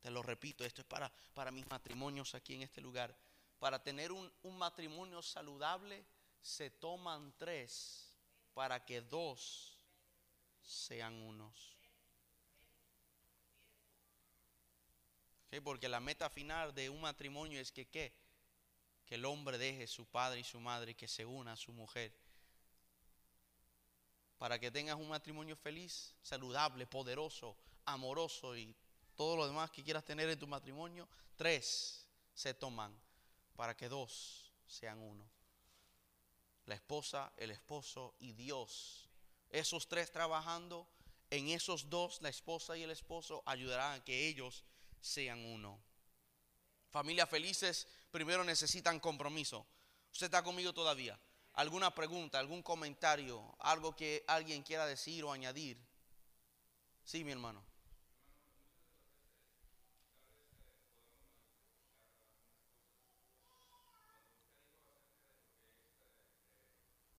Te 0.00 0.10
lo 0.10 0.22
repito, 0.22 0.64
esto 0.64 0.82
es 0.82 0.86
para, 0.86 1.12
para 1.34 1.50
mis 1.50 1.68
matrimonios 1.68 2.34
aquí 2.34 2.54
en 2.54 2.62
este 2.62 2.80
lugar. 2.80 3.16
Para 3.58 3.82
tener 3.82 4.12
un, 4.12 4.32
matrimonio 4.56 5.20
saludable 5.22 6.04
se 6.40 6.70
toman 6.70 7.34
tres 7.36 8.16
para 8.54 8.84
que 8.84 9.00
dos 9.00 9.76
sean 10.62 11.14
unos. 11.14 11.76
Porque 15.64 15.88
la 15.88 15.98
meta 15.98 16.30
final 16.30 16.74
de 16.74 16.90
un 16.90 17.00
matrimonio 17.00 17.60
es 17.60 17.72
que 17.72 17.88
¿qué? 17.88 18.12
que 19.08 19.14
el 19.14 19.24
hombre 19.24 19.56
deje 19.56 19.86
su 19.86 20.04
padre 20.04 20.40
y 20.40 20.44
su 20.44 20.60
madre 20.60 20.90
y 20.90 20.94
que 20.94 21.08
se 21.08 21.24
una 21.24 21.52
a 21.52 21.56
su 21.56 21.72
mujer. 21.72 22.14
Para 24.36 24.58
que 24.58 24.70
tengas 24.70 24.96
un 24.96 25.08
matrimonio 25.08 25.56
feliz, 25.56 26.14
saludable, 26.20 26.86
poderoso, 26.86 27.56
amoroso 27.86 28.54
y 28.54 28.76
todo 29.18 29.36
lo 29.36 29.48
demás 29.48 29.72
que 29.72 29.82
quieras 29.82 30.04
tener 30.04 30.28
en 30.28 30.38
tu 30.38 30.46
matrimonio, 30.46 31.08
tres 31.34 32.06
se 32.34 32.54
toman 32.54 32.96
para 33.56 33.76
que 33.76 33.88
dos 33.88 34.52
sean 34.64 35.00
uno. 35.00 35.28
La 36.66 36.76
esposa, 36.76 37.32
el 37.36 37.50
esposo 37.50 38.14
y 38.20 38.32
Dios. 38.34 39.08
Esos 39.50 39.88
tres 39.88 40.12
trabajando, 40.12 40.88
en 41.30 41.48
esos 41.48 41.90
dos, 41.90 42.22
la 42.22 42.28
esposa 42.28 42.76
y 42.76 42.84
el 42.84 42.92
esposo, 42.92 43.42
ayudarán 43.44 44.00
a 44.00 44.04
que 44.04 44.28
ellos 44.28 44.62
sean 45.00 45.44
uno. 45.44 45.80
Familias 46.88 47.28
felices 47.28 47.88
primero 48.12 48.44
necesitan 48.44 49.00
compromiso. 49.00 49.66
¿Usted 50.12 50.26
está 50.26 50.44
conmigo 50.44 50.72
todavía? 50.72 51.18
¿Alguna 51.54 51.92
pregunta, 51.92 52.38
algún 52.38 52.62
comentario, 52.62 53.56
algo 53.58 53.96
que 53.96 54.22
alguien 54.28 54.62
quiera 54.62 54.86
decir 54.86 55.24
o 55.24 55.32
añadir? 55.32 55.76
Sí, 57.02 57.24
mi 57.24 57.32
hermano. 57.32 57.67